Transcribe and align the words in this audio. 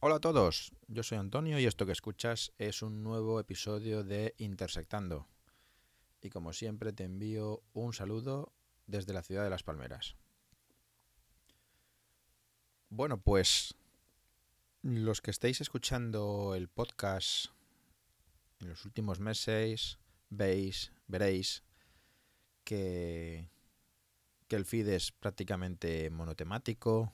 Hola 0.00 0.14
a 0.14 0.20
todos, 0.20 0.70
yo 0.86 1.02
soy 1.02 1.18
Antonio 1.18 1.58
y 1.58 1.66
esto 1.66 1.84
que 1.84 1.90
escuchas 1.90 2.52
es 2.56 2.82
un 2.82 3.02
nuevo 3.02 3.40
episodio 3.40 4.04
de 4.04 4.32
Intersectando. 4.38 5.26
Y 6.22 6.30
como 6.30 6.52
siempre 6.52 6.92
te 6.92 7.02
envío 7.02 7.64
un 7.72 7.92
saludo 7.92 8.52
desde 8.86 9.12
la 9.12 9.24
ciudad 9.24 9.42
de 9.42 9.50
Las 9.50 9.64
Palmeras. 9.64 10.14
Bueno, 12.90 13.20
pues 13.20 13.74
los 14.82 15.20
que 15.20 15.32
estéis 15.32 15.60
escuchando 15.60 16.54
el 16.54 16.68
podcast 16.68 17.46
en 18.60 18.68
los 18.68 18.84
últimos 18.84 19.18
meses 19.18 19.98
veis, 20.30 20.92
veréis 21.08 21.64
que, 22.62 23.50
que 24.46 24.54
el 24.54 24.64
feed 24.64 24.90
es 24.90 25.10
prácticamente 25.10 26.08
monotemático, 26.10 27.12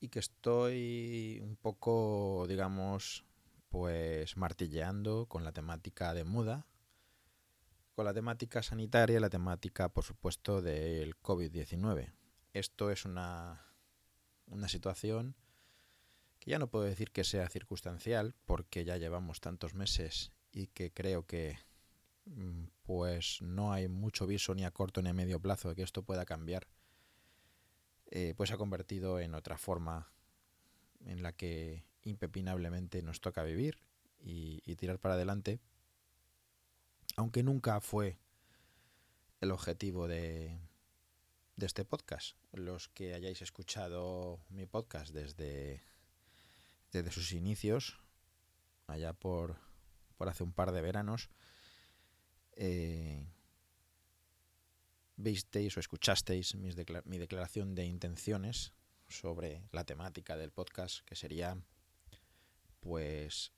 y 0.00 0.08
que 0.08 0.18
estoy 0.18 1.40
un 1.42 1.56
poco, 1.56 2.46
digamos, 2.48 3.24
pues 3.68 4.36
martilleando 4.36 5.26
con 5.26 5.44
la 5.44 5.52
temática 5.52 6.14
de 6.14 6.24
muda, 6.24 6.66
con 7.94 8.06
la 8.06 8.14
temática 8.14 8.62
sanitaria 8.62 9.18
y 9.18 9.20
la 9.20 9.30
temática, 9.30 9.90
por 9.90 10.04
supuesto, 10.04 10.62
del 10.62 11.20
COVID-19. 11.20 12.12
Esto 12.54 12.90
es 12.90 13.04
una, 13.04 13.62
una 14.46 14.68
situación 14.68 15.36
que 16.38 16.50
ya 16.50 16.58
no 16.58 16.70
puedo 16.70 16.86
decir 16.86 17.10
que 17.12 17.22
sea 17.22 17.48
circunstancial, 17.50 18.34
porque 18.46 18.84
ya 18.84 18.96
llevamos 18.96 19.40
tantos 19.40 19.74
meses 19.74 20.32
y 20.50 20.68
que 20.68 20.92
creo 20.92 21.26
que 21.26 21.58
mm, 22.24 22.64
pues 22.82 23.42
no 23.42 23.72
hay 23.72 23.88
mucho 23.88 24.26
viso 24.26 24.54
ni 24.54 24.64
a 24.64 24.70
corto 24.70 25.02
ni 25.02 25.10
a 25.10 25.14
medio 25.14 25.40
plazo 25.40 25.68
de 25.68 25.74
que 25.76 25.82
esto 25.82 26.02
pueda 26.02 26.24
cambiar 26.24 26.66
eh, 28.10 28.34
pues 28.36 28.50
ha 28.50 28.56
convertido 28.56 29.20
en 29.20 29.34
otra 29.34 29.56
forma 29.56 30.10
en 31.06 31.22
la 31.22 31.32
que 31.32 31.84
impepinablemente 32.02 33.02
nos 33.02 33.20
toca 33.20 33.42
vivir 33.42 33.78
y, 34.18 34.60
tirar 34.76 34.98
para 34.98 35.14
adelante, 35.14 35.60
aunque 37.16 37.42
nunca 37.42 37.80
fue 37.80 38.18
el 39.40 39.50
objetivo 39.50 40.08
de, 40.08 40.58
de 41.56 41.66
este 41.66 41.84
podcast. 41.84 42.36
Los 42.52 42.88
que 42.88 43.14
hayáis 43.14 43.42
escuchado 43.42 44.40
mi 44.48 44.66
podcast 44.66 45.12
desde, 45.12 45.82
desde 46.92 47.12
sus 47.12 47.32
inicios, 47.32 47.98
allá 48.86 49.12
por, 49.12 49.56
por 50.16 50.28
hace 50.28 50.42
un 50.42 50.52
par 50.52 50.72
de 50.72 50.82
veranos, 50.82 51.30
eh, 52.56 53.24
visteis 55.20 55.76
o 55.76 55.80
escuchasteis 55.80 56.54
mi 56.54 57.18
declaración 57.18 57.74
de 57.74 57.84
intenciones 57.84 58.72
sobre 59.08 59.62
la 59.72 59.84
temática 59.84 60.36
del 60.36 60.52
podcast, 60.52 61.04
que 61.04 61.16
sería, 61.16 61.56
pues, 62.80 63.52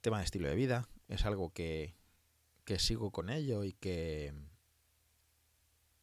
tema 0.00 0.18
de 0.18 0.24
estilo 0.24 0.48
de 0.48 0.54
vida. 0.54 0.88
Es 1.08 1.24
algo 1.24 1.52
que, 1.52 1.94
que 2.64 2.78
sigo 2.78 3.10
con 3.10 3.30
ello 3.30 3.64
y 3.64 3.72
que, 3.72 4.32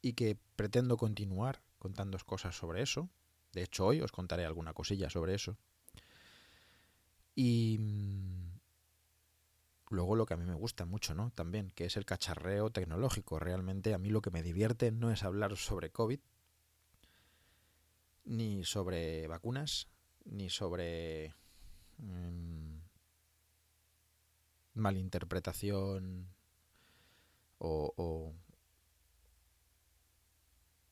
y 0.02 0.14
que 0.14 0.38
pretendo 0.56 0.98
continuar 0.98 1.62
contando 1.80 2.18
cosas 2.26 2.56
sobre 2.56 2.82
eso. 2.82 3.10
De 3.54 3.64
hecho, 3.64 3.86
hoy 3.86 4.02
os 4.02 4.12
contaré 4.12 4.46
alguna 4.46 4.74
cosilla 4.74 5.10
sobre 5.10 5.34
eso. 5.34 5.58
Y 7.36 7.80
luego 9.90 10.16
lo 10.16 10.26
que 10.26 10.34
a 10.34 10.38
mí 10.38 10.46
me 10.46 10.54
gusta 10.54 10.86
mucho, 10.86 11.14
¿no? 11.16 11.32
También, 11.32 11.72
que 11.72 11.86
es 11.86 11.98
el 11.98 12.06
cacharreo 12.06 12.70
tecnológico. 12.72 13.40
Realmente 13.40 13.94
a 13.94 13.98
mí 13.98 14.10
lo 14.10 14.22
que 14.22 14.32
me 14.32 14.44
divierte 14.44 14.92
no 14.92 15.12
es 15.12 15.24
hablar 15.24 15.56
sobre 15.58 15.92
COVID, 15.92 16.20
ni 18.26 18.66
sobre 18.66 19.28
vacunas, 19.28 19.88
ni 20.26 20.50
sobre 20.50 21.34
mm, 21.98 22.78
malinterpretación 24.74 26.28
o, 27.60 27.94
o, 27.96 28.36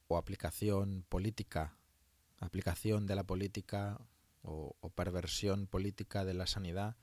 o, 0.07 0.17
aplicación 0.17 1.05
política, 1.09 1.78
aplicación 2.39 3.05
de 3.05 3.16
la 3.16 3.23
política 3.23 4.00
o 4.47 4.91
perversión 4.91 5.66
política 5.66 6.23
de 6.23 6.35
la 6.35 6.45
sanidad 6.45 6.95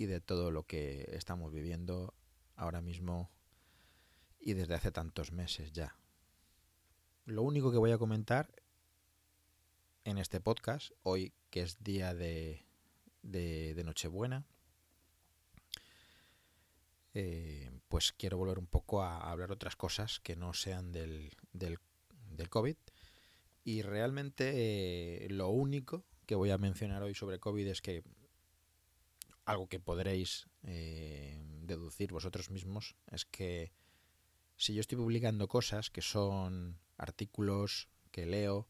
y 0.00 0.06
de 0.06 0.22
todo 0.22 0.50
lo 0.50 0.62
que 0.62 1.10
estamos 1.12 1.52
viviendo 1.52 2.14
ahora 2.56 2.80
mismo 2.80 3.30
y 4.40 4.54
desde 4.54 4.72
hace 4.74 4.90
tantos 4.90 5.30
meses 5.30 5.72
ya. 5.72 5.94
Lo 7.26 7.42
único 7.42 7.70
que 7.70 7.76
voy 7.76 7.92
a 7.92 7.98
comentar 7.98 8.50
en 10.04 10.16
este 10.16 10.40
podcast, 10.40 10.90
hoy 11.02 11.34
que 11.50 11.60
es 11.60 11.84
día 11.84 12.14
de, 12.14 12.64
de, 13.20 13.82
Nochebuena, 13.84 14.46
eh, 17.12 17.70
pues 17.88 18.12
quiero 18.12 18.38
volver 18.38 18.58
un 18.58 18.68
poco 18.68 19.02
a 19.02 19.30
hablar 19.30 19.52
otras 19.52 19.76
cosas 19.76 20.18
que 20.20 20.34
no 20.34 20.54
sean 20.54 20.92
del, 20.92 21.30
del, 21.52 21.78
COVID. 22.48 22.76
Y 23.64 23.82
realmente 23.82 25.26
eh, 25.26 25.28
lo 25.28 25.50
único 25.50 26.06
que 26.24 26.36
voy 26.36 26.52
a 26.52 26.56
mencionar 26.56 27.02
hoy 27.02 27.14
sobre 27.14 27.38
COVID 27.38 27.66
es 27.66 27.82
que 27.82 28.02
algo 29.44 29.68
que 29.68 29.80
podréis 29.80 30.48
eh, 30.62 31.42
deducir 31.62 32.12
vosotros 32.12 32.50
mismos 32.50 32.96
es 33.10 33.24
que 33.24 33.72
si 34.56 34.74
yo 34.74 34.80
estoy 34.80 34.98
publicando 34.98 35.48
cosas 35.48 35.90
que 35.90 36.02
son 36.02 36.78
artículos 36.98 37.88
que 38.10 38.26
leo 38.26 38.68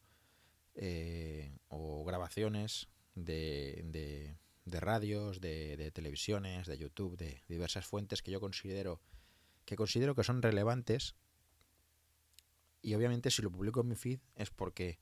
eh, 0.75 1.57
o 1.67 2.03
grabaciones 2.05 2.87
de, 3.15 4.37
de, 4.65 4.79
radios, 4.79 5.41
de, 5.41 5.75
de, 5.75 5.91
televisiones, 5.91 6.67
de 6.67 6.77
YouTube, 6.77 7.17
de 7.17 7.43
diversas 7.49 7.85
fuentes 7.85 8.21
que 8.21 8.31
yo 8.31 8.39
considero 8.39 9.01
que 9.65 9.75
considero 9.75 10.15
que 10.15 10.23
son 10.23 10.41
relevantes 10.41 11.15
y 12.81 12.95
obviamente 12.95 13.29
si 13.29 13.41
lo 13.41 13.51
publico 13.51 13.81
en 13.81 13.89
mi 13.89 13.95
feed 13.95 14.19
es 14.35 14.49
porque 14.49 14.97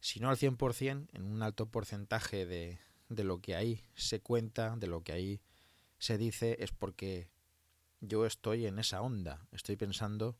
si 0.00 0.20
no 0.20 0.28
al 0.28 0.36
100%, 0.36 1.08
en 1.12 1.22
un 1.22 1.42
alto 1.42 1.70
porcentaje 1.70 2.44
de, 2.44 2.78
de 3.08 3.24
lo 3.24 3.40
que 3.40 3.54
ahí 3.54 3.82
se 3.94 4.20
cuenta, 4.20 4.76
de 4.76 4.86
lo 4.86 5.02
que 5.02 5.12
ahí 5.12 5.40
se 5.98 6.18
dice, 6.18 6.56
es 6.60 6.72
porque 6.72 7.30
yo 8.00 8.26
estoy 8.26 8.66
en 8.66 8.78
esa 8.78 9.00
onda, 9.00 9.46
estoy 9.52 9.76
pensando 9.76 10.36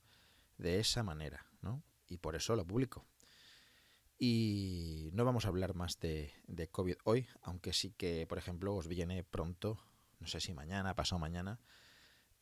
de 0.58 0.80
esa 0.80 1.02
manera, 1.02 1.46
¿no? 1.62 1.82
Y 2.08 2.18
por 2.18 2.36
eso 2.36 2.56
lo 2.56 2.66
publico. 2.66 3.06
Y 4.18 5.10
no 5.12 5.24
vamos 5.24 5.44
a 5.44 5.48
hablar 5.48 5.74
más 5.74 5.98
de, 5.98 6.32
COVID 6.70 6.96
hoy, 7.04 7.26
aunque 7.42 7.72
sí 7.72 7.92
que, 7.92 8.26
por 8.26 8.38
ejemplo, 8.38 8.74
os 8.74 8.86
viene 8.86 9.24
pronto, 9.24 9.78
no 10.20 10.26
sé 10.26 10.40
si 10.40 10.54
mañana, 10.54 10.94
pasado 10.94 11.18
mañana, 11.18 11.60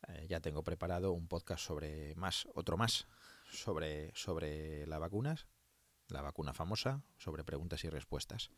eh, 0.09 0.27
ya 0.28 0.41
tengo 0.41 0.62
preparado 0.62 1.12
un 1.12 1.28
podcast 1.28 1.65
sobre 1.65 2.15
más, 2.16 2.47
otro 2.55 2.77
más, 2.77 3.06
sobre, 3.50 4.12
sobre 4.15 4.87
las 4.87 5.00
vacunas, 5.00 5.47
la 6.09 6.21
vacuna 6.21 6.53
famosa, 6.53 7.03
sobre 7.16 7.44
preguntas 7.44 7.84
y 7.84 7.88
respuestas. 7.88 8.50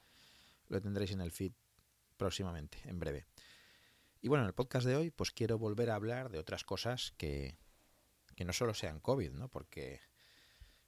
Lo 0.69 0.81
tendréis 0.81 1.13
en 1.13 1.21
el 1.21 1.33
feed 1.33 1.53
próximamente, 2.17 2.79
en 2.85 2.99
breve. 2.99 3.27
Y 4.21 4.29
bueno, 4.29 4.45
en 4.45 4.49
el 4.49 4.55
podcast 4.55 4.87
de 4.87 4.97
hoy, 4.97 5.11
pues 5.11 5.31
quiero 5.31 5.59
volver 5.59 5.91
a 5.91 5.97
hablar 5.97 6.31
de 6.31 6.39
otras 6.39 6.65
cosas 6.65 7.13
que, 7.19 7.59
que 8.35 8.45
no 8.45 8.53
solo 8.53 8.75
sean 8.75 9.01
COVID, 9.01 9.33
¿no? 9.33 9.49
Porque, 9.49 10.01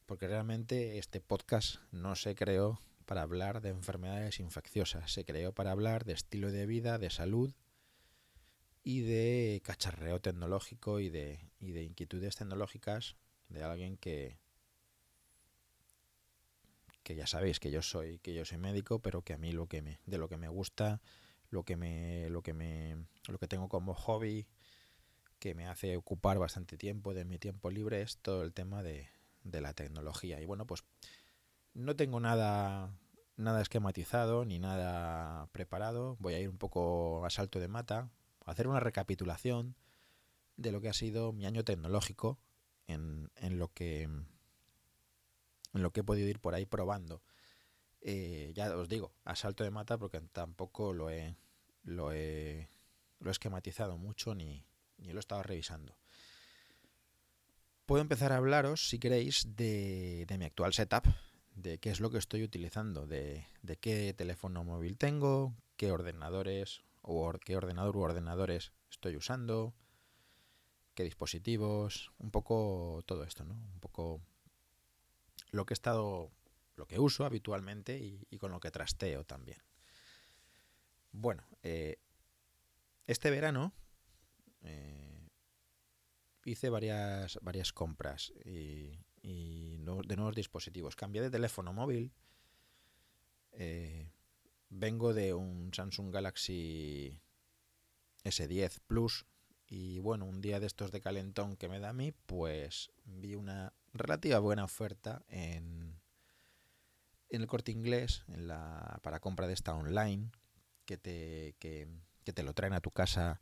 porque 0.07 0.27
realmente 0.27 0.99
este 0.99 1.21
podcast 1.21 1.77
no 1.91 2.17
se 2.17 2.35
creó 2.35 2.81
para 3.05 3.23
hablar 3.23 3.61
de 3.61 3.69
enfermedades 3.69 4.41
infecciosas, 4.41 5.13
se 5.13 5.25
creó 5.25 5.53
para 5.53 5.71
hablar 5.71 6.05
de 6.05 6.15
estilo 6.15 6.51
de 6.51 6.67
vida, 6.67 6.99
de 6.99 7.11
salud 7.11 7.55
y 8.83 9.01
de 9.01 9.61
cacharreo 9.65 10.21
tecnológico 10.21 11.01
y 11.01 11.09
de, 11.09 11.51
y 11.61 11.73
de 11.73 11.85
inquietudes 11.85 12.37
tecnológicas 12.37 13.17
de 13.49 13.63
alguien 13.63 13.97
que, 13.97 14.39
que 17.07 17.15
ya 17.15 17.29
sabéis 17.29 17.61
que 17.61 17.71
yo 17.71 17.83
soy 17.83 18.19
que 18.19 18.35
yo 18.35 18.45
soy 18.45 18.59
médico, 18.59 18.99
pero 18.99 19.23
que 19.23 19.33
a 19.33 19.39
mí 19.39 19.53
lo 19.53 19.69
que 19.69 19.81
me 19.81 20.01
de 20.07 20.19
lo 20.19 20.29
que 20.29 20.37
me 20.37 20.49
gusta, 20.49 21.01
lo 21.51 21.63
que 21.63 21.77
me 21.77 22.29
lo 22.31 22.43
que 22.43 22.53
me 22.53 22.97
lo 23.29 23.39
que 23.39 23.47
tengo 23.47 23.69
como 23.69 23.95
hobby 23.95 24.49
que 25.39 25.55
me 25.55 25.69
hace 25.69 25.97
ocupar 25.97 26.41
bastante 26.41 26.77
tiempo 26.77 27.15
de 27.15 27.25
mi 27.25 27.39
tiempo 27.39 27.71
libre 27.71 28.03
es 28.03 28.19
todo 28.19 28.43
el 28.43 28.53
tema 28.53 28.83
de, 28.83 29.09
de 29.45 29.61
la 29.61 29.73
tecnología. 29.73 30.41
Y 30.41 30.47
bueno, 30.47 30.67
pues 30.67 30.83
no 31.75 31.95
tengo 31.95 32.19
nada 32.19 32.91
nada 33.37 33.63
esquematizado 33.63 34.45
ni 34.45 34.59
nada 34.59 35.47
preparado. 35.53 36.17
Voy 36.19 36.35
a 36.35 36.41
ir 36.41 36.49
un 36.49 36.59
poco 36.59 37.25
a 37.25 37.31
salto 37.31 37.61
de 37.61 37.69
mata, 37.69 38.11
hacer 38.47 38.67
una 38.67 38.81
recapitulación 38.81 39.77
de 40.57 40.73
lo 40.73 40.81
que 40.81 40.89
ha 40.89 40.93
sido 40.93 41.33
mi 41.33 41.47
año 41.47 41.63
tecnológico 41.63 42.41
en, 42.89 43.31
en 43.37 43.61
lo 43.61 43.69
que 43.73 44.09
en 45.77 45.83
lo 45.83 45.93
que 45.93 46.01
he 46.01 46.05
podido 46.05 46.29
ir 46.29 46.41
por 46.41 46.55
ahí 46.55 46.67
probando. 46.67 47.23
Eh, 48.01 48.53
ya 48.55 48.77
os 48.77 48.89
digo, 48.89 49.13
a 49.25 49.35
salto 49.37 49.65
de 49.65 49.71
mata 49.71 49.99
porque 49.99 50.21
tampoco 50.21 50.93
lo 50.93 51.11
he, 51.11 51.37
lo 51.83 52.13
he, 52.13 52.69
lo 53.21 53.31
he 53.31 53.33
esquematizado 53.33 53.99
mucho 53.99 54.35
ni, 54.35 54.65
ni 54.99 55.13
lo 55.13 55.19
he 55.19 55.21
estado 55.21 55.43
revisando. 55.43 55.97
Puedo 57.85 58.03
empezar 58.03 58.33
a 58.33 58.37
hablaros, 58.37 58.89
si 58.89 58.99
queréis, 58.99 59.57
de, 59.57 60.25
de 60.27 60.39
mi 60.39 60.45
actual 60.45 60.73
setup, 60.73 61.05
de 61.55 61.79
qué 61.79 61.91
es 61.91 62.01
lo 62.01 62.11
que 62.11 62.19
estoy 62.19 62.43
utilizando, 62.43 63.07
de, 63.07 63.47
de 63.63 63.77
qué 63.77 64.13
teléfono 64.13 64.65
móvil 64.65 64.99
tengo, 64.99 65.55
qué 65.77 65.93
ordenadores 65.93 66.83
o 67.03 67.33
qué 67.45 67.57
ordenador 67.57 67.97
u 67.97 68.01
ordenadores 68.01 68.73
estoy 68.91 69.17
usando, 69.17 69.73
qué 70.95 71.05
dispositivos, 71.05 72.13
un 72.19 72.31
poco 72.31 73.03
todo 73.07 73.23
esto, 73.23 73.45
¿no? 73.45 73.55
Un 73.55 73.81
poco 73.81 74.21
lo 75.51 75.67
que 75.67 75.73
he 75.73 75.77
estado, 75.77 76.31
lo 76.77 76.87
que 76.87 76.99
uso 76.99 77.25
habitualmente 77.25 77.99
y, 77.99 78.39
con 78.39 78.53
lo 78.53 78.61
que 78.61 78.71
trasteo 78.71 79.25
también. 79.25 79.59
Bueno, 81.13 81.45
eh, 81.63 81.99
este 83.07 83.31
verano 83.31 83.73
eh, 84.63 85.29
hice 86.45 86.71
varias, 86.71 87.39
varias 87.43 87.73
compras 87.73 88.33
y, 88.45 88.99
de 89.23 90.17
nuevos 90.17 90.35
dispositivos. 90.35 90.95
Cambié 90.95 91.23
de 91.23 91.31
teléfono 91.31 91.73
móvil. 91.73 92.13
Eh, 93.53 94.09
vengo 94.69 95.15
de 95.15 95.35
un 95.35 95.73
Samsung 95.73 96.13
Galaxy 96.13 97.19
S10 98.25 98.81
Plus 98.87 99.27
y 99.69 99.99
bueno, 99.99 100.27
un 100.27 100.41
día 100.41 100.61
de 100.61 100.67
estos 100.67 100.93
de 100.93 101.01
calentón 101.01 101.57
que 101.57 101.69
me 101.69 101.81
da 101.81 101.91
a 101.91 101.93
mí, 101.93 102.13
pues 102.13 102.93
vi 103.05 103.35
una 103.35 103.73
relativa 103.99 104.39
buena 104.39 104.65
oferta 104.65 105.23
en, 105.29 105.99
en 107.31 107.41
el 107.41 107.47
corte 107.47 107.73
inglés 107.73 108.25
en 108.29 108.49
la, 108.49 108.99
para 109.03 109.21
compra 109.21 109.47
de 109.47 109.55
esta 109.55 109.75
online 109.75 110.31
que 110.85 110.97
te, 110.97 111.55
que, 111.59 111.89
que 112.25 112.33
te 112.33 112.43
lo 112.43 112.55
traen 112.55 112.73
a 112.73 112.81
tu 112.81 112.91
casa 112.91 113.41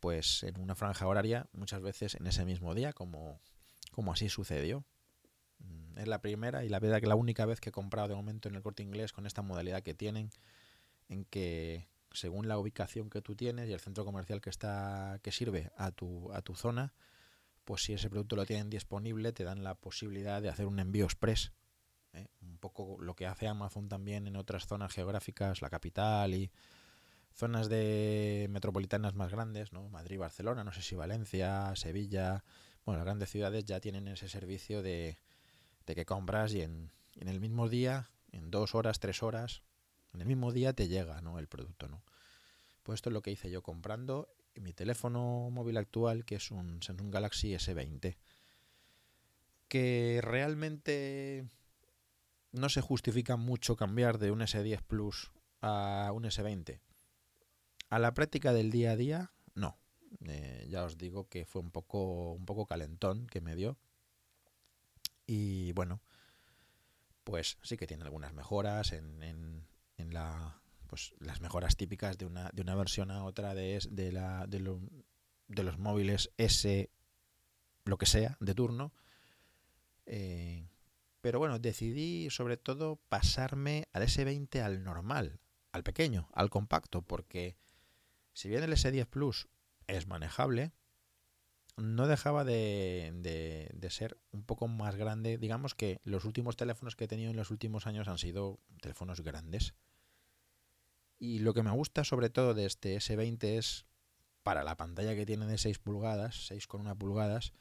pues 0.00 0.42
en 0.42 0.60
una 0.60 0.74
franja 0.74 1.06
horaria 1.06 1.48
muchas 1.52 1.82
veces 1.82 2.14
en 2.14 2.26
ese 2.26 2.44
mismo 2.44 2.74
día 2.74 2.92
como, 2.92 3.40
como 3.92 4.12
así 4.12 4.28
sucedió. 4.28 4.84
Mm, 5.58 5.98
es 5.98 6.08
la 6.08 6.20
primera 6.20 6.64
y 6.64 6.68
la 6.68 6.80
verdad 6.80 7.00
que 7.00 7.06
la 7.06 7.14
única 7.14 7.46
vez 7.46 7.60
que 7.60 7.70
he 7.70 7.72
comprado 7.72 8.08
de 8.08 8.14
momento 8.14 8.48
en 8.48 8.54
el 8.54 8.62
corte 8.62 8.82
inglés 8.82 9.12
con 9.12 9.26
esta 9.26 9.42
modalidad 9.42 9.82
que 9.82 9.94
tienen 9.94 10.30
en 11.08 11.24
que 11.24 11.88
según 12.12 12.48
la 12.48 12.58
ubicación 12.58 13.10
que 13.10 13.22
tú 13.22 13.34
tienes 13.36 13.68
y 13.68 13.72
el 13.72 13.80
centro 13.80 14.04
comercial 14.04 14.40
que 14.40 14.50
está 14.50 15.18
que 15.22 15.32
sirve 15.32 15.70
a 15.76 15.90
tu, 15.90 16.32
a 16.32 16.42
tu 16.42 16.54
zona, 16.54 16.94
pues 17.66 17.82
si 17.82 17.92
ese 17.92 18.08
producto 18.08 18.36
lo 18.36 18.46
tienen 18.46 18.70
disponible, 18.70 19.32
te 19.32 19.42
dan 19.42 19.64
la 19.64 19.74
posibilidad 19.74 20.40
de 20.40 20.48
hacer 20.48 20.66
un 20.66 20.78
envío 20.78 21.04
express. 21.04 21.52
¿eh? 22.12 22.28
Un 22.40 22.58
poco 22.58 22.96
lo 23.00 23.16
que 23.16 23.26
hace 23.26 23.48
Amazon 23.48 23.88
también 23.88 24.28
en 24.28 24.36
otras 24.36 24.68
zonas 24.68 24.92
geográficas, 24.92 25.62
la 25.62 25.68
capital 25.68 26.32
y 26.32 26.52
zonas 27.34 27.68
de 27.68 28.46
metropolitanas 28.50 29.14
más 29.14 29.32
grandes, 29.32 29.72
¿no? 29.72 29.88
Madrid, 29.88 30.20
Barcelona, 30.20 30.62
no 30.62 30.72
sé 30.72 30.80
si 30.80 30.94
Valencia, 30.94 31.74
Sevilla, 31.74 32.44
bueno, 32.84 32.98
las 32.98 33.04
grandes 33.04 33.30
ciudades 33.30 33.64
ya 33.64 33.80
tienen 33.80 34.06
ese 34.06 34.28
servicio 34.28 34.80
de, 34.80 35.18
de 35.86 35.94
que 35.96 36.06
compras 36.06 36.54
y 36.54 36.62
en, 36.62 36.92
en 37.16 37.28
el 37.28 37.40
mismo 37.40 37.68
día, 37.68 38.10
en 38.30 38.52
dos 38.52 38.76
horas, 38.76 39.00
tres 39.00 39.24
horas, 39.24 39.64
en 40.14 40.20
el 40.20 40.28
mismo 40.28 40.52
día 40.52 40.72
te 40.72 40.86
llega 40.86 41.20
¿no? 41.20 41.40
el 41.40 41.48
producto. 41.48 41.88
¿no? 41.88 42.04
Pues 42.84 42.98
esto 42.98 43.10
es 43.10 43.14
lo 43.14 43.22
que 43.22 43.32
hice 43.32 43.50
yo 43.50 43.60
comprando 43.64 44.28
mi 44.60 44.72
teléfono 44.72 45.48
móvil 45.50 45.76
actual, 45.76 46.24
que 46.24 46.36
es 46.36 46.50
un 46.50 46.80
Galaxy 47.10 47.54
S20. 47.54 48.16
Que 49.68 50.20
realmente 50.22 51.46
no 52.52 52.68
se 52.68 52.80
justifica 52.80 53.36
mucho 53.36 53.76
cambiar 53.76 54.18
de 54.18 54.30
un 54.30 54.40
S10 54.40 54.82
Plus 54.82 55.30
a 55.60 56.10
un 56.14 56.24
S20. 56.24 56.80
A 57.88 57.98
la 57.98 58.14
práctica 58.14 58.52
del 58.52 58.70
día 58.70 58.92
a 58.92 58.96
día, 58.96 59.32
no. 59.54 59.76
Eh, 60.24 60.66
ya 60.70 60.84
os 60.84 60.98
digo 60.98 61.28
que 61.28 61.44
fue 61.44 61.62
un 61.62 61.70
poco, 61.70 62.32
un 62.32 62.46
poco 62.46 62.66
calentón 62.66 63.26
que 63.26 63.40
me 63.40 63.54
dio. 63.54 63.76
Y 65.26 65.72
bueno, 65.72 66.00
pues 67.24 67.58
sí 67.62 67.76
que 67.76 67.86
tiene 67.86 68.04
algunas 68.04 68.32
mejoras 68.32 68.92
en, 68.92 69.22
en 69.22 70.14
la 70.14 70.60
pues 70.86 71.14
las 71.18 71.40
mejoras 71.40 71.76
típicas 71.76 72.18
de 72.18 72.26
una, 72.26 72.50
de 72.52 72.62
una 72.62 72.74
versión 72.74 73.10
a 73.10 73.24
otra 73.24 73.54
de, 73.54 73.80
de, 73.90 74.12
la, 74.12 74.46
de, 74.46 74.60
los 74.60 75.78
móviles 75.78 76.30
S 76.36 76.90
lo 77.84 77.98
que 77.98 78.06
sea 78.06 78.36
de 78.40 78.54
turno 78.54 78.92
eh, 80.06 80.68
pero 81.20 81.38
bueno 81.38 81.58
decidí 81.58 82.30
sobre 82.30 82.56
todo 82.56 82.96
pasarme 83.08 83.88
al 83.92 84.02
S20 84.02 84.60
al 84.60 84.82
normal 84.82 85.40
al 85.72 85.82
pequeño 85.82 86.28
al 86.32 86.50
compacto 86.50 87.02
porque 87.02 87.56
si 88.32 88.48
bien 88.48 88.62
el 88.62 88.72
S10 88.72 89.06
Plus 89.06 89.48
es 89.86 90.06
manejable 90.06 90.72
no 91.76 92.06
dejaba 92.06 92.44
de, 92.44 93.12
de, 93.16 93.70
de, 93.74 93.90
ser 93.90 94.18
un 94.32 94.44
poco 94.44 94.66
más 94.66 94.96
grande. 94.96 95.36
Digamos 95.36 95.74
que 95.74 96.00
los 96.04 96.24
últimos 96.24 96.56
teléfonos 96.56 96.96
que 96.96 97.04
he 97.04 97.08
tenido 97.08 97.30
en 97.30 97.36
los 97.36 97.50
últimos 97.50 97.86
años 97.86 98.08
han 98.08 98.18
sido 98.18 98.58
teléfonos 98.80 99.20
grandes. 99.20 99.74
Y 101.18 101.38
lo 101.38 101.54
que 101.54 101.62
me 101.62 101.70
gusta 101.70 102.04
sobre 102.04 102.30
todo 102.30 102.54
de 102.54 102.66
este 102.66 102.96
S20 102.96 103.44
es, 103.44 103.86
para 104.42 104.62
la 104.64 104.76
pantalla 104.76 105.14
que 105.14 105.26
tiene 105.26 105.46
de 105.46 105.58
6 105.58 105.78
pulgadas, 105.78 106.50
6,1 106.50 106.96
pulgadas, 106.96 107.52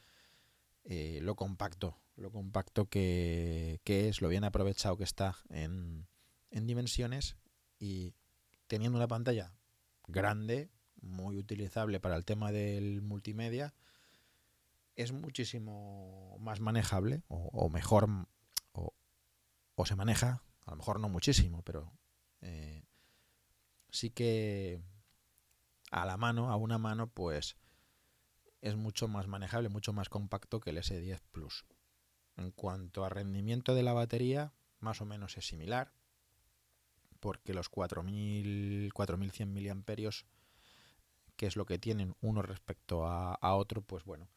eh, 0.83 1.19
lo 1.21 1.35
compacto, 1.35 1.97
lo 2.15 2.31
compacto 2.31 2.87
que, 2.89 3.79
es, 3.85 4.21
lo 4.21 4.29
bien 4.29 4.43
aprovechado 4.43 4.97
que 4.97 5.03
está 5.03 5.37
en, 5.49 6.07
en 6.51 6.67
dimensiones 6.67 7.37
y 7.79 8.13
teniendo 8.67 8.97
una 8.97 9.07
pantalla 9.07 9.53
grande, 10.07 10.69
muy 11.01 11.37
utilizable 11.37 11.99
para 11.99 12.15
el 12.15 12.25
tema 12.25 12.51
del 12.51 13.01
multimedia, 13.01 13.73
es 14.95 15.11
muchísimo 15.11 16.37
más 16.39 16.59
manejable 16.59 17.23
o, 17.27 17.69
mejor 17.69 18.07
o, 18.71 18.93
o, 19.75 19.85
se 19.85 19.95
maneja, 19.95 20.41
a 20.65 20.71
lo 20.71 20.77
mejor 20.77 20.99
no 20.99 21.09
muchísimo, 21.09 21.61
pero 21.63 21.91
eh, 22.41 22.83
sí 23.95 24.11
que 24.11 24.81
a 25.91 26.05
la 26.05 26.17
mano, 26.17 26.51
a 26.51 26.55
una 26.55 26.77
mano, 26.77 27.07
pues 27.07 27.57
es 28.61 28.75
mucho 28.75 29.07
más 29.07 29.27
manejable, 29.27 29.69
mucho 29.69 29.93
más 29.93 30.09
compacto 30.09 30.59
que 30.59 30.71
el 30.71 30.77
S10 30.77 31.21
Plus. 31.31 31.65
En 32.35 32.51
cuanto 32.51 33.05
a 33.05 33.09
rendimiento 33.09 33.75
de 33.75 33.83
la 33.83 33.93
batería, 33.93 34.53
más 34.79 35.01
o 35.01 35.05
menos 35.05 35.37
es 35.37 35.47
similar, 35.47 35.93
porque 37.19 37.53
los 37.53 37.69
4000, 37.69 38.91
4100 38.93 39.53
miliamperios, 39.53 40.25
que 41.35 41.47
es 41.47 41.55
lo 41.55 41.65
que 41.65 41.79
tienen 41.79 42.15
uno 42.21 42.41
respecto 42.41 43.05
a, 43.07 43.55
otro, 43.55 43.81
pues 43.81 44.03
bueno, 44.03 44.29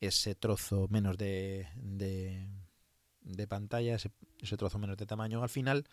ese 0.00 0.34
trozo 0.34 0.86
menos 0.88 1.16
de, 1.16 1.68
de, 1.74 3.46
pantalla, 3.48 3.96
ese, 3.96 4.56
trozo 4.56 4.78
menos 4.78 4.96
de 4.96 5.06
tamaño, 5.06 5.42
al 5.42 5.48
final 5.48 5.88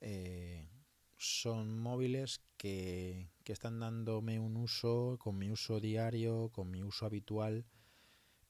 eh, 0.00 0.68
son 1.20 1.78
móviles 1.78 2.40
que, 2.56 3.28
están 3.44 3.80
dándome 3.80 4.38
un 4.38 4.56
uso, 4.56 5.18
con 5.18 5.36
mi 5.36 5.50
uso 5.50 5.80
diario, 5.80 6.50
con 6.50 6.70
mi 6.70 6.82
uso 6.82 7.04
habitual, 7.04 7.66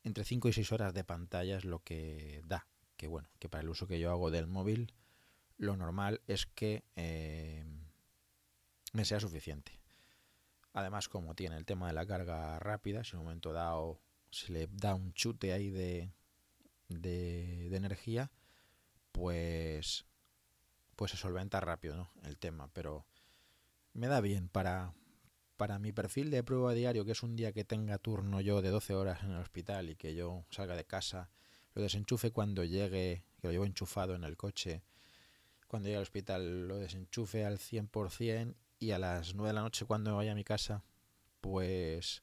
entre 0.04 0.24
5 0.24 0.48
y 0.48 0.52
6 0.52 0.72
horas 0.72 0.94
de 0.94 1.02
pantalla 1.02 1.56
es 1.56 1.64
lo 1.64 1.82
que 1.82 2.42
da. 2.44 2.68
Que 2.96 3.08
bueno, 3.08 3.28
que 3.38 3.48
para 3.48 3.62
el 3.62 3.70
uso 3.70 3.88
que 3.88 3.98
yo 3.98 4.10
hago 4.10 4.30
del 4.30 4.46
móvil, 4.46 4.92
lo 5.56 5.76
normal 5.76 6.20
es 6.26 6.46
que 6.46 6.84
eh, 6.96 7.64
me 8.92 9.04
sea 9.04 9.18
suficiente. 9.18 9.80
Además, 10.72 11.08
como 11.08 11.34
tiene 11.34 11.56
el 11.56 11.64
tema 11.64 11.88
de 11.88 11.94
la 11.94 12.06
carga 12.06 12.58
rápida, 12.60 13.02
si 13.02 13.12
en 13.12 13.20
un 13.20 13.24
momento 13.24 13.52
dado 13.52 14.00
se 14.30 14.52
le 14.52 14.68
da 14.68 14.94
un 14.94 15.12
chute 15.14 15.52
ahí 15.52 15.70
de, 15.70 16.12
de, 16.88 17.68
de 17.68 17.76
energía, 17.76 18.30
pues 19.12 20.04
pues 21.00 21.12
se 21.12 21.16
solventa 21.16 21.60
rápido 21.60 21.96
¿no? 21.96 22.10
el 22.24 22.36
tema, 22.36 22.68
pero 22.74 23.06
me 23.94 24.06
da 24.06 24.20
bien 24.20 24.50
para, 24.50 24.92
para 25.56 25.78
mi 25.78 25.92
perfil 25.92 26.30
de 26.30 26.44
prueba 26.44 26.74
diario, 26.74 27.06
que 27.06 27.12
es 27.12 27.22
un 27.22 27.36
día 27.36 27.52
que 27.52 27.64
tenga 27.64 27.96
turno 27.96 28.42
yo 28.42 28.60
de 28.60 28.68
12 28.68 28.94
horas 28.94 29.22
en 29.22 29.30
el 29.30 29.38
hospital 29.38 29.88
y 29.88 29.96
que 29.96 30.14
yo 30.14 30.44
salga 30.50 30.76
de 30.76 30.84
casa, 30.84 31.30
lo 31.72 31.80
desenchufe 31.80 32.32
cuando 32.32 32.64
llegue, 32.64 33.24
que 33.40 33.46
lo 33.46 33.50
llevo 33.50 33.64
enchufado 33.64 34.14
en 34.14 34.24
el 34.24 34.36
coche, 34.36 34.82
cuando 35.68 35.86
llegue 35.86 35.96
al 35.96 36.02
hospital 36.02 36.68
lo 36.68 36.76
desenchufe 36.76 37.46
al 37.46 37.56
100% 37.56 38.54
y 38.78 38.90
a 38.90 38.98
las 38.98 39.34
9 39.34 39.48
de 39.48 39.54
la 39.54 39.62
noche 39.62 39.86
cuando 39.86 40.14
vaya 40.14 40.32
a 40.32 40.34
mi 40.34 40.44
casa, 40.44 40.84
pues 41.40 42.22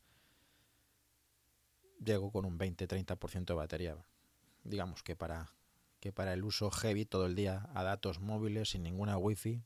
llego 1.98 2.32
con 2.32 2.46
un 2.46 2.60
20-30% 2.60 3.44
de 3.44 3.54
batería. 3.56 3.98
Digamos 4.64 5.02
que 5.02 5.16
para 5.16 5.57
que 6.00 6.12
para 6.12 6.34
el 6.34 6.44
uso 6.44 6.72
heavy 6.72 7.06
todo 7.06 7.26
el 7.26 7.36
día 7.36 7.70
a 7.74 7.84
datos 7.84 8.20
móviles 8.20 8.70
sin 8.70 8.84
ninguna 8.84 9.18
wifi, 9.18 9.62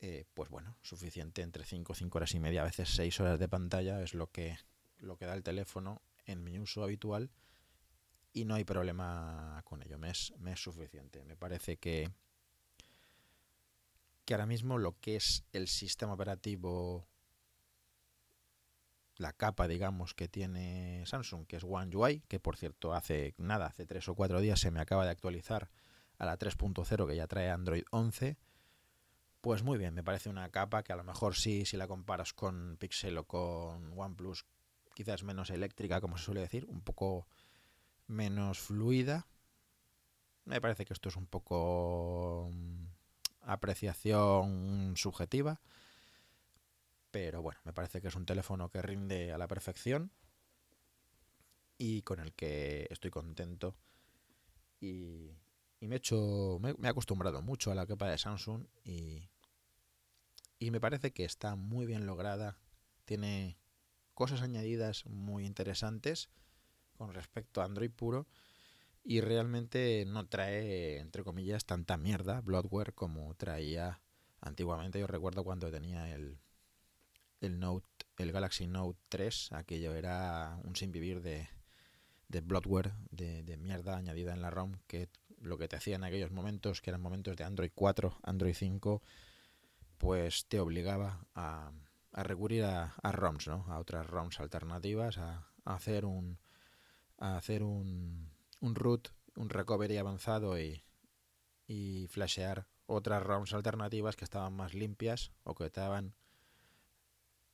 eh, 0.00 0.24
pues 0.34 0.48
bueno, 0.48 0.76
suficiente 0.82 1.42
entre 1.42 1.64
5, 1.64 1.94
5 1.94 2.18
horas 2.18 2.34
y 2.34 2.40
media, 2.40 2.62
a 2.62 2.66
veces 2.66 2.90
6 2.90 3.20
horas 3.20 3.38
de 3.38 3.48
pantalla 3.48 4.00
es 4.02 4.14
lo 4.14 4.30
que, 4.30 4.56
lo 4.98 5.16
que 5.16 5.26
da 5.26 5.34
el 5.34 5.42
teléfono 5.42 6.02
en 6.26 6.44
mi 6.44 6.58
uso 6.58 6.82
habitual 6.82 7.30
y 8.32 8.44
no 8.44 8.54
hay 8.54 8.64
problema 8.64 9.60
con 9.64 9.82
ello, 9.82 9.98
me 9.98 10.10
es, 10.10 10.32
me 10.38 10.52
es 10.52 10.60
suficiente. 10.60 11.24
Me 11.24 11.36
parece 11.36 11.78
que, 11.78 12.10
que 14.24 14.34
ahora 14.34 14.46
mismo 14.46 14.78
lo 14.78 14.98
que 15.00 15.16
es 15.16 15.44
el 15.52 15.66
sistema 15.66 16.12
operativo 16.12 17.08
la 19.18 19.32
capa, 19.32 19.68
digamos, 19.68 20.14
que 20.14 20.28
tiene 20.28 21.04
Samsung, 21.04 21.46
que 21.46 21.56
es 21.56 21.64
One 21.64 21.94
UI, 21.94 22.20
que 22.28 22.40
por 22.40 22.56
cierto 22.56 22.94
hace 22.94 23.34
nada, 23.36 23.66
hace 23.66 23.84
tres 23.84 24.08
o 24.08 24.14
cuatro 24.14 24.40
días 24.40 24.60
se 24.60 24.70
me 24.70 24.80
acaba 24.80 25.04
de 25.04 25.10
actualizar 25.10 25.70
a 26.18 26.26
la 26.26 26.38
3.0 26.38 27.06
que 27.06 27.16
ya 27.16 27.26
trae 27.26 27.50
Android 27.50 27.84
11, 27.90 28.36
pues 29.40 29.62
muy 29.62 29.78
bien, 29.78 29.94
me 29.94 30.02
parece 30.02 30.28
una 30.28 30.48
capa 30.50 30.82
que 30.82 30.92
a 30.92 30.96
lo 30.96 31.04
mejor 31.04 31.36
sí, 31.36 31.64
si 31.64 31.76
la 31.76 31.86
comparas 31.86 32.32
con 32.32 32.76
Pixel 32.78 33.18
o 33.18 33.24
con 33.24 33.92
OnePlus, 33.96 34.46
quizás 34.94 35.22
menos 35.22 35.50
eléctrica, 35.50 36.00
como 36.00 36.18
se 36.18 36.24
suele 36.24 36.40
decir, 36.40 36.66
un 36.68 36.80
poco 36.80 37.28
menos 38.08 38.58
fluida. 38.58 39.28
Me 40.44 40.60
parece 40.60 40.84
que 40.84 40.92
esto 40.92 41.08
es 41.08 41.16
un 41.16 41.26
poco 41.26 42.50
mm, 42.52 42.86
apreciación 43.42 44.94
subjetiva. 44.96 45.60
Pero 47.10 47.42
bueno, 47.42 47.60
me 47.64 47.72
parece 47.72 48.00
que 48.00 48.08
es 48.08 48.14
un 48.14 48.26
teléfono 48.26 48.70
que 48.70 48.82
rinde 48.82 49.32
a 49.32 49.38
la 49.38 49.48
perfección 49.48 50.12
y 51.78 52.02
con 52.02 52.18
el 52.18 52.32
que 52.34 52.86
estoy 52.90 53.10
contento. 53.10 53.76
Y, 54.80 55.30
me 55.80 55.94
he 55.94 55.98
hecho. 55.98 56.58
Me, 56.60 56.74
he 56.82 56.88
acostumbrado 56.88 57.40
mucho 57.40 57.70
a 57.70 57.74
la 57.74 57.86
capa 57.86 58.10
de 58.10 58.18
Samsung 58.18 58.66
y. 58.84 59.30
Y 60.58 60.72
me 60.72 60.80
parece 60.80 61.12
que 61.12 61.24
está 61.24 61.54
muy 61.54 61.86
bien 61.86 62.04
lograda. 62.04 62.58
Tiene 63.04 63.56
cosas 64.14 64.42
añadidas 64.42 65.06
muy 65.06 65.46
interesantes 65.46 66.30
con 66.96 67.14
respecto 67.14 67.62
a 67.62 67.64
Android 67.64 67.92
puro. 67.92 68.26
Y 69.04 69.20
realmente 69.20 70.04
no 70.06 70.26
trae, 70.26 70.98
entre 70.98 71.22
comillas, 71.22 71.64
tanta 71.64 71.96
mierda, 71.96 72.40
Bloodware, 72.40 72.92
como 72.92 73.34
traía 73.36 74.02
antiguamente. 74.40 74.98
Yo 74.98 75.06
recuerdo 75.06 75.44
cuando 75.44 75.70
tenía 75.70 76.12
el, 76.14 76.40
el 77.40 77.60
Note, 77.60 78.06
el 78.16 78.32
Galaxy 78.32 78.66
Note 78.66 78.98
3, 79.08 79.52
aquello 79.52 79.94
era 79.94 80.58
un 80.64 80.76
sin 80.76 80.92
vivir 80.92 81.22
de, 81.22 81.48
de 82.28 82.40
bloatware, 82.40 82.92
de, 83.10 83.56
mierda 83.56 83.96
añadida 83.96 84.32
en 84.32 84.42
la 84.42 84.50
ROM, 84.50 84.78
que 84.86 85.08
lo 85.40 85.56
que 85.56 85.68
te 85.68 85.76
hacía 85.76 85.96
en 85.96 86.04
aquellos 86.04 86.30
momentos, 86.30 86.80
que 86.80 86.90
eran 86.90 87.00
momentos 87.00 87.36
de 87.36 87.44
Android 87.44 87.70
4, 87.74 88.18
Android 88.22 88.54
5, 88.54 89.02
pues 89.98 90.46
te 90.46 90.60
obligaba 90.60 91.26
a, 91.34 91.72
a 92.12 92.22
recurrir 92.22 92.64
a, 92.64 92.94
ROMs, 93.02 93.48
¿no? 93.48 93.64
A 93.68 93.78
otras 93.78 94.06
ROMs 94.06 94.40
alternativas, 94.40 95.18
a, 95.18 95.48
hacer 95.64 96.04
un 96.04 96.38
a 97.18 97.36
hacer 97.36 97.64
un, 97.64 98.30
un 98.60 98.74
root, 98.76 99.08
un 99.34 99.50
recovery 99.50 99.96
avanzado 99.96 100.58
y, 100.58 100.84
y 101.66 102.06
flashear 102.08 102.68
otras 102.86 103.22
ROMs 103.22 103.52
alternativas 103.54 104.14
que 104.14 104.24
estaban 104.24 104.52
más 104.54 104.72
limpias 104.72 105.32
o 105.42 105.54
que 105.54 105.66
estaban 105.66 106.14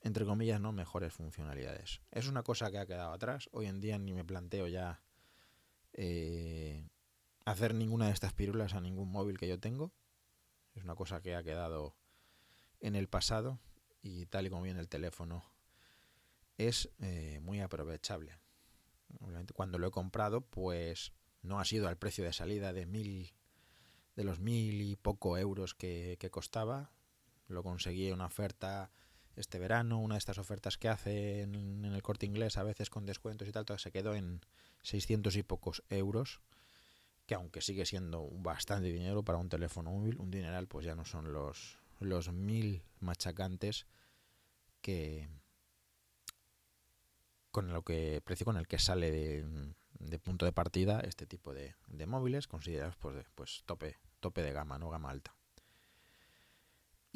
entre 0.05 0.27
comillas, 0.27 0.61
no 0.61 0.71
mejores 0.71 1.15
funcionalidades. 1.15 2.03
Es 2.11 2.29
una 2.29 2.43
cosa 2.43 2.71
que 2.71 2.79
ha 2.79 2.85
quedado 2.85 3.15
atrás. 3.15 3.49
Hoy 3.53 3.67
en 3.67 3.81
día 3.81 3.99
ni 3.99 4.13
me 4.13 4.23
planteo 4.23 4.69
ya 4.69 5.03
eh, 5.95 6.87
hacer 7.47 7.75
ninguna 7.75 8.07
de 8.07 8.13
estas 8.13 8.35
pirulas 8.35 8.75
a 8.75 8.83
ningún 8.83 9.11
móvil 9.11 9.39
que 9.39 9.49
yo 9.49 9.59
tengo. 9.59 9.95
Es 10.75 10.85
una 10.85 10.95
cosa 10.95 11.23
que 11.23 11.35
ha 11.35 11.43
quedado 11.43 11.97
en 12.81 12.97
el 12.97 13.09
pasado 13.09 13.59
y 14.03 14.27
tal 14.27 14.47
y 14.47 14.51
como 14.51 14.63
viene 14.63 14.81
el 14.81 14.91
teléfono 14.91 15.43
es 16.59 16.91
eh, 17.01 17.41
muy 17.43 17.63
aprovechable. 17.63 18.39
Obviamente 19.21 19.55
cuando 19.55 19.79
lo 19.79 19.87
he 19.87 19.91
comprado 19.91 20.43
pues 20.43 21.15
no 21.41 21.61
ha 21.61 21.65
sido 21.65 21.89
al 21.89 21.97
precio 21.97 22.25
de 22.25 22.35
salida 22.35 22.75
de 22.75 22.85
mil 22.85 23.33
de 24.17 24.25
los 24.25 24.39
mil 24.39 24.83
y 24.83 24.97
poco 24.97 25.39
euros 25.39 25.75
que, 25.75 26.19
que 26.21 26.31
costaba. 26.31 26.93
Lo 27.49 27.63
conseguí 27.63 28.09
en 28.09 28.15
una 28.15 28.27
oferta 28.27 28.91
este 29.37 29.59
verano, 29.59 29.99
una 29.99 30.15
de 30.15 30.19
estas 30.19 30.39
ofertas 30.39 30.79
que 30.79 30.89
hace 30.89 31.43
en, 31.43 31.85
el 31.85 32.03
corte 32.03 32.27
inglés, 32.27 32.57
a 32.57 32.63
veces 32.63 32.91
con 32.91 33.07
descuentos 33.07 33.49
y 33.49 33.53
tal, 33.53 33.65
todo 33.65 33.79
se 33.79 33.91
quedó 33.91 34.15
en 34.15 34.41
600 34.83 35.37
y 35.37 35.43
pocos 35.43 35.83
euros, 35.89 36.41
que 37.27 37.35
aunque 37.35 37.61
sigue 37.61 37.87
siendo 37.87 38.29
bastante 38.31 38.89
dinero 38.89 39.23
para 39.23 39.39
un 39.39 39.49
teléfono 39.49 39.91
móvil, 39.91 40.19
un 40.19 40.31
dineral, 40.31 40.67
pues 40.67 40.85
ya 40.87 40.95
no 40.95 41.05
son 41.05 41.33
los, 41.33 41.79
los 42.01 42.33
mil 42.33 42.83
machacantes 43.01 43.87
que 44.81 45.29
con 47.51 47.73
lo 47.73 47.83
que 47.83 48.21
precio 48.25 48.45
con 48.45 48.57
el 48.57 48.67
que 48.67 48.79
sale 48.79 49.11
de, 49.11 50.19
punto 50.19 50.45
de 50.45 50.53
partida 50.53 51.01
este 51.01 51.25
tipo 51.25 51.55
de, 51.55 51.77
de 51.87 52.07
móviles 52.07 52.49
considerados 52.49 52.97
pues, 52.97 53.25
pues 53.35 53.63
tope 53.65 53.97
tope 54.19 54.43
de 54.43 54.53
gama 54.53 54.77
no 54.79 54.91
gama 54.91 55.11
alta 55.11 55.35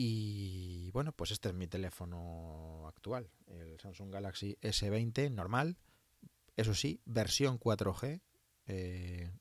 y 0.01 0.93
bueno, 0.93 1.11
pues 1.11 1.33
este 1.33 1.49
es 1.49 1.57
mi 1.57 1.67
teléfono 1.67 2.87
actual, 2.87 3.29
el 3.49 3.81
Samsung 3.81 4.13
Galaxy 4.13 4.57
S20 4.63 5.29
normal. 5.33 5.77
Eso 6.55 6.73
sí, 6.73 7.01
versión 7.05 7.59
4G. 7.59 8.21
Eh, 8.69 9.33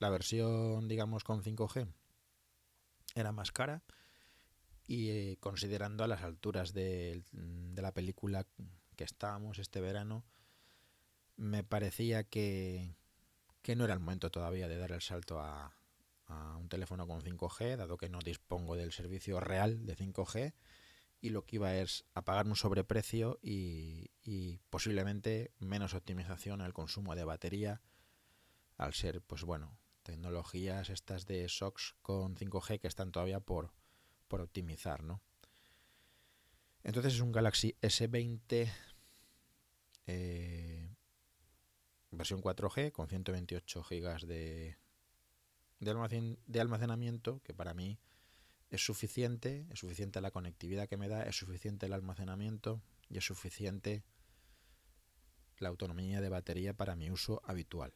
la 0.00 0.10
versión, 0.10 0.86
digamos, 0.86 1.24
con 1.24 1.42
5G 1.42 1.88
era 3.14 3.32
más 3.32 3.52
cara. 3.52 3.82
Y 4.86 5.08
eh, 5.08 5.38
considerando 5.40 6.04
a 6.04 6.08
las 6.08 6.24
alturas 6.24 6.74
de, 6.74 7.22
de, 7.32 7.80
la 7.80 7.94
película 7.94 8.46
que 8.96 9.04
estábamos 9.04 9.58
este 9.58 9.80
verano, 9.80 10.26
me 11.36 11.64
parecía 11.64 12.22
que, 12.24 12.94
que 13.62 13.76
no 13.76 13.84
era 13.84 13.94
el 13.94 14.00
momento 14.00 14.30
todavía 14.30 14.68
de 14.68 14.76
dar 14.76 14.92
el 14.92 15.00
salto 15.00 15.40
a, 15.40 15.74
a 16.34 16.56
un 16.56 16.68
teléfono 16.68 17.06
con 17.06 17.20
5G, 17.20 17.76
dado 17.76 17.96
que 17.96 18.08
no 18.08 18.20
dispongo 18.20 18.76
del 18.76 18.92
servicio 18.92 19.40
real 19.40 19.86
de 19.86 19.96
5G, 19.96 20.54
y 21.20 21.30
lo 21.30 21.46
que 21.46 21.56
iba 21.56 21.74
es 21.76 22.04
a 22.14 22.22
pagar 22.22 22.46
un 22.46 22.56
sobreprecio 22.56 23.38
y, 23.42 24.10
posiblemente 24.70 25.52
menos 25.58 25.94
optimización 25.94 26.60
al 26.60 26.74
consumo 26.74 27.14
de 27.14 27.24
batería, 27.24 27.80
al 28.76 28.92
ser, 28.92 29.22
pues 29.22 29.44
bueno, 29.44 29.78
tecnologías 30.02 30.90
estas 30.90 31.26
de 31.26 31.48
SOX 31.48 31.94
con 32.02 32.36
5G 32.36 32.80
que 32.80 32.88
están 32.88 33.12
todavía 33.12 33.40
por, 33.40 33.72
por 34.28 34.40
optimizar, 34.40 35.02
¿no? 35.02 35.22
Entonces 36.82 37.14
es 37.14 37.20
un 37.20 37.32
Galaxy 37.32 37.74
S20 37.80 38.70
eh, 40.06 40.94
versión 42.10 42.42
4G 42.42 42.92
con 42.92 43.08
128 43.08 43.82
GB 43.82 44.26
de, 44.26 44.76
de, 45.84 46.60
almacenamiento 46.60 47.40
que 47.44 47.54
para 47.54 47.74
mí 47.74 47.98
es 48.70 48.84
suficiente, 48.84 49.66
es 49.70 49.78
suficiente 49.78 50.20
la 50.20 50.30
conectividad 50.30 50.88
que 50.88 50.96
me 50.96 51.08
da, 51.08 51.22
es 51.22 51.36
suficiente 51.36 51.86
el 51.86 51.92
almacenamiento 51.92 52.82
y 53.08 53.18
es 53.18 53.24
suficiente 53.24 54.02
la 55.58 55.68
autonomía 55.68 56.20
de 56.20 56.28
batería 56.28 56.74
para 56.74 56.96
mi 56.96 57.10
uso 57.10 57.40
habitual. 57.44 57.94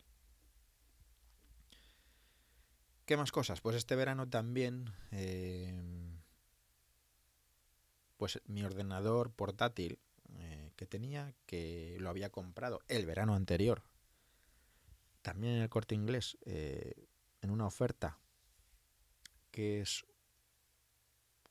¿Qué 3.05 3.17
más 3.17 3.33
cosas? 3.33 3.61
Pues 3.63 3.75
este 3.75 3.97
verano 3.97 4.29
también, 4.29 4.93
eh, 5.13 5.75
pues 8.19 8.41
mi 8.47 8.63
ordenador 8.63 9.33
portátil 9.33 9.99
eh, 10.37 10.73
que 10.77 10.87
tenía, 10.87 11.35
que 11.47 11.97
lo 12.01 12.11
había 12.11 12.31
comprado 12.31 12.83
el 12.87 13.07
verano 13.07 13.35
anterior, 13.35 13.83
también 15.23 15.55
en 15.55 15.63
el 15.63 15.69
corte 15.69 15.95
inglés, 15.95 16.39
eh, 16.45 17.08
en 17.43 17.51
una 17.51 17.67
oferta 17.67 18.19
que 19.51 19.81
es 19.81 20.07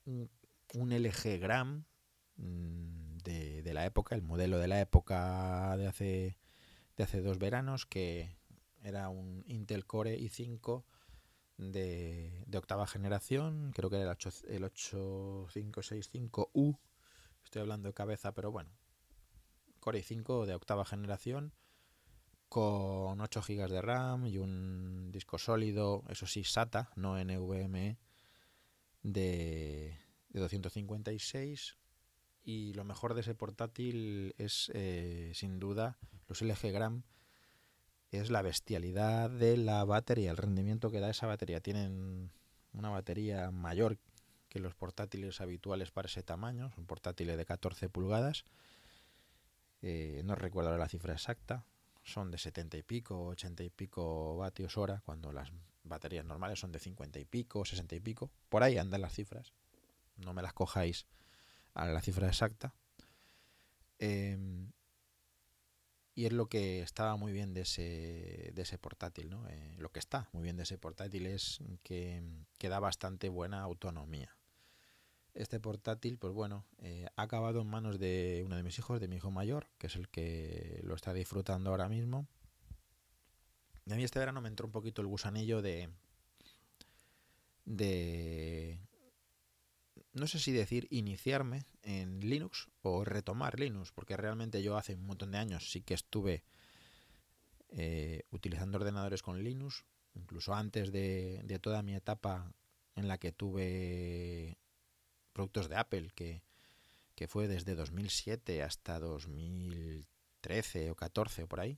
un, 0.06 0.30
LG 0.74 1.40
Gram 1.40 1.86
mm, 2.38 3.18
de, 3.24 3.74
la 3.74 3.86
época, 3.86 4.16
el 4.16 4.22
modelo 4.22 4.60
de 4.60 4.68
la 4.68 4.80
época 4.80 5.76
de 5.78 5.88
hace, 5.88 6.38
de 6.96 7.04
hace 7.04 7.22
dos 7.22 7.40
veranos, 7.40 7.86
que 7.86 8.38
era 8.82 9.10
un 9.10 9.44
Intel 9.48 9.86
Core 9.86 10.18
i5 10.18 10.86
de, 11.58 12.44
de 12.46 12.58
octava 12.58 12.88
generación, 12.88 13.74
creo 13.76 13.90
que 13.90 14.00
era 14.00 14.12
el, 14.12 14.18
el 14.48 14.64
8565U, 14.64 16.80
estoy 17.44 17.62
hablando 17.62 17.90
de 17.90 17.94
cabeza, 17.94 18.34
pero 18.34 18.50
bueno, 18.52 18.72
Core 19.80 20.02
i5 20.02 20.46
de 20.46 20.56
octava 20.56 20.86
generación 20.86 21.54
con 22.50 23.20
8 23.20 23.42
GB 23.42 23.70
de 23.70 23.82
RAM 23.82 24.28
y 24.28 24.38
un 24.38 25.12
disco 25.12 25.38
sólido, 25.38 26.04
eso 26.10 26.26
sí, 26.28 26.44
SATA, 26.44 26.92
no 26.96 27.22
NVMe, 27.24 27.98
de, 29.04 29.98
de 30.30 30.40
256. 30.40 31.78
Y 32.44 32.74
lo 32.74 32.86
mejor 32.86 33.14
de 33.14 33.22
ese 33.22 33.36
portátil 33.36 34.34
es, 34.38 34.72
eh, 34.74 35.32
sin 35.34 35.60
duda, 35.60 35.98
los 36.28 36.42
LG 36.42 36.72
Gram, 36.72 37.04
es 38.12 38.30
la 38.30 38.42
bestialidad 38.42 39.30
de 39.30 39.58
la 39.58 39.84
batería, 39.84 40.32
el 40.32 40.38
rendimiento 40.38 40.90
que 40.90 41.02
da 41.02 41.10
esa 41.10 41.28
batería. 41.28 41.60
Tienen 41.60 42.32
una 42.72 42.90
batería 42.90 43.52
mayor 43.52 43.98
que 44.48 44.60
los 44.60 44.76
portátiles 44.76 45.42
habituales 45.42 45.92
para 45.92 46.08
ese 46.08 46.24
tamaño, 46.24 46.72
son 46.72 46.86
portátiles 46.86 47.36
de 47.36 47.46
14 47.46 47.90
pulgadas. 47.90 48.46
Eh, 49.82 50.22
no 50.24 50.36
recuerdo 50.36 50.78
la 50.78 50.88
cifra 50.88 51.14
exacta, 51.14 51.66
son 52.08 52.32
de 52.32 52.38
70 52.38 52.78
y 52.78 52.84
pico, 52.84 53.26
80 53.28 53.64
y 53.64 53.70
pico 53.70 54.38
vatios 54.38 54.78
hora, 54.78 55.02
cuando 55.06 55.34
las 55.34 55.52
baterías 55.84 56.26
normales 56.26 56.60
son 56.60 56.72
de 56.72 56.80
50 56.80 57.20
y 57.20 57.26
pico, 57.26 57.66
60 57.66 57.96
y 57.96 58.00
pico. 58.00 58.32
Por 58.48 58.64
ahí 58.64 58.78
andan 58.78 59.02
las 59.02 59.14
cifras. 59.14 59.52
No 60.16 60.34
me 60.34 60.42
las 60.42 60.54
cojáis 60.54 61.06
a 61.74 61.86
la 61.88 62.02
cifra 62.02 62.28
exacta. 62.28 62.74
Em, 64.00 64.72
y 66.16 66.26
es 66.26 66.32
lo 66.32 66.48
que 66.48 66.82
estaba 66.82 67.18
muy 67.18 67.34
bien 67.34 67.54
de 67.54 67.62
ese, 67.62 68.52
de 68.54 68.62
ese 68.62 68.78
portátil, 68.78 69.30
¿no? 69.30 69.46
Eh, 69.50 69.76
lo 69.78 69.92
que 69.92 70.00
está 70.00 70.30
muy 70.32 70.44
bien 70.44 70.56
de 70.56 70.64
ese 70.64 70.78
portátil 70.78 71.28
es 71.28 71.60
que, 71.84 72.24
que 72.58 72.70
da 72.70 72.80
bastante 72.80 73.28
buena 73.28 73.62
autonomía. 73.62 74.36
Este 75.38 75.60
portátil, 75.60 76.18
pues 76.18 76.34
bueno, 76.34 76.66
eh, 76.80 77.06
ha 77.16 77.22
acabado 77.22 77.62
en 77.62 77.68
manos 77.68 78.00
de 78.00 78.42
uno 78.44 78.56
de 78.56 78.64
mis 78.64 78.80
hijos, 78.80 79.00
de 79.00 79.08
mi 79.08 79.18
hijo 79.18 79.30
mayor, 79.30 79.68
que 79.78 79.86
es 79.86 79.96
el 79.96 80.10
que 80.10 80.82
lo 80.84 80.96
está 80.96 81.14
disfrutando 81.14 81.70
ahora 81.70 81.88
mismo. 81.88 82.28
Y 83.86 83.94
a 83.94 83.96
mí 83.98 84.04
este 84.04 84.18
verano 84.18 84.42
me 84.42 84.50
entró 84.50 84.66
un 84.66 84.72
poquito 84.72 85.00
el 85.04 85.08
gusanillo 85.08 85.62
de. 85.62 85.90
de. 87.66 88.80
no 90.14 90.26
sé 90.26 90.40
si 90.40 90.52
decir 90.52 90.88
iniciarme 90.90 91.68
en 91.84 92.20
Linux 92.20 92.70
o 92.82 93.06
retomar 93.06 93.60
Linux, 93.60 93.92
porque 93.92 94.18
realmente 94.18 94.64
yo 94.64 94.76
hace 94.76 94.96
un 94.96 95.06
montón 95.06 95.34
de 95.34 95.38
años 95.38 95.72
sí 95.72 95.82
que 95.82 95.94
estuve 95.94 96.46
eh, 97.70 98.24
utilizando 98.32 98.80
ordenadores 98.80 99.22
con 99.22 99.44
Linux, 99.44 99.86
incluso 100.16 100.56
antes 100.56 100.92
de, 100.92 101.42
de 101.44 101.60
toda 101.60 101.84
mi 101.84 101.94
etapa 101.94 102.52
en 102.96 103.08
la 103.08 103.20
que 103.20 103.32
tuve 103.32 104.58
productos 105.38 105.70
de 105.70 105.76
Apple, 105.76 106.10
que, 106.16 106.42
fue 107.28 107.48
desde 107.48 107.76
2007 107.76 108.64
hasta 108.64 109.00
2013 109.00 110.90
o 110.90 110.96
14 110.96 111.44
o 111.44 111.48
por 111.48 111.60
ahí. 111.60 111.78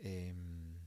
Em, 0.00 0.78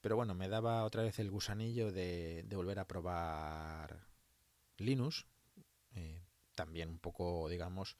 pero 0.00 0.16
bueno, 0.16 0.34
me 0.34 0.48
daba 0.48 0.84
otra 0.84 1.02
vez 1.02 1.18
el 1.18 1.30
gusanillo 1.30 1.92
de, 1.92 2.46
volver 2.50 2.78
a 2.78 2.88
probar 2.88 4.06
Linux. 4.78 5.26
Eh, 5.96 6.22
también 6.54 6.88
un 6.88 6.98
poco, 6.98 7.46
digamos, 7.50 7.98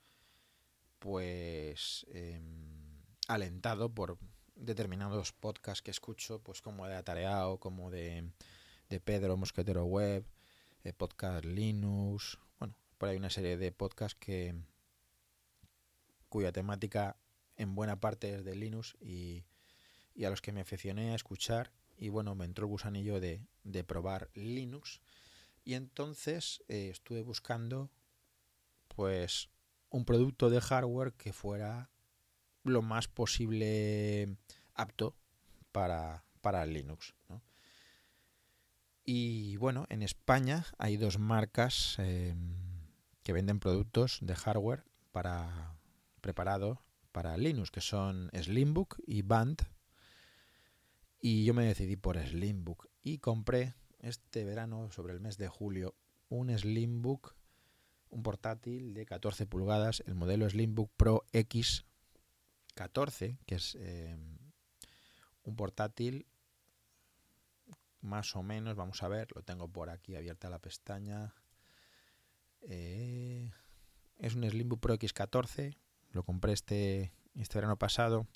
pues 0.98 2.06
em, 2.08 3.02
alentado 3.28 3.92
por 3.92 4.16
determinados 4.54 5.32
podcasts 5.32 5.82
que 5.82 5.90
escucho, 5.90 6.40
pues 6.40 6.62
como 6.62 6.86
de 6.86 6.96
Atareado, 6.96 7.58
como 7.58 7.90
de, 7.90 8.30
de 8.88 9.00
Pedro 9.00 9.36
Mosquetero 9.36 9.84
Web, 9.84 10.24
eh, 10.84 10.92
podcast 10.94 11.44
Linux, 11.44 12.38
hay 13.08 13.16
una 13.16 13.30
serie 13.30 13.56
de 13.56 13.72
podcasts 13.72 14.18
que 14.18 14.54
cuya 16.28 16.52
temática 16.52 17.16
en 17.56 17.74
buena 17.74 18.00
parte 18.00 18.34
es 18.34 18.44
de 18.44 18.54
Linux 18.54 18.96
y, 19.00 19.44
a 20.24 20.30
los 20.30 20.40
que 20.40 20.52
me 20.52 20.60
aficioné 20.60 21.12
a 21.12 21.14
escuchar 21.14 21.72
y 21.96 22.08
bueno, 22.08 22.34
me 22.34 22.44
entró 22.44 22.66
el 22.66 22.70
gusanillo 22.70 23.20
de, 23.20 23.46
de 23.62 23.84
probar 23.84 24.30
Linux 24.34 25.00
y 25.64 25.74
entonces 25.74 26.62
eh, 26.68 26.88
estuve 26.90 27.22
buscando 27.22 27.90
pues 28.88 29.48
un 29.90 30.04
producto 30.04 30.50
de 30.50 30.60
hardware 30.60 31.12
que 31.12 31.32
fuera 31.32 31.90
lo 32.64 32.82
más 32.82 33.08
posible 33.08 34.36
apto 34.74 35.16
para, 35.72 36.24
para 36.40 36.66
Linux. 36.66 37.14
Y 39.04 39.56
bueno, 39.56 39.86
en 39.90 40.02
España 40.02 40.64
hay 40.78 40.96
dos 40.96 41.18
marcas 41.18 41.96
em, 41.98 42.73
que 43.24 43.32
venden 43.32 43.58
productos 43.58 44.18
de 44.20 44.36
hardware 44.36 44.84
para 45.10 45.76
preparado 46.20 46.80
para 47.10 47.36
Linux, 47.36 47.70
que 47.70 47.80
son 47.80 48.30
Slimbook 48.32 48.98
y 49.06 49.22
Band. 49.22 49.62
Y 51.20 51.44
yo 51.44 51.54
me 51.54 51.64
decidí 51.64 51.96
por 51.96 52.18
Slimbook 52.18 52.88
y 53.02 53.18
compré 53.18 53.74
este 54.00 54.44
verano, 54.44 54.90
sobre 54.90 55.14
el 55.14 55.20
mes 55.20 55.38
de 55.38 55.48
julio, 55.48 55.94
un 56.28 56.56
Slimbook, 56.56 57.34
un 58.10 58.22
portátil 58.22 58.94
de 58.94 59.06
14 59.06 59.46
pulgadas, 59.46 60.02
el 60.06 60.14
modelo 60.14 60.48
Slimbook 60.48 60.90
Pro 60.96 61.24
X 61.32 61.86
14, 62.74 63.38
que 63.46 63.54
es 63.54 63.76
eh, 63.80 64.16
un 65.44 65.56
portátil 65.56 66.26
más 68.00 68.36
o 68.36 68.42
menos, 68.42 68.76
vamos 68.76 69.02
a 69.02 69.08
ver, 69.08 69.28
lo 69.34 69.42
tengo 69.42 69.68
por 69.68 69.88
aquí 69.88 70.14
abierta 70.14 70.50
la 70.50 70.58
pestaña, 70.58 71.34
eh, 72.68 73.50
es 74.18 74.34
un 74.34 74.48
Slimbook 74.48 74.80
Pro 74.80 74.94
X14. 74.94 75.76
Lo 76.12 76.22
compré 76.22 76.52
este, 76.52 77.12
este 77.34 77.58
verano 77.58 77.76
pasado. 77.76 78.26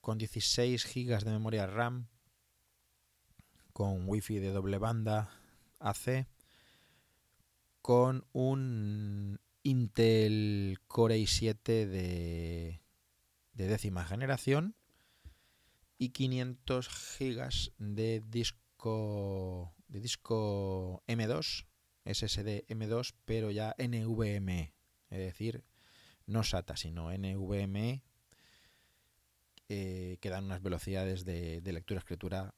Con 0.00 0.18
16 0.18 0.84
GB 0.84 1.24
de 1.24 1.30
memoria 1.30 1.66
RAM. 1.66 2.08
Con 3.72 4.08
Wi-Fi 4.08 4.38
de 4.38 4.50
doble 4.50 4.78
banda 4.78 5.30
AC. 5.78 6.26
Con 7.82 8.26
un 8.32 9.40
Intel 9.62 10.78
Core 10.88 11.18
i7 11.18 11.62
de, 11.64 12.80
de 13.52 13.66
décima 13.66 14.04
generación. 14.04 14.74
Y 15.96 16.10
500 16.10 16.88
GB 17.18 17.72
de 17.78 18.20
disco 18.20 19.74
de 19.88 20.00
disco 20.00 21.02
M2 21.08 21.67
SSD 22.12 22.66
M2, 22.68 23.14
pero 23.24 23.50
ya 23.50 23.74
NVMe, 23.78 24.74
es 25.10 25.18
decir, 25.18 25.64
no 26.26 26.42
SATA, 26.42 26.76
sino 26.76 27.10
NVMe, 27.10 28.02
eh, 29.68 30.18
que 30.20 30.30
dan 30.30 30.44
unas 30.44 30.62
velocidades 30.62 31.24
de, 31.24 31.60
lectura-escritura 31.64 32.54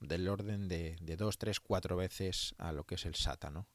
del 0.00 0.28
orden 0.28 0.68
de, 0.68 0.96
de 1.00 1.16
2, 1.16 1.38
3, 1.38 1.60
4 1.60 1.96
veces 1.96 2.54
a 2.58 2.72
lo 2.72 2.84
que 2.84 2.94
es 2.96 3.04
el 3.04 3.14
SATA, 3.14 3.50
¿no? 3.50 3.68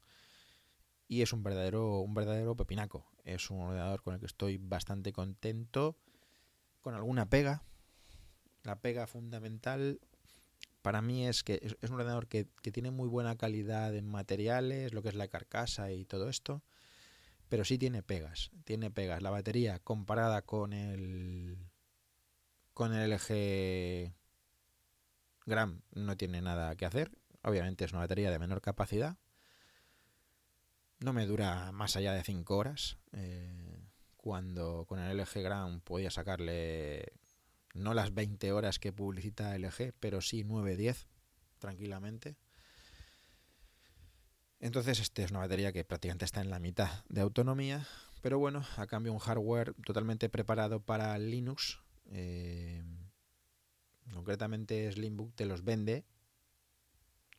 Y 1.08 1.22
es 1.22 1.32
un 1.32 1.42
verdadero, 1.42 2.00
un 2.00 2.12
verdadero 2.12 2.54
pepinaco. 2.54 3.06
Es 3.24 3.50
un 3.50 3.62
ordenador 3.62 4.02
con 4.02 4.14
el 4.14 4.20
que 4.20 4.26
estoy 4.26 4.58
bastante 4.58 5.12
contento, 5.12 5.96
con 6.82 6.94
alguna 6.94 7.30
pega. 7.30 7.62
La 8.62 8.80
pega 8.82 9.06
fundamental 9.06 10.00
para 10.82 11.02
mí 11.02 11.26
es 11.26 11.42
que 11.42 11.60
es, 11.62 11.90
un 11.90 11.96
ordenador 11.96 12.28
que, 12.28 12.44
tiene 12.44 12.90
muy 12.90 13.08
buena 13.08 13.36
calidad 13.36 13.94
en 13.94 14.06
materiales, 14.06 14.92
lo 14.92 15.02
que 15.02 15.08
es 15.08 15.14
la 15.14 15.28
carcasa 15.28 15.90
y 15.92 16.04
todo 16.04 16.28
esto, 16.28 16.62
pero 17.48 17.64
sí 17.64 17.78
tiene 17.78 18.02
pegas, 18.02 18.50
tiene 18.64 18.90
pegas. 18.90 19.22
La 19.22 19.30
batería 19.30 19.78
comparada 19.80 20.42
con 20.42 20.72
el 20.72 21.58
con 22.74 22.94
el 22.94 23.10
LG 23.10 24.14
Gram 25.46 25.82
no 25.92 26.16
tiene 26.16 26.40
nada 26.42 26.76
que 26.76 26.86
hacer. 26.86 27.10
Obviamente 27.42 27.84
es 27.84 27.92
una 27.92 28.00
batería 28.00 28.30
de 28.30 28.38
menor 28.38 28.60
capacidad. 28.60 29.16
No 31.00 31.12
me 31.12 31.26
dura 31.26 31.72
más 31.72 31.96
allá 31.96 32.12
de 32.12 32.22
5 32.22 32.56
horas. 32.56 32.98
Eh, 33.12 33.78
cuando 34.16 34.84
con 34.86 34.98
el 34.98 35.16
LG 35.16 35.42
Gram 35.42 35.80
podía 35.80 36.10
sacarle 36.10 37.14
no 37.78 37.94
las 37.94 38.14
20 38.14 38.52
horas 38.52 38.78
que 38.78 38.92
publicita 38.92 39.56
LG, 39.56 39.94
pero 40.00 40.20
sí 40.20 40.44
9-10 40.44 41.06
tranquilamente. 41.58 42.36
Entonces, 44.60 45.00
este 45.00 45.22
es 45.22 45.30
una 45.30 45.40
batería 45.40 45.72
que 45.72 45.84
prácticamente 45.84 46.24
está 46.24 46.40
en 46.40 46.50
la 46.50 46.58
mitad 46.58 47.04
de 47.08 47.20
autonomía, 47.20 47.86
pero 48.20 48.38
bueno, 48.38 48.64
a 48.76 48.86
cambio 48.86 49.12
un 49.12 49.18
hardware 49.18 49.74
totalmente 49.84 50.28
preparado 50.28 50.80
para 50.80 51.16
Linux. 51.18 51.78
Eh, 52.10 52.82
concretamente 54.12 54.90
Slimbook 54.90 55.34
te 55.34 55.46
los 55.46 55.64
vende 55.64 56.04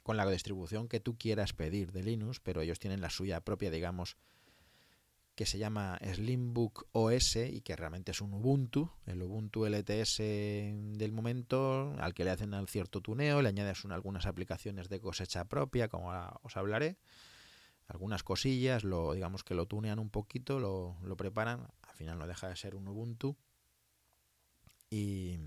con 0.04 0.18
la 0.18 0.26
distribución 0.30 0.88
que 0.88 1.00
tú 1.00 1.18
quieras 1.18 1.54
pedir 1.54 1.92
de 1.92 2.04
Linux, 2.04 2.40
pero 2.40 2.62
ellos 2.62 2.80
tienen 2.80 3.02
la 3.02 3.10
suya 3.10 3.42
propia, 3.42 3.70
digamos, 3.70 4.18
que 5.40 5.46
se 5.46 5.58
llama 5.58 5.98
Slimbook 6.02 6.90
OS 6.92 7.38
y 7.38 7.62
que 7.62 7.78
realmente 7.78 8.12
es 8.12 8.20
un 8.20 8.34
Ubuntu, 8.34 8.92
el 9.06 9.24
Ubuntu 9.24 9.66
LTS 9.68 10.18
del 10.18 11.14
momento, 11.14 11.96
al 11.98 12.14
que 12.14 12.26
le 12.26 12.32
hacen 12.32 12.54
un 12.54 12.68
cierto 12.68 13.00
tuneo, 13.00 13.42
le 13.42 13.48
añades 13.48 13.86
algunas 13.86 14.26
aplicaciones 14.26 14.90
de 14.90 15.00
cosecha 15.00 15.46
propia, 15.46 15.88
como 15.88 16.12
os 16.44 16.58
hablaré, 16.58 16.98
algunas 17.88 18.22
cosillas, 18.22 18.84
lo 18.84 19.14
digamos 19.14 19.46
que 19.46 19.54
lo 19.54 19.66
tunean 19.66 20.00
un 20.00 20.10
poquito, 20.10 20.60
lo, 20.60 21.16
preparan, 21.16 21.70
al 21.84 21.96
final 21.96 22.20
no 22.20 22.28
deja 22.28 22.50
de 22.50 22.58
ser 22.58 22.76
un 22.76 22.90
Ubuntu. 22.90 23.38
Y, 24.90 25.38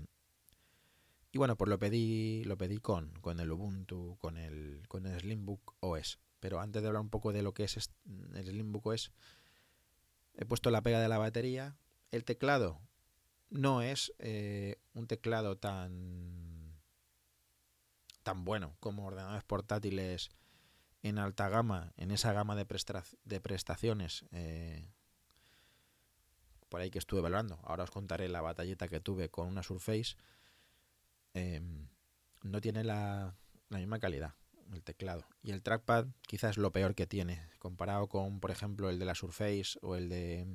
y 1.31 1.37
bueno, 1.37 1.55
pues 1.55 1.69
lo 1.69 1.77
pedí, 1.77 2.43
lo 2.45 2.57
pedí 2.57 2.77
con, 2.77 3.11
con 3.21 3.39
el 3.39 3.51
Ubuntu, 3.51 4.17
con 4.19 4.37
el, 4.37 4.81
con 4.87 5.05
el 5.05 5.19
Slimbook 5.19 5.75
OS. 5.81 6.17
Pero 6.39 6.59
antes 6.59 6.81
de 6.81 6.87
hablar 6.87 7.03
un 7.03 7.11
poco 7.11 7.31
de 7.31 7.43
lo 7.43 7.53
que 7.53 7.65
es 7.65 7.91
el 8.33 8.43
Slimbook 8.43 8.87
OS, 8.87 9.11
he 10.35 10.45
puesto 10.45 10.71
la 10.71 10.81
pega 10.81 10.99
de 10.99 11.07
la 11.07 11.17
batería. 11.17 11.75
El 12.11 12.23
teclado 12.25 12.81
no 13.49 13.81
es 13.81 14.13
eh, 14.19 14.79
un 14.93 15.07
teclado 15.07 15.57
tan, 15.57 16.75
tan 18.23 18.45
bueno 18.45 18.75
como 18.79 19.05
ordenadores 19.05 19.43
portátiles 19.43 20.29
en 21.01 21.17
alta 21.17 21.49
gama, 21.49 21.93
en 21.97 22.11
esa 22.11 22.33
gama 22.33 22.55
de, 22.55 22.65
prestaciones 22.65 24.25
eh, 24.31 24.87
por 26.69 26.81
ahí 26.81 26.89
que 26.89 26.99
estuve 26.99 27.19
evaluando. 27.19 27.59
Ahora 27.63 27.83
os 27.83 27.91
contaré 27.91 28.29
la 28.29 28.41
batallita 28.41 28.87
que 28.87 28.99
tuve 28.99 29.29
con 29.29 29.47
una 29.47 29.63
Surface. 29.63 30.15
Em, 31.33 31.87
no 32.43 32.61
tiene 32.61 32.83
la, 32.83 33.35
la 33.69 33.77
misma 33.79 33.99
calidad 33.99 34.35
el 34.71 34.83
teclado. 34.83 35.27
Y 35.41 35.51
el 35.51 35.61
trackpad 35.61 36.07
quizás 36.27 36.51
es 36.51 36.57
lo 36.57 36.71
peor 36.71 36.95
que 36.95 37.07
tiene, 37.07 37.41
comparado 37.59 38.07
con, 38.07 38.39
por 38.39 38.51
ejemplo, 38.51 38.89
el 38.89 38.99
de 38.99 39.05
la 39.05 39.15
Surface 39.15 39.77
o 39.81 39.95
el 39.95 40.09
de 40.09 40.47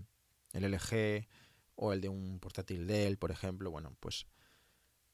el 0.53 0.71
LG 0.73 1.27
o 1.75 1.93
el 1.93 2.01
de 2.01 2.09
un 2.09 2.41
portátil 2.41 2.87
Dell, 2.87 3.19
por 3.19 3.31
ejemplo, 3.31 3.71
bueno, 3.71 3.97
pues 4.01 4.27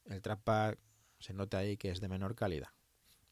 el 0.06 0.22
trackpad 0.22 0.76
se 1.18 1.34
nota 1.34 1.58
ahí 1.58 1.76
que 1.76 1.90
es 1.90 2.00
de 2.00 2.08
menor 2.08 2.34
calidad. 2.34 2.68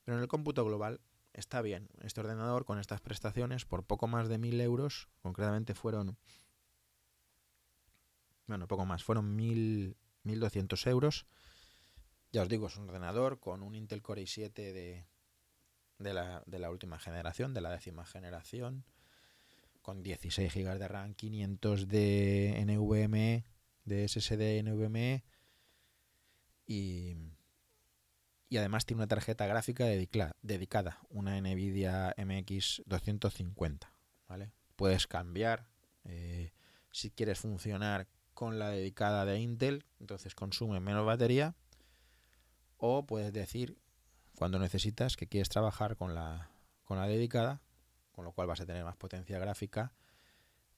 Pero 0.05 0.17
en 0.17 0.23
el 0.23 0.29
cómputo 0.29 0.65
global 0.65 1.01
está 1.33 1.63
bien. 1.63 1.89
Este 2.01 2.21
ordenador 2.21 2.65
con 2.65 2.79
estas 2.79 3.01
prestaciones, 3.01 3.65
por 3.65 3.85
poco 3.85 4.07
más 4.07 4.29
de 4.29 4.39
1000 4.39 4.61
euros, 4.61 5.09
concretamente 5.21 5.75
fueron. 5.75 6.19
Bueno, 8.47 8.67
poco 8.67 8.85
más, 8.85 9.05
fueron 9.05 9.37
1000, 9.37 9.97
1200 10.25 10.87
euros. 10.87 11.27
Ya 12.33 12.43
os 12.43 12.49
digo, 12.49 12.67
es 12.67 12.77
un 12.77 12.89
ordenador 12.89 13.41
con 13.41 13.63
un 13.63 13.75
Intel 13.75 14.03
Core 14.03 14.23
i7 14.23 14.53
de, 14.53 15.07
de, 16.03 16.15
la, 16.15 16.43
de 16.47 16.59
la 16.59 16.71
última 16.71 16.99
generación, 16.99 17.55
de 17.55 17.61
la 17.61 17.71
décima 17.71 18.05
generación, 18.05 18.85
con 19.81 20.03
16 20.03 20.53
GB 20.55 20.79
de 20.79 20.89
RAM, 20.89 21.15
500 21.15 21.89
de 21.89 22.65
NVMe, 22.67 23.45
de 23.85 24.09
SSD 24.09 24.63
NVMe 24.63 25.25
y 26.67 27.17
y 28.53 28.59
además 28.59 28.85
tiene 28.85 28.99
una 28.99 29.09
tarjeta 29.09 29.47
gráfica 29.47 29.87
dedicada, 29.87 30.99
una 31.09 31.41
NVIDIA 31.41 32.15
MX 32.19 32.83
250. 32.85 33.91
¿vale? 34.29 34.53
Puedes 34.77 35.07
cambiar 35.07 35.71
eh, 36.05 36.53
si 36.91 37.11
quieres 37.11 37.39
funcionar 37.39 38.09
con 38.35 38.59
la 38.59 38.69
dedicada 38.69 39.25
de 39.25 39.41
Intel, 39.41 39.87
entonces 40.01 40.35
consume 40.35 40.81
menos 40.81 41.07
batería, 41.07 41.55
o 42.77 43.07
puedes 43.07 43.33
decir 43.33 43.79
cuando 44.43 44.59
necesitas 44.59 45.17
que 45.17 45.29
quieres 45.29 45.49
trabajar 45.49 45.97
con 45.97 46.17
la, 46.17 46.51
con 46.83 46.99
la 46.99 47.07
dedicada, 47.07 47.63
con 48.11 48.25
lo 48.25 48.33
cual 48.33 48.49
vas 48.49 48.61
a 48.61 48.67
tener 48.67 48.83
más 48.83 48.97
potencia 48.97 49.39
gráfica 49.39 49.93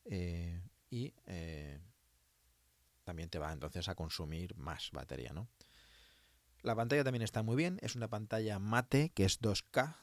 eh, 0.04 0.60
y 0.90 1.14
eh, 1.24 1.80
también 3.04 3.30
te 3.30 3.38
va 3.38 3.54
entonces 3.54 3.88
a 3.88 3.94
consumir 3.94 4.54
más 4.54 4.90
batería, 4.92 5.32
¿no? 5.32 5.48
La 6.60 6.76
pantalla 6.76 7.04
también 7.04 7.22
está 7.22 7.42
muy 7.42 7.56
bien, 7.56 7.78
es 7.80 7.96
una 7.96 8.08
pantalla 8.08 8.58
mate 8.58 9.12
que 9.14 9.24
es 9.24 9.40
2K 9.40 9.96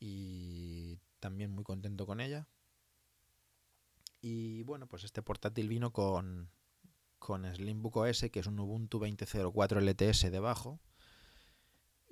y 0.00 0.98
también 1.20 1.52
muy 1.52 1.62
contento 1.62 2.04
con 2.04 2.20
ella. 2.20 2.48
Y 4.20 4.64
bueno, 4.64 4.88
pues 4.88 5.04
este 5.04 5.22
portátil 5.22 5.68
vino 5.68 5.92
con, 5.92 6.50
con 7.20 7.44
Slimbook 7.44 7.98
OS, 7.98 8.22
que 8.32 8.40
es 8.40 8.48
un 8.48 8.58
Ubuntu 8.58 8.98
20.04 8.98 9.80
LTS 9.80 10.32
debajo. 10.32 10.80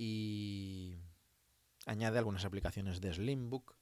Y 0.02 0.96
añade 1.84 2.16
algunas 2.16 2.46
aplicaciones 2.46 3.02
de 3.02 3.12
Slimbook. 3.12 3.76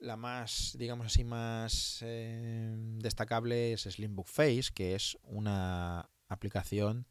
La 0.00 0.16
más, 0.16 0.74
digamos 0.76 1.06
así, 1.06 1.22
más 1.22 2.00
eh, 2.02 2.74
destacable 2.98 3.72
es 3.72 3.82
Slimbook 3.82 4.26
Face, 4.26 4.72
que 4.74 4.96
es 4.96 5.16
una 5.22 6.10
aplicación 6.26 7.06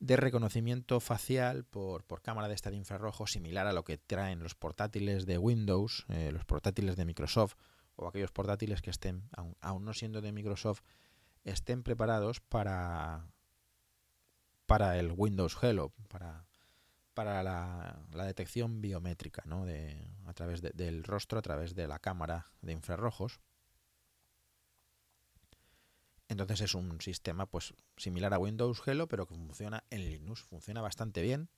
de 0.00 0.16
reconocimiento 0.16 0.98
facial 0.98 1.64
por, 1.64 2.04
cámara 2.22 2.48
de 2.48 2.54
esta 2.54 2.72
de 2.72 2.76
infrarrojo, 2.76 3.28
similar 3.28 3.68
a 3.68 3.72
lo 3.72 3.84
que 3.84 3.98
traen 3.98 4.42
los 4.42 4.56
portátiles 4.56 5.24
de 5.24 5.38
Windows, 5.38 6.06
eh, 6.08 6.32
los 6.32 6.44
portátiles 6.44 6.96
de 6.96 7.04
Microsoft 7.04 7.54
o 7.94 8.08
aquellos 8.08 8.32
portátiles 8.32 8.82
que 8.82 8.90
estén, 8.90 9.30
aún, 9.60 9.84
no 9.84 9.94
siendo 9.94 10.20
de 10.20 10.32
Microsoft, 10.32 10.80
estén 11.44 11.84
preparados 11.84 12.40
para, 12.40 13.30
para 14.66 14.98
el 14.98 15.12
Windows 15.16 15.56
Hello, 15.62 15.92
para, 16.08 16.47
para 17.18 17.42
la, 17.42 18.26
detección 18.26 18.80
biométrica 18.80 19.42
¿no? 19.44 19.66
de, 19.66 20.08
a 20.26 20.32
través 20.34 20.62
del 20.62 21.02
rostro, 21.02 21.40
a 21.40 21.42
través 21.42 21.74
de 21.74 21.88
la 21.88 21.98
cámara 21.98 22.46
de 22.62 22.70
infrarrojos. 22.70 23.40
Entonces 26.28 26.60
es 26.60 26.74
un 26.76 27.00
sistema 27.00 27.46
pues 27.46 27.74
similar 27.96 28.34
a 28.34 28.38
Windows 28.38 28.80
Hello, 28.86 29.08
pero 29.08 29.26
que 29.26 29.34
funciona 29.34 29.82
en 29.90 30.08
Linux. 30.08 30.42
Funciona 30.42 30.80
bastante 30.80 31.20
bien. 31.20 31.48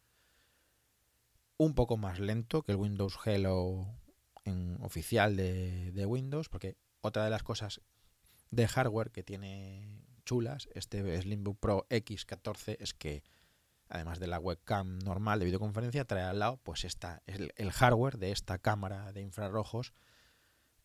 Un 1.58 1.74
poco 1.74 1.98
más 1.98 2.20
lento 2.20 2.62
que 2.62 2.72
el 2.72 2.78
Windows 2.78 3.18
Hello 3.22 3.86
oficial 4.80 5.36
de, 5.36 5.92
de 5.92 6.06
Windows, 6.06 6.48
porque 6.48 6.78
otra 7.02 7.22
de 7.24 7.28
las 7.30 7.42
cosas 7.42 7.82
de 8.50 8.66
hardware 8.66 9.10
que 9.10 9.22
tiene 9.22 10.06
chulas 10.24 10.70
este 10.72 11.20
Slimbook 11.20 11.58
Pro 11.60 11.86
X14 11.90 12.78
es 12.80 12.94
que 12.94 13.22
además 13.90 14.18
de 14.18 14.28
la 14.28 14.38
webcam 14.38 14.98
normal 15.00 15.40
de 15.40 15.44
videoconferencia 15.44 16.06
trae 16.06 16.22
al 16.22 16.38
lado 16.38 16.56
pues 16.62 16.84
esta 16.84 17.22
el, 17.26 17.52
el 17.56 17.70
hardware 17.72 18.16
de 18.16 18.32
esta 18.32 18.58
cámara 18.58 19.12
de 19.12 19.20
infrarrojos 19.20 19.92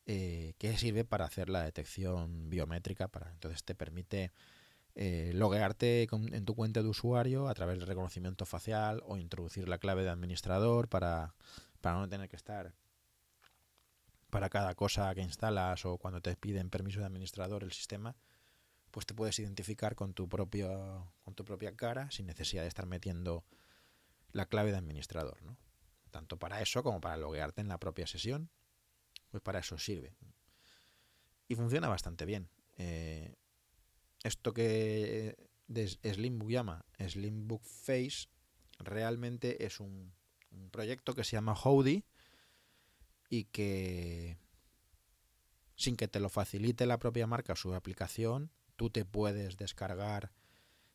eh, 0.07 0.53
que 0.59 0.77
sirve 0.77 1.03
para 1.03 1.25
hacer 1.25 1.49
la 1.49 1.63
detección 1.63 2.49
biométrica. 2.49 3.07
Para, 3.07 3.31
entonces 3.31 3.63
te 3.63 3.73
permite 3.73 4.31
eh, 4.93 5.31
loguearte 5.33 6.07
en 6.11 6.45
tu 6.45 6.53
cuenta 6.53 6.83
de 6.83 6.89
usuario 6.89 7.47
a 7.47 7.55
través 7.55 7.79
del 7.79 7.87
reconocimiento 7.87 8.45
facial 8.45 9.01
o 9.05 9.17
introducir 9.17 9.67
la 9.67 9.79
clave 9.79 10.03
de 10.03 10.11
administrador 10.11 10.89
para, 10.89 11.33
para 11.81 11.97
no 11.97 12.07
tener 12.07 12.29
que 12.29 12.35
estar 12.35 12.75
para 14.29 14.49
cada 14.49 14.75
cosa 14.75 15.13
que 15.15 15.21
instalas 15.21 15.85
o 15.85 15.97
cuando 15.97 16.21
te 16.21 16.35
piden 16.35 16.69
permiso 16.69 16.99
de 16.99 17.07
administrador 17.07 17.63
el 17.63 17.71
sistema, 17.71 18.15
pues 18.95 19.05
te 19.05 19.13
puedes 19.13 19.37
identificar 19.39 19.93
con 19.93 20.13
tu 20.13 20.29
propio 20.29 21.11
con 21.23 21.35
tu 21.35 21.43
propia 21.43 21.75
cara 21.75 22.09
sin 22.11 22.27
necesidad 22.27 22.61
de 22.61 22.69
estar 22.69 22.85
metiendo 22.85 23.43
la 24.31 24.45
clave 24.45 24.71
de 24.71 24.77
administrador. 24.77 25.37
Tanto 26.11 26.39
para 26.39 26.61
eso 26.61 26.81
como 26.81 27.01
para 27.01 27.17
loguearte 27.17 27.59
en 27.59 27.67
la 27.67 27.77
propia 27.77 28.07
sesión 28.07 28.49
pues 29.31 29.43
para 29.43 29.59
eso 29.59 29.77
sirve. 29.77 30.15
Y 31.49 31.55
funciona 31.55 31.89
bastante 31.89 32.23
bien. 32.23 32.47
Eh, 32.77 33.35
esto 34.23 34.53
que 34.53 35.35
de 35.67 35.87
Slimbook 35.89 36.51
llama 36.51 36.85
Slimbook 36.97 37.63
Face 37.63 38.29
realmente 38.79 39.65
es 39.65 39.81
un, 39.81 40.13
proyecto 40.71 41.15
que 41.15 41.25
se 41.25 41.33
llama 41.33 41.53
Howdy 41.53 42.05
y 43.29 43.43
que 43.43 44.37
sin 45.75 45.97
que 45.97 46.07
te 46.07 46.21
lo 46.21 46.29
facilite 46.29 46.85
la 46.85 46.97
propia 46.97 47.27
marca 47.27 47.57
su 47.57 47.75
aplicación, 47.75 48.51
tú 48.75 48.89
te 48.89 49.05
puedes 49.05 49.57
descargar, 49.57 50.31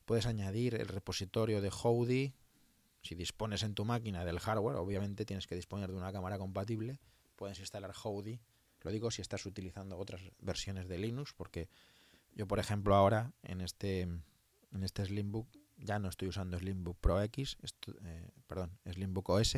puedes 0.05 0.27
añadir 0.27 0.75
el 0.75 0.89
repositorio 0.89 1.61
de 1.61 1.71
Howdy. 1.71 2.35
Si 3.03 3.15
dispones 3.15 3.63
en 3.63 3.75
tu 3.75 3.85
máquina 3.85 4.25
del 4.25 4.41
hardware, 4.41 4.77
obviamente 4.77 5.25
tienes 5.25 5.47
que 5.47 5.55
disponer 5.55 5.91
de 5.91 5.97
una 5.97 6.13
cámara 6.13 6.39
compatible 6.39 7.01
puedes 7.41 7.59
instalar 7.59 7.95
Howdy. 8.05 8.39
Lo 8.83 8.91
digo 8.91 9.11
si 9.11 9.23
estás 9.23 9.47
utilizando 9.47 9.97
otras 9.97 10.21
versiones 10.41 10.89
de 10.89 10.99
Linux, 10.99 11.33
porque 11.33 11.71
yo, 12.35 12.47
por 12.47 12.59
ejemplo, 12.59 12.95
ahora 12.95 13.33
en 13.43 13.63
este, 13.63 14.03
en 14.03 14.83
este 14.83 15.07
Slimbook 15.07 15.49
ya 15.79 15.99
no 15.99 16.11
estoy 16.11 16.29
usando 16.29 16.59
Slimbook 16.59 16.99
Pro 16.99 17.23
X, 17.23 17.57
eh, 18.05 18.31
perdón, 18.47 18.79
Slimbook 18.85 19.31
OS. 19.31 19.57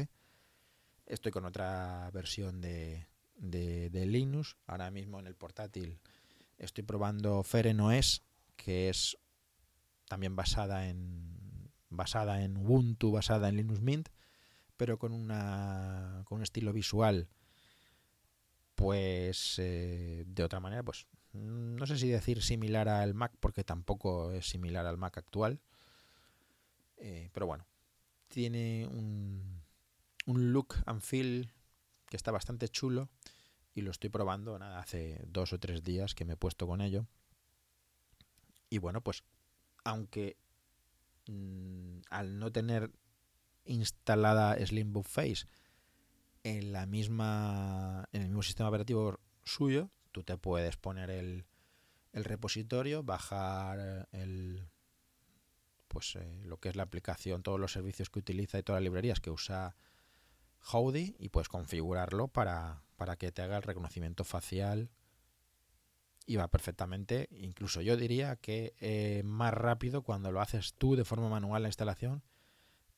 Estoy 1.07 1.33
con 1.33 1.45
otra 1.45 2.09
versión 2.13 2.61
de, 2.61 3.09
de, 3.35 4.07
Linux. 4.07 4.57
Ahora 4.67 4.93
mismo 4.93 5.19
en 5.19 5.27
el 5.27 5.35
portátil 5.35 5.99
estoy 6.63 6.85
probando 6.85 7.43
FerenOS, 7.43 8.23
que 8.57 8.89
es 8.89 9.19
también 10.09 10.37
basada 10.37 10.89
en 10.89 11.71
basada 11.91 12.43
en 12.43 12.57
Ubuntu, 12.57 13.13
basada 13.13 13.49
en 13.49 13.57
Linux 13.57 13.81
Mint, 13.81 14.09
pero 14.77 14.99
con 14.99 15.13
una 15.13 16.23
con 16.25 16.37
un 16.37 16.43
estilo 16.43 16.73
visual 16.73 17.29
pues 18.75 19.59
eh, 19.59 20.25
de 20.27 20.45
otra 20.45 20.61
manera, 20.61 20.83
pues 20.83 21.07
no 21.33 21.87
sé 21.87 21.99
si 21.99 22.09
decir 22.09 22.43
similar 22.43 22.89
al 22.89 23.15
Mac, 23.15 23.33
porque 23.39 23.65
tampoco 23.65 24.33
es 24.33 24.47
similar 24.47 24.87
al 24.87 24.97
Mac 24.97 25.19
actual. 25.19 25.61
Eh, 26.97 27.31
pero 27.33 27.47
bueno, 27.47 27.67
tiene 28.29 28.87
un, 28.87 29.63
un 30.27 30.53
look 30.53 30.75
and 30.87 31.01
feel 31.01 31.53
que 32.07 32.17
está 32.17 32.31
bastante 32.31 32.69
chulo 32.69 33.09
y 33.75 33.83
lo 33.83 33.91
estoy 33.91 34.11
probando 34.11 34.59
nada, 34.59 34.79
hace 34.79 35.21
dos 35.27 35.53
o 35.53 35.59
tres 35.59 35.83
días 35.83 36.15
que 36.15 36.25
me 36.25 36.35
he 36.35 36.37
puesto 36.37 36.67
con 36.67 36.81
ello. 36.81 37.07
Y 38.69 38.79
bueno, 38.79 39.03
pues 39.03 39.25
aunque 39.85 40.37
mm, 41.27 42.01
al 42.11 42.39
no 42.39 42.51
tener 42.53 42.91
instalada 43.65 44.57
Slimbook 44.65 45.07
Face 45.07 45.47
en 46.43 46.73
la 46.73 46.87
misma 46.87 48.09
en 48.13 48.23
el 48.23 48.29
mismo 48.29 48.43
sistema 48.43 48.69
operativo 48.69 49.21
suyo 49.45 49.91
tú 50.11 50.25
te 50.25 50.37
puedes 50.37 50.77
poner 50.77 51.11
el, 51.11 51.47
el 52.13 52.25
repositorio 52.25 53.05
bajar 53.05 54.09
el 54.11 54.69
pues 55.87 56.17
eh, 56.17 56.43
lo 56.45 56.59
que 56.59 56.71
es 56.71 56.77
la 56.77 56.83
aplicación 56.83 57.45
todos 57.45 57.61
los 57.61 57.73
servicios 57.73 58.11
que 58.11 58.19
utiliza 58.19 58.59
y 58.59 58.65
todas 58.65 58.81
las 58.81 58.85
librerías 58.85 59.21
que 59.21 59.31
usa 59.31 59.77
Howdy 60.73 61.17
y 61.19 61.29
puedes 61.29 61.49
configurarlo 61.49 62.29
para, 62.29 62.83
para 63.03 63.17
que 63.17 63.33
te 63.33 63.43
haga 63.43 63.57
el 63.57 63.65
reconocimiento 63.65 64.23
facial 64.23 64.89
y 66.25 66.37
va 66.37 66.47
perfectamente 66.47 67.29
incluso 67.33 67.81
yo 67.81 67.97
diría 67.97 68.37
que 68.37 68.77
eh, 68.79 69.25
más 69.25 69.53
rápido 69.53 70.03
cuando 70.03 70.31
lo 70.31 70.41
haces 70.41 70.75
tú 70.75 70.95
de 70.95 71.05
forma 71.05 71.29
manual 71.29 71.63
la 71.63 71.69
instalación 71.69 72.23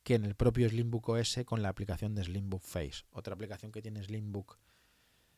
que 0.02 0.16
en 0.16 0.26
el 0.26 0.34
propio 0.34 0.68
Slimbook 0.68 1.08
OS 1.08 1.38
con 1.46 1.62
la 1.62 1.70
aplicación 1.70 2.14
de 2.14 2.22
Slimbook 2.22 2.60
Face. 2.60 3.04
Otra 3.12 3.32
aplicación 3.32 3.72
que 3.72 3.80
tiene 3.80 4.04
Slimbook 4.04 4.58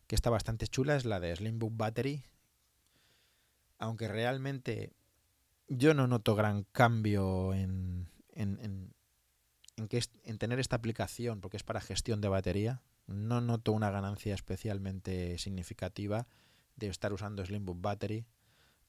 que 0.09 0.17
está 0.17 0.31
bastante 0.31 0.67
chula 0.67 0.97
es 0.97 1.05
la 1.05 1.21
de 1.21 1.37
Slimbook 1.37 1.77
Battery, 1.77 2.25
aunque 3.79 4.09
realmente 4.09 4.95
yo 5.69 5.95
no 5.95 6.09
noto 6.09 6.35
gran 6.35 6.65
cambio 6.73 7.55
en, 7.55 8.09
en, 8.33 8.93
en, 9.77 9.87
que 9.87 10.03
en 10.25 10.39
tener 10.39 10.59
esta 10.59 10.75
aplicación, 10.75 11.41
porque 11.41 11.57
es 11.57 11.63
para 11.63 11.81
gestión 11.81 12.21
de 12.21 12.27
batería. 12.27 12.83
No 13.07 13.41
noto 13.41 13.73
una 13.73 13.91
ganancia 13.91 14.35
especialmente 14.35 15.39
significativa 15.39 16.27
de 16.77 16.89
estar 16.89 17.13
usando 17.13 17.45
Slimbook 17.45 17.81
Battery 17.81 18.27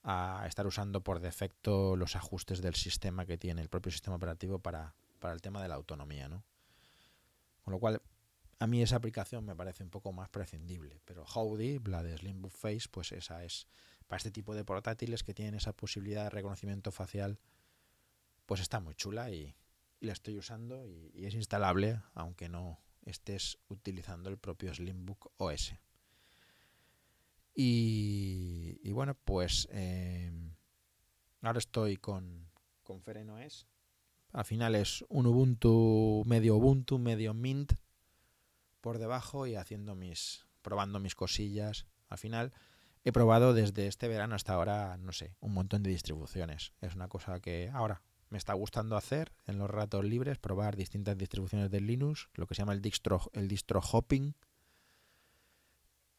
a 0.03 0.45
estar 0.47 0.65
usando 0.65 1.03
por 1.03 1.19
defecto 1.19 1.95
los 1.95 2.15
ajustes 2.15 2.61
del 2.61 2.75
sistema 2.75 3.25
que 3.25 3.37
tiene 3.37 3.61
el 3.61 3.69
propio 3.69 3.91
sistema 3.91 4.15
operativo 4.15 4.59
para, 4.59 4.95
para 5.19 5.33
el 5.33 5.41
tema 5.41 5.61
de 5.61 5.67
la 5.67 5.75
autonomía, 5.75 6.29
¿no? 6.29 6.43
Con 7.61 7.73
lo 7.73 7.79
cual, 7.79 8.01
a 8.59 8.67
mí 8.67 8.81
esa 8.81 8.95
aplicación 8.95 9.45
me 9.45 9.55
parece 9.55 9.83
un 9.83 9.89
poco 9.89 10.13
más 10.13 10.29
prescindible, 10.29 11.01
pero 11.03 11.25
Howdy, 11.25 11.79
la 11.79 12.03
de 12.03 12.17
Slimbook 12.17 12.53
Face, 12.53 12.87
pues 12.89 13.11
esa 13.11 13.43
es 13.43 13.67
para 14.07 14.17
este 14.17 14.31
tipo 14.31 14.55
de 14.55 14.63
portátiles 14.63 15.23
que 15.23 15.33
tienen 15.33 15.55
esa 15.55 15.73
posibilidad 15.73 16.23
de 16.23 16.29
reconocimiento 16.29 16.91
facial, 16.91 17.39
pues 18.45 18.61
está 18.61 18.79
muy 18.79 18.95
chula 18.95 19.29
y, 19.31 19.55
la 19.99 20.13
estoy 20.13 20.37
usando 20.37 20.85
y, 20.85 21.25
es 21.25 21.33
instalable, 21.33 22.01
aunque 22.13 22.49
no 22.49 22.79
estés 23.09 23.57
utilizando 23.69 24.29
el 24.29 24.37
propio 24.37 24.73
Slimbook 24.73 25.31
OS. 25.37 25.73
Y, 27.59 28.91
bueno, 28.91 29.15
pues 29.15 29.67
eh, 29.71 30.31
ahora 31.41 31.57
estoy 31.57 31.97
con, 31.97 32.47
con 32.83 33.01
FerenOS. 33.01 33.67
Al 34.31 34.45
final 34.45 34.75
es 34.75 35.03
un 35.09 35.25
Ubuntu, 35.25 36.23
medio 36.27 36.55
Ubuntu, 36.57 36.99
medio 36.99 37.33
Mint 37.33 37.73
por 38.81 38.99
debajo 38.99 39.47
y 39.47 39.55
haciendo 39.55 39.95
mis, 39.95 40.45
probando 40.61 40.99
mis 40.99 41.15
cosillas. 41.15 41.87
Al 42.09 42.19
final 42.19 42.53
he 43.03 43.11
probado 43.11 43.53
desde 43.53 43.87
este 43.87 44.07
verano 44.07 44.35
hasta 44.35 44.53
ahora, 44.53 44.97
no 44.97 45.11
sé, 45.11 45.35
un 45.39 45.53
montón 45.53 45.81
de 45.81 45.89
distribuciones. 45.89 46.73
Es 46.81 46.93
una 46.93 47.07
cosa 47.07 47.39
que 47.39 47.71
ahora 47.73 48.03
me 48.29 48.37
está 48.37 48.53
gustando 48.53 48.97
hacer 48.97 49.33
en 49.45 49.57
los 49.57 49.69
ratos 49.69 50.03
libres, 50.03 50.37
probar 50.37 50.75
distintas 50.75 51.17
distribuciones 51.17 51.71
de 51.71 51.81
Linux, 51.81 52.29
lo 52.33 52.47
que 52.47 52.55
se 52.55 52.59
llama 52.59 52.73
el 52.73 52.81
distro, 52.81 53.29
el 53.33 53.47
distro 53.47 53.79
hopping. 53.79 54.35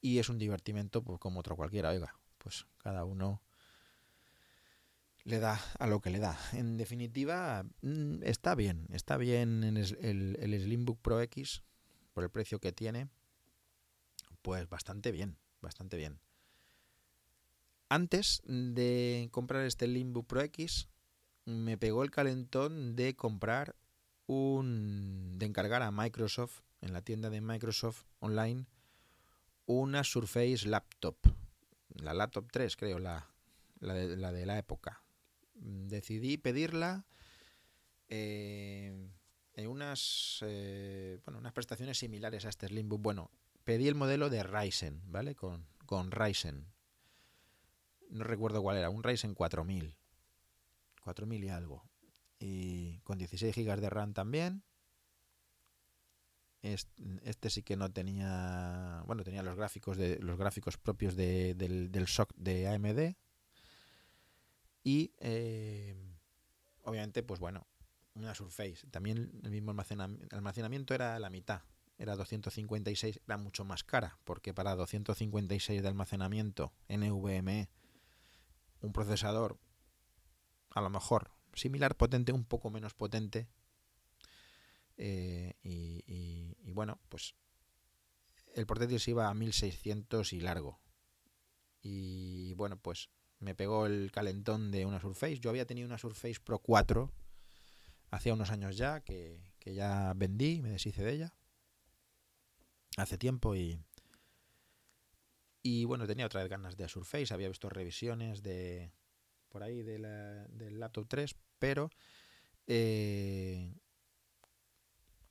Y 0.00 0.18
es 0.18 0.28
un 0.28 0.38
divertimento 0.38 1.02
pues, 1.02 1.18
como 1.18 1.40
otro 1.40 1.56
cualquiera, 1.56 1.90
oiga, 1.90 2.14
pues 2.38 2.66
cada 2.78 3.04
uno 3.04 3.42
le 5.24 5.38
da 5.38 5.60
a 5.78 5.86
lo 5.86 6.00
que 6.00 6.10
le 6.10 6.18
da. 6.18 6.38
En 6.52 6.76
definitiva, 6.76 7.64
mm, 7.82 8.22
está 8.22 8.54
bien, 8.54 8.86
está 8.92 9.16
bien 9.16 9.64
en 9.64 9.76
el, 9.76 10.36
el 10.40 10.60
Slimbook 10.62 11.00
Pro 11.00 11.20
X, 11.20 11.62
por 12.14 12.24
el 12.24 12.30
precio 12.30 12.58
que 12.58 12.72
tiene, 12.72 13.08
pues 14.42 14.68
bastante 14.68 15.12
bien, 15.12 15.36
bastante 15.60 15.96
bien. 15.96 16.20
Antes 17.90 18.42
de 18.44 19.28
comprar 19.30 19.64
este 19.64 19.86
Slimbook 19.86 20.26
Pro 20.26 20.40
X, 20.42 20.88
me 21.48 21.78
pegó 21.78 22.04
el 22.04 22.10
calentón 22.10 22.94
de 22.94 23.16
comprar 23.16 23.74
un. 24.26 25.38
de 25.38 25.46
encargar 25.46 25.82
a 25.82 25.90
Microsoft, 25.90 26.60
en 26.82 26.92
la 26.92 27.02
tienda 27.02 27.30
de 27.30 27.40
Microsoft 27.40 28.04
online, 28.20 28.66
una 29.66 30.04
Surface 30.04 30.68
Laptop. 30.68 31.16
La 31.88 32.12
Laptop 32.12 32.48
3, 32.52 32.76
creo, 32.76 32.98
la, 32.98 33.28
la, 33.80 33.94
de, 33.94 34.46
la 34.46 34.58
época. 34.58 35.02
Decidí 35.54 36.36
pedirla 36.36 37.06
eh, 38.08 39.08
en 39.54 39.66
unas, 39.66 40.40
eh, 40.42 41.18
bueno, 41.24 41.38
unas 41.38 41.54
prestaciones 41.54 41.98
similares 41.98 42.44
a 42.44 42.50
este 42.50 42.68
Slimbook. 42.68 43.00
Bueno, 43.00 43.30
pedí 43.64 43.88
el 43.88 43.94
modelo 43.94 44.28
de 44.28 44.42
Ryzen, 44.42 45.00
¿vale? 45.06 45.34
Con, 45.34 45.66
con 45.86 46.12
Ryzen. 46.12 46.66
No 48.10 48.24
recuerdo 48.24 48.62
cuál 48.62 48.76
era, 48.76 48.90
un 48.90 49.02
Ryzen 49.02 49.34
4000 49.34 49.97
4000 51.08 51.44
y 51.44 51.48
algo. 51.48 51.88
Y 52.38 52.98
con 52.98 53.16
16 53.16 53.56
GB 53.56 53.80
de 53.80 53.88
RAM 53.88 54.12
también. 54.12 54.62
Este, 56.60 57.48
sí 57.48 57.62
que 57.62 57.76
no 57.76 57.90
tenía. 57.90 59.02
Bueno, 59.06 59.24
tenía 59.24 59.42
los 59.42 59.56
gráficos 59.56 59.96
de 59.96 60.18
los 60.18 60.36
gráficos 60.36 60.76
propios 60.76 61.16
de, 61.16 61.54
del, 61.54 61.90
del 61.90 62.06
SOC 62.06 62.34
de 62.36 62.68
AMD. 62.68 63.16
Y 64.84 65.14
eh, 65.18 65.96
obviamente, 66.82 67.22
pues 67.22 67.40
bueno, 67.40 67.66
una 68.14 68.34
Surface. 68.34 68.86
También 68.90 69.40
el 69.44 69.50
mismo 69.50 69.74
almacenamiento 70.30 70.94
era 70.94 71.18
la 71.18 71.30
mitad. 71.30 71.62
Era 71.96 72.16
256, 72.16 73.20
era 73.26 73.38
mucho 73.38 73.64
más 73.64 73.82
cara, 73.82 74.18
porque 74.24 74.52
para 74.52 74.76
256 74.76 75.82
de 75.82 75.88
almacenamiento 75.88 76.72
NVMe, 76.88 77.68
un 78.80 78.92
procesador 78.92 79.58
a 80.78 80.82
lo 80.82 80.90
mejor 80.90 81.30
similar, 81.54 81.96
potente, 81.96 82.32
un 82.32 82.44
poco 82.44 82.70
menos 82.70 82.94
potente. 82.94 83.48
Eh, 84.96 85.54
y, 85.62 86.72
bueno, 86.72 87.00
pues 87.08 87.34
el 88.54 88.66
portátil 88.66 89.00
se 89.00 89.10
iba 89.10 89.28
a 89.28 89.34
1600 89.34 90.32
y 90.32 90.40
largo. 90.40 90.80
Y 91.82 92.54
bueno, 92.54 92.76
pues 92.76 93.10
me 93.38 93.54
pegó 93.54 93.86
el 93.86 94.10
calentón 94.12 94.70
de 94.70 94.86
una 94.86 95.00
Surface. 95.00 95.38
Yo 95.38 95.50
había 95.50 95.66
tenido 95.66 95.86
una 95.86 95.98
Surface 95.98 96.40
Pro 96.40 96.58
4 96.58 97.12
hacía 98.10 98.32
unos 98.32 98.50
años 98.50 98.76
ya, 98.76 99.00
que, 99.00 99.52
que 99.58 99.74
ya 99.74 100.12
vendí, 100.16 100.62
me 100.62 100.70
deshice 100.70 101.02
de 101.02 101.12
ella. 101.12 101.34
Hace 102.96 103.18
tiempo 103.18 103.54
y... 103.54 103.80
Y 105.60 105.84
bueno, 105.84 106.06
tenía 106.06 106.24
otras 106.24 106.48
ganas 106.48 106.76
de 106.76 106.88
Surface, 106.88 107.34
había 107.34 107.48
visto 107.48 107.68
revisiones 107.68 108.42
de, 108.42 108.92
por 109.48 109.62
ahí 109.62 109.82
del 109.82 110.80
laptop 110.80 111.06
3, 111.08 111.36
pero 111.58 111.90
eh, 112.66 113.74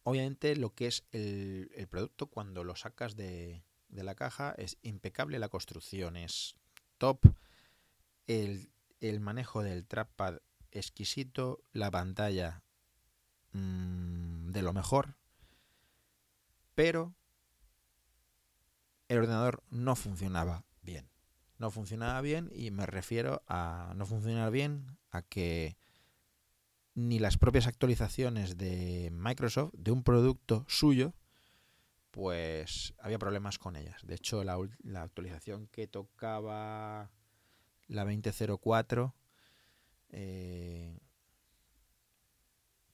obviamente 0.03 0.55
lo 0.55 0.73
que 0.73 0.87
es 0.87 1.03
el, 1.11 1.87
producto 1.89 2.27
cuando 2.27 2.63
lo 2.63 2.75
sacas 2.75 3.15
de, 3.15 3.63
de, 3.89 4.03
la 4.03 4.15
caja 4.15 4.53
es 4.57 4.77
impecable 4.81 5.39
la 5.39 5.49
construcción, 5.49 6.17
es 6.17 6.55
top, 6.97 7.19
el, 8.25 8.69
el 8.99 9.19
manejo 9.19 9.63
del 9.63 9.85
trackpad 9.85 10.39
exquisito, 10.71 11.61
la 11.71 11.91
pantalla 11.91 12.63
mmm, 13.53 14.51
de 14.51 14.61
lo 14.61 14.73
mejor, 14.73 15.15
pero 16.75 17.13
el 19.07 19.19
ordenador 19.19 19.63
no 19.69 19.95
funcionaba 19.95 20.66
no 21.57 21.71
funcionaba 21.71 22.21
bien 22.21 22.49
y 22.53 22.71
me 22.71 22.85
refiero 22.85 23.43
a 23.47 23.93
no 23.95 24.05
funcionar 24.05 24.51
bien 24.51 24.97
a 25.11 25.21
que 25.21 25.77
ni 26.93 27.19
las 27.19 27.37
propias 27.37 27.67
actualizaciones 27.67 28.57
de 28.57 29.09
Microsoft 29.11 29.73
de 29.73 29.91
un 29.91 30.03
producto 30.03 30.65
suyo 30.67 31.13
pues 32.11 32.95
había 32.97 33.19
problemas 33.19 33.59
con 33.59 33.75
ellas. 33.75 34.01
De 34.03 34.15
hecho, 34.15 34.43
la, 34.43 34.57
actualización 34.95 35.67
que 35.67 35.85
tocaba 35.87 37.11
la 37.87 38.05
2004 38.05 39.13
eh, 40.09 40.97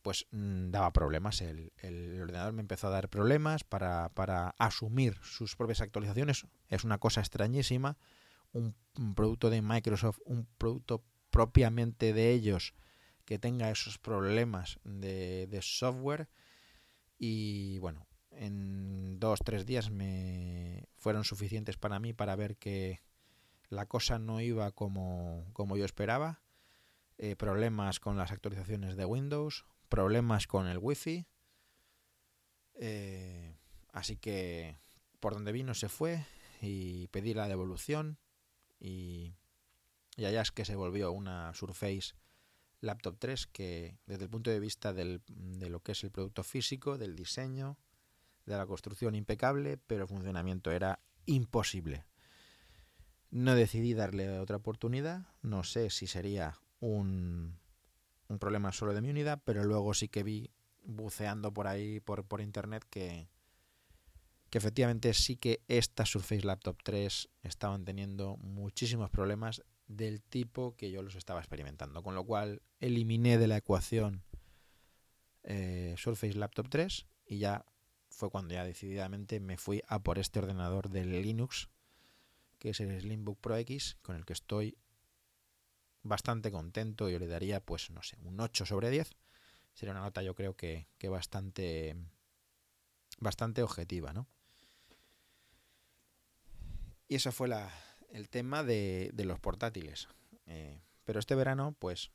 pues 0.01 0.27
mm, 0.31 0.71
daba 0.71 0.91
problemas. 0.91 1.41
El, 1.41 1.71
el, 1.77 2.21
ordenador 2.21 2.51
me 2.51 2.59
empezó 2.59 2.87
a 2.87 2.91
dar 2.91 3.07
problemas 3.07 3.63
para, 3.63 4.09
para 4.09 4.49
asumir 4.59 5.17
sus 5.21 5.55
propias 5.55 5.79
actualizaciones. 5.79 6.45
Es 6.67 6.83
una 6.83 6.97
cosa 6.97 7.21
extrañísima 7.21 7.97
un, 8.53 8.75
producto 9.15 9.49
de 9.49 9.61
Microsoft, 9.61 10.19
un 10.25 10.47
producto 10.57 11.03
propiamente 11.29 12.13
de 12.13 12.31
ellos 12.31 12.73
que 13.25 13.39
tenga 13.39 13.71
esos 13.71 13.97
problemas 13.97 14.79
de, 14.83 15.59
software 15.61 16.29
y 17.17 17.79
bueno, 17.79 18.05
en 18.31 19.19
dos, 19.19 19.39
tres 19.43 19.65
días 19.65 19.89
me 19.89 20.87
fueron 20.97 21.23
suficientes 21.23 21.77
para 21.77 21.99
mí 21.99 22.13
para 22.13 22.35
ver 22.35 22.57
que 22.57 23.01
la 23.69 23.87
cosa 23.87 24.19
no 24.19 24.41
iba 24.41 24.71
como, 24.71 25.45
como 25.53 25.77
yo 25.77 25.85
esperaba. 25.85 26.41
Eh, 27.17 27.35
problemas 27.35 27.99
con 27.99 28.17
las 28.17 28.31
actualizaciones 28.31 28.95
de 28.95 29.05
Windows, 29.05 29.65
problemas 29.87 30.47
con 30.47 30.67
el 30.67 30.79
Wi-Fi. 30.79 31.27
Eh, 32.75 33.55
así 33.91 34.17
que 34.17 34.77
por 35.19 35.33
donde 35.33 35.51
vino 35.51 35.73
se 35.73 35.89
fue 35.89 36.25
y 36.59 37.07
pedí 37.09 37.33
la 37.33 37.47
devolución 37.47 38.17
y, 38.83 39.33
allá 40.17 40.41
es 40.41 40.51
que 40.51 40.65
se 40.65 40.75
volvió 40.75 41.11
una 41.11 41.53
Surface 41.53 42.13
Laptop 42.81 43.15
3 43.17 43.47
que 43.47 43.97
desde 44.05 44.25
el 44.25 44.29
punto 44.29 44.51
de 44.51 44.59
vista 44.59 44.93
de 44.93 45.21
lo 45.69 45.79
que 45.79 45.93
es 45.93 46.03
el 46.03 46.11
producto 46.11 46.43
físico, 46.43 46.97
del 46.97 47.15
diseño, 47.15 47.77
de 48.45 48.57
la 48.57 48.67
construcción 48.67 49.15
impecable, 49.15 49.77
pero 49.77 50.03
el 50.03 50.09
funcionamiento 50.09 50.69
era 50.69 50.99
imposible. 51.25 52.05
No 53.31 53.55
decidí 53.55 53.93
darle 53.93 54.37
otra 54.37 54.57
oportunidad, 54.57 55.25
no 55.41 55.63
sé 55.63 55.89
si 55.89 56.05
sería 56.05 56.59
un, 56.81 57.57
un 58.27 58.39
problema 58.39 58.73
solo 58.73 58.93
de 58.93 59.01
mi 59.01 59.09
unidad, 59.09 59.41
pero 59.45 59.63
luego 59.63 59.93
sí 59.93 60.09
que 60.09 60.23
vi 60.23 60.51
buceando 60.83 61.53
por 61.53 61.67
ahí 61.67 62.01
por, 62.01 62.25
por 62.25 62.41
internet 62.41 62.85
que, 62.89 63.29
que 64.53 64.59
efectivamente 64.59 65.15
sí 65.15 65.35
que 65.35 65.63
esta 65.67 66.05
Surface 66.05 66.45
Laptop 66.45 66.77
3 66.83 67.27
estaban 67.41 67.85
teniendo 67.85 68.37
muchísimos 68.37 69.09
problemas 69.09 69.63
del 69.87 70.21
tipo 70.21 70.75
que 70.75 70.91
yo 70.91 71.01
los 71.01 71.15
estaba 71.15 71.39
experimentando. 71.39 72.03
Con 72.03 72.13
lo 72.13 72.23
cual 72.23 72.61
eliminé 72.79 73.39
de 73.39 73.47
la 73.47 73.57
ecuación 73.57 74.21
eh, 75.41 75.95
Surface 75.97 76.35
Laptop 76.35 76.69
3 76.69 77.07
y 77.25 77.39
ya 77.39 77.65
fue 78.11 78.29
cuando 78.29 78.53
ya 78.53 78.63
decididamente 78.63 79.39
me 79.39 79.57
fui 79.57 79.81
a 79.87 80.03
por 80.03 80.19
este 80.19 80.37
ordenador 80.37 80.91
de 80.91 81.03
Linux, 81.03 81.69
que 82.59 82.69
es 82.69 82.79
el 82.79 83.01
Slimbook 83.01 83.39
Pro 83.39 83.57
X, 83.57 83.97
con 84.03 84.15
el 84.15 84.23
que 84.23 84.33
estoy 84.33 84.77
bastante 86.03 86.51
contento. 86.51 87.09
Yo 87.09 87.17
le 87.17 87.25
daría, 87.25 87.59
pues, 87.59 87.89
no 87.89 88.03
sé, 88.03 88.19
un 88.21 88.39
8 88.39 88.67
sobre 88.67 88.91
10. 88.91 89.15
Sería 89.73 89.93
una 89.93 90.01
nota, 90.01 90.21
yo 90.21 90.35
creo 90.35 90.55
que, 90.55 90.85
que 90.99 91.09
bastante, 91.09 91.95
bastante 93.17 93.63
objetiva, 93.63 94.13
¿no? 94.13 94.27
Y 97.07 97.15
eso 97.15 97.31
fue 97.31 97.47
la, 97.47 97.71
el 98.11 98.29
tema 98.29 98.63
de, 98.63 99.11
de 99.13 99.25
los 99.25 99.39
portátiles. 99.39 100.07
Eh, 100.45 100.81
pero 101.03 101.19
este 101.19 101.35
verano, 101.35 101.75
pues, 101.79 102.11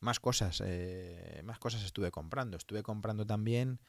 más 0.00 0.20
cosas, 0.20 0.62
eh, 0.64 1.40
más 1.44 1.58
cosas 1.58 1.82
estuve 1.84 2.10
comprando. 2.10 2.56
Estuve 2.56 2.82
comprando 2.82 3.26
también 3.26 3.80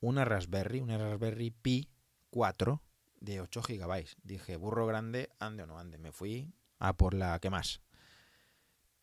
una 0.00 0.24
Raspberry, 0.24 0.80
una 0.80 0.98
Raspberry 0.98 1.50
Pi 1.50 1.90
4 2.30 2.82
de 3.20 3.40
8 3.40 3.62
GB. 3.62 4.06
Dije, 4.22 4.56
burro 4.56 4.86
grande, 4.86 5.30
ande 5.38 5.62
o 5.62 5.66
no 5.66 5.78
ande. 5.78 5.98
Me 5.98 6.12
fui 6.12 6.52
a 6.78 6.96
por 6.96 7.14
la 7.14 7.38
que 7.38 7.50
más. 7.50 7.80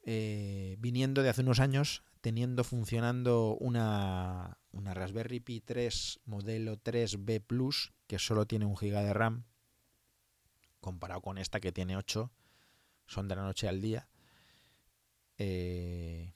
Eh, 0.04 0.76
viniendo 0.80 1.24
de 1.24 1.30
hace 1.30 1.42
unos 1.42 1.60
años, 1.60 2.04
teniendo 2.22 2.64
funcionando 2.64 3.58
una, 3.60 4.58
una 4.72 4.94
Raspberry 4.94 5.40
Pi 5.40 5.62
3 5.62 6.22
modelo 6.26 6.78
3B 6.78 7.42
Plus, 7.46 7.94
que 8.08 8.20
solo 8.20 8.46
tiene 8.46 8.66
un 8.66 8.76
GB 8.76 9.04
de 9.04 9.14
RAM, 9.14 9.46
comparado 10.80 11.22
con 11.22 11.38
esta 11.38 11.60
que 11.60 11.72
tiene 11.72 11.98
8, 11.98 12.32
son 13.08 13.28
de 13.28 13.36
la 13.36 13.44
noche 13.44 13.68
al 13.68 13.82
día. 13.82 14.08
Eh, 15.38 16.34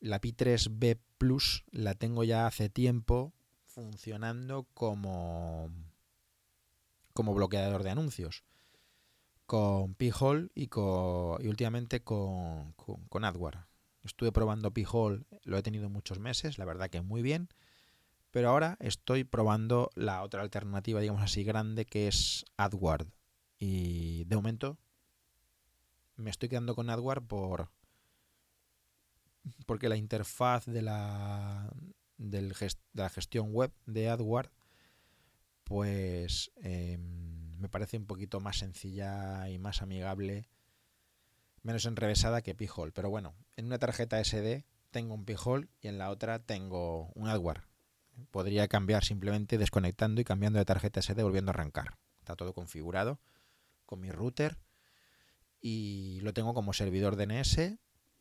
la 0.00 0.20
Pi 0.20 0.32
3B 0.32 0.98
Plus 1.18 1.64
la 1.70 1.94
tengo 1.94 2.24
ya 2.24 2.46
hace 2.46 2.68
tiempo 2.68 3.32
funcionando 3.66 4.66
como, 4.74 5.70
como 7.12 7.34
bloqueador 7.34 7.82
de 7.82 7.90
anuncios 7.90 8.44
con 9.48 9.94
P-Hole 9.94 10.50
y, 10.54 10.66
con, 10.66 11.42
y 11.42 11.48
últimamente 11.48 12.04
con, 12.04 12.74
con, 12.74 13.24
AdWord. 13.24 13.67
Estuve 14.04 14.32
probando 14.32 14.72
P-Hole, 14.72 15.24
lo 15.44 15.58
he 15.58 15.62
tenido 15.62 15.90
muchos 15.90 16.18
meses, 16.18 16.58
la 16.58 16.64
verdad 16.64 16.88
que 16.90 17.02
muy 17.02 17.22
bien, 17.22 17.48
pero 18.30 18.50
ahora 18.50 18.76
estoy 18.80 19.24
probando 19.24 19.90
la 19.94 20.22
otra 20.22 20.42
alternativa, 20.42 21.00
digamos 21.00 21.22
así, 21.22 21.44
grande, 21.44 21.84
que 21.84 22.08
es 22.08 22.44
AdWord. 22.56 23.08
Y 23.58 24.24
de 24.24 24.36
momento 24.36 24.78
me 26.16 26.30
estoy 26.30 26.48
quedando 26.48 26.74
con 26.74 26.90
AdWord 26.90 27.26
por 27.26 27.70
porque 29.66 29.88
la 29.88 29.96
interfaz 29.96 30.66
de 30.66 30.82
la, 30.82 31.70
de 32.18 32.54
la 32.92 33.08
gestión 33.08 33.52
web 33.52 33.72
de 33.86 34.08
AdWord 34.08 34.50
pues 35.68 36.50
em, 36.56 37.58
me 37.58 37.68
parece 37.68 37.98
un 37.98 38.06
poquito 38.06 38.40
más 38.40 38.56
sencilla 38.56 39.48
y 39.50 39.58
más 39.58 39.82
amigable, 39.82 40.48
menos 41.68 41.84
enrevesada 41.84 42.40
que 42.40 42.54
Pijol. 42.54 42.92
Pero 42.92 43.10
bueno, 43.10 43.34
en 43.56 43.66
una 43.66 43.78
tarjeta 43.78 44.24
SD 44.24 44.64
tengo 44.90 45.14
un 45.14 45.26
Pijol 45.26 45.68
y 45.80 45.88
en 45.88 45.98
la 45.98 46.08
otra 46.08 46.38
tengo 46.38 47.12
un 47.14 47.28
AdWord. 47.28 47.60
Podría 48.30 48.66
cambiar 48.68 49.04
simplemente 49.04 49.58
desconectando 49.58 50.20
y 50.20 50.24
cambiando 50.24 50.58
de 50.58 50.64
tarjeta 50.64 51.02
SD 51.02 51.22
volviendo 51.22 51.50
a 51.50 51.54
arrancar. 51.54 51.98
Está 52.20 52.36
todo 52.36 52.54
configurado 52.54 53.20
con 53.84 54.00
mi 54.00 54.10
router 54.10 54.58
y 55.60 56.20
lo 56.22 56.32
tengo 56.32 56.54
como 56.54 56.72
servidor 56.72 57.16
DNS 57.16 57.78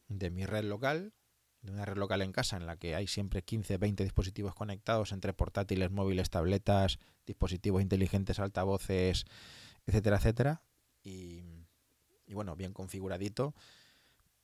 de 0.09 0.29
mi 0.29 0.45
red 0.45 0.65
local 0.65 1.13
de 1.61 1.71
una 1.71 1.85
red 1.85 1.97
local 1.97 2.21
en 2.21 2.33
casa 2.33 2.57
en 2.57 2.65
la 2.65 2.77
que 2.77 2.95
hay 2.95 3.07
siempre 3.07 3.43
15, 3.43 3.77
20 3.77 4.03
dispositivos 4.03 4.55
conectados 4.55 5.11
entre 5.13 5.33
portátiles, 5.33 5.89
móviles, 5.89 6.29
tabletas, 6.29 6.99
dispositivos 7.25 7.81
inteligentes, 7.81 8.39
altavoces, 8.39 9.25
etcétera, 9.85 10.17
etcétera. 10.17 10.61
Y, 11.01 11.43
bueno, 12.33 12.55
bien 12.55 12.73
configuradito 12.73 13.53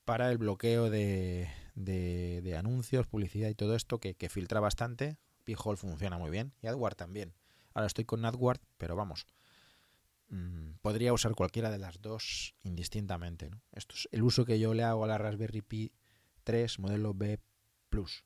para 0.06 0.30
el 0.32 0.38
bloqueo 0.38 0.90
de, 0.90 1.48
anuncios, 2.58 3.08
publicidad 3.08 3.50
y 3.50 3.56
todo 3.56 3.76
esto 3.76 4.00
que, 4.00 4.30
filtra 4.30 4.60
bastante. 4.60 5.18
P-Hole 5.44 5.78
funciona 5.78 6.18
muy 6.18 6.32
bien 6.32 6.54
y 6.62 6.68
AdWord 6.68 6.96
también. 6.96 7.34
Ahora 7.74 7.88
estoy 7.88 8.06
con 8.06 8.24
AdWord, 8.24 8.62
pero 8.78 8.96
vamos, 8.96 9.26
mm, 10.30 10.76
podría 10.82 11.12
usar 11.12 11.36
cualquiera 11.36 11.70
de 11.70 11.80
las 11.80 12.02
dos 12.02 12.56
indistintamente. 12.64 13.52
Esto 13.72 13.96
es 13.96 14.08
el 14.12 14.24
uso 14.24 14.46
que 14.46 14.60
yo 14.60 14.74
le 14.74 14.84
hago 14.84 15.04
a 15.04 15.08
la 15.08 15.18
Raspberry 15.18 15.62
Pi 15.62 15.92
3 16.44 16.80
modelo 16.80 17.14
B 17.14 17.40
Plus. 17.90 18.24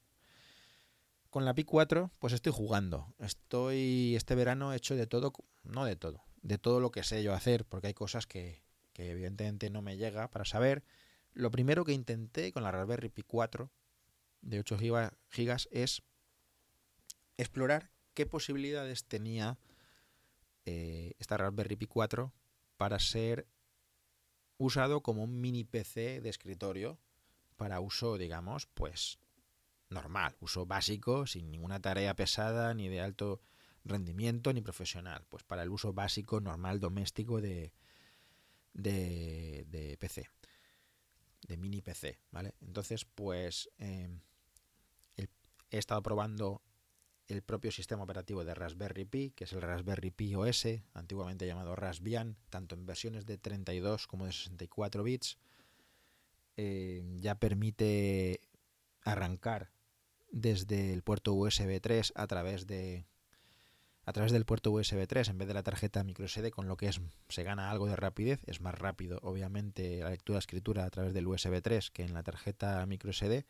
Con 1.30 1.46
la 1.46 1.54
Pi 1.54 1.64
4 1.64 2.12
pues 2.20 2.34
estoy 2.34 2.54
jugando. 2.54 3.14
Estoy 3.20 4.16
este 4.16 4.36
verano 4.36 4.74
hecho 4.74 4.96
de 4.96 5.08
todo, 5.08 5.34
no 5.64 5.86
de 5.86 5.96
todo, 5.96 6.24
de 6.42 6.58
todo 6.58 6.80
lo 6.80 6.92
que 6.92 7.04
sé 7.04 7.24
yo 7.24 7.34
hacer, 7.34 7.66
porque 7.66 7.88
hay 7.88 7.94
cosas 7.94 8.28
que, 8.28 8.62
que 8.98 9.12
evidentemente 9.12 9.70
no 9.70 9.84
me 9.84 9.96
llega 9.96 10.30
para 10.32 10.44
saber. 10.44 10.84
Lo 11.34 11.52
primero 11.52 11.86
que 11.86 11.94
intenté 11.94 12.52
con 12.52 12.64
la 12.64 12.72
Raspberry 12.72 13.10
Pi 13.10 13.22
4 13.22 13.72
de 14.42 14.60
8 14.60 14.78
GB 14.78 15.12
es 15.70 16.02
explorar 17.38 17.92
qué 18.16 18.26
posibilidades 18.26 19.06
tenía 19.06 19.60
eh, 20.66 21.14
esta 21.20 21.38
Raspberry 21.38 21.76
Pi 21.76 21.86
4 21.86 22.34
para 22.76 22.98
ser 22.98 23.48
usado 24.58 25.04
como 25.04 25.24
un 25.24 25.40
mini 25.40 25.64
PC 25.64 26.20
de 26.20 26.30
escritorio 26.30 27.00
para 27.56 27.80
uso, 27.80 28.18
digamos, 28.18 28.66
pues 28.66 29.20
normal, 29.90 30.36
uso 30.40 30.66
básico, 30.66 31.28
sin 31.28 31.52
ninguna 31.52 31.80
tarea 31.80 32.16
pesada, 32.16 32.74
ni 32.74 32.90
de 32.90 33.02
alto 33.02 33.42
rendimiento, 33.86 34.54
ni 34.54 34.62
profesional. 34.62 35.24
Pues 35.30 35.44
para 35.44 35.62
el 35.62 35.70
uso 35.70 35.94
básico, 35.94 36.42
normal, 36.42 36.80
doméstico 36.80 37.42
de, 37.42 37.74
de, 38.78 39.98
PC, 40.00 40.30
de 41.48 41.58
mini 41.58 41.82
PC, 41.82 42.20
¿vale? 42.32 42.54
Entonces, 42.62 43.04
pues 43.04 43.70
em, 43.78 44.22
he 45.18 45.78
estado 45.78 46.02
probando 46.02 46.62
el 47.28 47.42
propio 47.42 47.72
sistema 47.72 48.04
operativo 48.04 48.46
de 48.46 48.54
Raspberry 48.54 49.04
Pi, 49.04 49.32
que 49.32 49.44
es 49.44 49.52
el 49.52 49.62
Raspberry 49.62 50.12
Pi 50.12 50.36
OS, 50.36 50.66
antiguamente 50.94 51.46
llamado 51.46 51.76
Raspbian, 51.76 52.38
tanto 52.50 52.76
en 52.76 52.86
versiones 52.86 53.26
de 53.26 53.38
32 53.38 54.08
como 54.08 54.26
de 54.26 54.32
64 54.32 55.04
bits 55.04 55.38
eh, 56.60 57.04
ya 57.18 57.36
permite 57.36 58.42
arrancar 59.04 59.70
desde 60.32 60.92
el 60.92 61.04
puerto 61.04 61.34
USB 61.34 61.80
3 61.80 62.14
a 62.16 62.26
través 62.26 62.66
de 62.66 63.06
a 64.08 64.14
través 64.14 64.32
del 64.32 64.46
puerto 64.46 64.72
USB 64.72 65.06
3 65.06 65.28
en 65.28 65.38
vez 65.38 65.50
de 65.50 65.54
la 65.54 65.64
tarjeta 65.64 66.02
microSD, 66.02 66.50
con 66.50 66.70
lo 66.70 66.78
que 66.78 66.88
es 66.88 67.02
se 67.28 67.44
gana 67.44 67.70
algo 67.70 67.88
de 67.88 67.98
rapidez, 67.98 68.40
es 68.48 68.62
más 68.62 68.74
rápido 68.74 69.20
obviamente 69.22 70.00
la 70.00 70.12
lectura 70.12 70.40
escritura 70.40 70.86
a 70.86 70.90
través 70.90 71.14
del 71.14 71.28
USB 71.28 71.62
3 71.62 71.92
que 71.92 72.04
en 72.04 72.14
la 72.14 72.24
tarjeta 72.24 72.86
microSD 72.86 73.44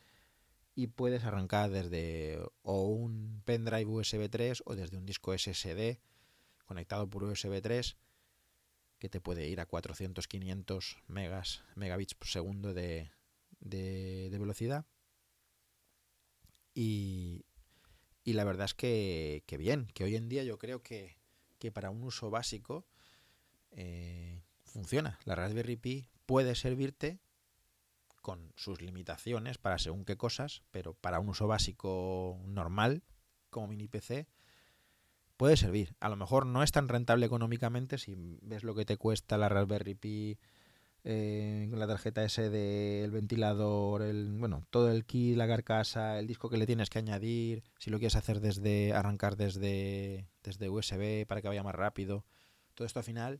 y 0.74 0.88
puedes 0.88 1.26
arrancar 1.26 1.70
desde 1.70 2.40
o 2.64 2.88
un 2.88 3.44
pendrive 3.46 3.86
USB 3.86 4.32
3 4.32 4.64
o 4.66 4.76
desde 4.76 4.98
un 4.98 5.06
disco 5.06 5.38
SSD 5.38 6.00
conectado 6.66 7.08
por 7.08 7.24
USB 7.24 7.62
3 7.62 7.96
que 8.98 9.10
te 9.10 9.22
puede 9.22 9.48
ir 9.48 9.60
a 9.60 9.68
400, 9.68 10.28
500 10.28 10.98
megas, 11.06 11.64
megabits 11.76 12.16
por 12.16 12.30
segundo 12.30 12.74
de, 12.74 13.12
de, 13.60 14.36
velocidad. 14.40 14.88
Y, 16.74 17.46
y, 18.28 18.34
la 18.34 18.44
verdad 18.44 18.66
es 18.66 18.74
que, 18.74 19.44
que, 19.46 19.58
bien, 19.58 19.88
que 19.94 20.04
hoy 20.04 20.16
en 20.16 20.28
día 20.28 20.44
yo 20.44 20.58
creo 20.58 20.84
que, 20.84 21.18
que 21.60 21.72
para 21.72 21.90
un 21.90 22.04
uso 22.04 22.30
básico 22.30 22.86
eh, 23.72 24.42
funciona. 24.64 25.20
La 25.26 25.36
Raspberry 25.36 25.76
Pi 25.76 26.10
puede 26.26 26.56
servirte 26.56 27.20
con 28.22 28.52
sus 28.56 28.82
limitaciones 28.82 29.58
para 29.58 29.80
según 29.80 30.04
qué 30.04 30.18
cosas, 30.18 30.64
pero 30.72 30.94
para 30.94 31.20
un 31.20 31.30
uso 31.30 31.48
básico 31.48 32.42
normal 32.46 33.04
como 33.50 33.68
mini 33.68 33.88
PC 33.88 34.28
puede 35.38 35.56
servir. 35.56 35.96
A 36.00 36.10
lo 36.10 36.18
mejor 36.18 36.46
no 36.46 36.64
es 36.64 36.72
tan 36.72 36.90
rentable 36.90 37.26
económicamente 37.26 37.98
si 37.98 38.16
ves 38.42 38.64
lo 38.64 38.76
que 38.76 38.86
te 38.86 38.98
cuesta 38.98 39.38
la 39.38 39.50
Raspberry 39.50 39.96
Pi 39.96 40.40
eh, 41.10 41.70
la 41.72 41.88
tarjeta 41.88 42.28
SD, 42.28 43.06
el 43.06 43.12
ventilador, 43.12 44.02
el 44.02 44.38
bueno, 44.38 44.68
todo 44.70 44.92
el 44.92 45.06
kit, 45.06 45.38
la 45.38 45.48
carcasa, 45.48 46.20
el 46.20 46.28
disco 46.28 46.50
que 46.50 46.58
le 46.58 46.66
tienes 46.66 46.90
que 46.90 47.00
añadir, 47.00 47.64
si 47.80 47.90
lo 47.90 47.98
quieres 47.98 48.18
hacer 48.18 48.42
desde 48.42 48.92
arrancar 48.92 49.38
desde 49.38 50.28
desde 50.44 50.68
USB 50.70 51.26
para 51.26 51.42
que 51.42 51.48
vaya 51.48 51.64
más 51.64 51.76
rápido. 51.76 52.26
Todo 52.74 52.86
esto 52.86 53.00
al 53.00 53.06
final 53.06 53.40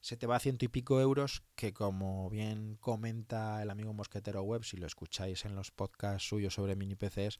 se 0.00 0.18
te 0.18 0.26
va 0.26 0.36
a 0.36 0.40
ciento 0.40 0.66
y 0.66 0.68
pico 0.68 1.00
euros 1.00 1.42
que 1.54 1.72
como 1.72 2.28
bien 2.28 2.76
comenta 2.80 3.62
el 3.62 3.70
amigo 3.70 3.94
Mosquetero 3.94 4.42
Web, 4.42 4.64
si 4.64 4.76
lo 4.76 4.86
escucháis 4.86 5.46
en 5.46 5.56
los 5.56 5.70
podcasts 5.70 6.28
suyos 6.28 6.52
sobre 6.52 6.76
mini 6.76 6.96
PCs, 6.96 7.38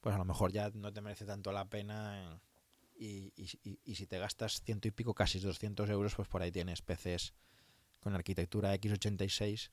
pues 0.00 0.14
a 0.14 0.18
lo 0.18 0.24
mejor 0.24 0.52
ya 0.52 0.70
no 0.70 0.92
te 0.92 1.00
merece 1.00 1.24
tanto 1.24 1.50
la 1.50 1.68
pena 1.68 2.40
y, 2.96 3.32
y, 3.36 3.94
si 3.96 4.06
te 4.06 4.20
gastas 4.20 4.62
ciento 4.62 4.86
y 4.86 4.92
pico, 4.92 5.14
casi 5.14 5.40
200 5.40 5.90
euros, 5.90 6.14
pues 6.14 6.28
por 6.28 6.42
ahí 6.42 6.52
tienes 6.52 6.80
PCs 6.80 7.34
con 8.04 8.14
arquitectura 8.14 8.74
x86 8.74 9.70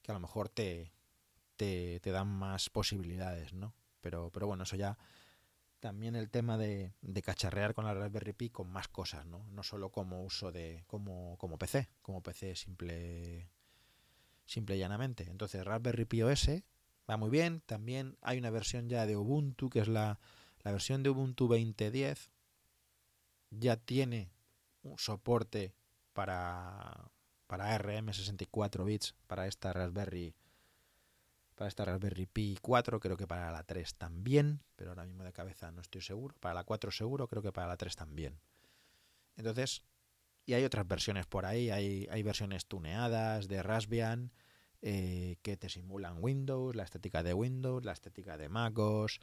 que 0.00 0.12
a 0.12 0.14
lo 0.14 0.20
mejor 0.20 0.48
te, 0.48 0.92
te, 1.56 1.98
te 2.00 2.10
dan 2.12 2.28
más 2.28 2.70
posibilidades, 2.70 3.52
¿no? 3.52 3.74
Pero, 4.00 4.30
pero 4.30 4.46
bueno, 4.46 4.62
eso 4.62 4.76
ya 4.76 4.96
también 5.80 6.14
el 6.14 6.30
tema 6.30 6.56
de, 6.56 6.94
de, 7.02 7.22
cacharrear 7.22 7.74
con 7.74 7.84
la 7.84 7.94
Raspberry 7.94 8.32
Pi 8.32 8.50
con 8.50 8.68
más 8.70 8.86
cosas, 8.86 9.26
¿no? 9.26 9.44
No 9.50 9.64
solo 9.64 9.90
como 9.90 10.22
uso 10.22 10.52
de 10.52 10.84
como, 10.86 11.36
como 11.38 11.58
PC, 11.58 11.88
como 12.00 12.22
PC 12.22 12.54
simple 12.54 13.50
simple 14.44 14.76
y 14.76 14.78
llanamente. 14.78 15.24
Entonces 15.28 15.64
Raspberry 15.64 16.04
Pi 16.04 16.22
OS 16.22 16.48
va 17.10 17.16
muy 17.16 17.30
bien. 17.30 17.60
También 17.66 18.16
hay 18.22 18.38
una 18.38 18.50
versión 18.50 18.88
ya 18.88 19.04
de 19.06 19.16
Ubuntu, 19.16 19.68
que 19.68 19.80
es 19.80 19.88
la, 19.88 20.20
la 20.62 20.70
versión 20.70 21.02
de 21.02 21.10
Ubuntu 21.10 21.48
2010. 21.48 22.30
Ya 23.50 23.76
tiene 23.76 24.30
un 24.82 24.98
soporte 24.98 25.74
para, 26.12 27.10
para 27.46 27.76
RM64 27.78 28.84
bits 28.84 29.14
para 29.26 29.46
esta 29.46 29.72
Raspberry 29.72 30.34
para 31.56 31.68
esta 31.68 31.86
Raspberry 31.86 32.26
Pi 32.26 32.58
4, 32.60 33.00
creo 33.00 33.16
que 33.16 33.26
para 33.26 33.50
la 33.50 33.62
3 33.62 33.94
también, 33.94 34.60
pero 34.76 34.90
ahora 34.90 35.06
mismo 35.06 35.24
de 35.24 35.32
cabeza 35.32 35.72
no 35.72 35.80
estoy 35.80 36.02
seguro. 36.02 36.34
Para 36.38 36.54
la 36.54 36.64
4 36.64 36.90
seguro, 36.90 37.28
creo 37.28 37.42
que 37.42 37.50
para 37.50 37.66
la 37.66 37.78
3 37.78 37.96
también. 37.96 38.38
Entonces, 39.36 39.82
y 40.44 40.52
hay 40.52 40.64
otras 40.64 40.86
versiones 40.86 41.26
por 41.26 41.46
ahí, 41.46 41.70
hay, 41.70 42.06
hay 42.10 42.22
versiones 42.22 42.66
tuneadas 42.66 43.48
de 43.48 43.62
Raspbian 43.62 44.32
eh, 44.82 45.38
que 45.42 45.56
te 45.56 45.68
simulan 45.68 46.18
Windows, 46.20 46.76
la 46.76 46.84
estética 46.84 47.22
de 47.22 47.32
Windows, 47.32 47.84
la 47.84 47.92
estética 47.92 48.36
de 48.36 48.48
MacOS. 48.48 49.18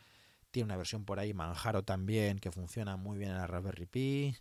Tiene 0.51 0.65
una 0.65 0.77
versión 0.77 1.05
por 1.05 1.19
ahí, 1.19 1.33
Manjaro 1.33 1.83
también, 1.83 2.39
que 2.39 2.51
funciona 2.51 2.97
muy 2.97 3.17
bien 3.17 3.31
en 3.31 3.37
la 3.37 3.47
Raspberry 3.47 3.85
Pi. 3.85 4.35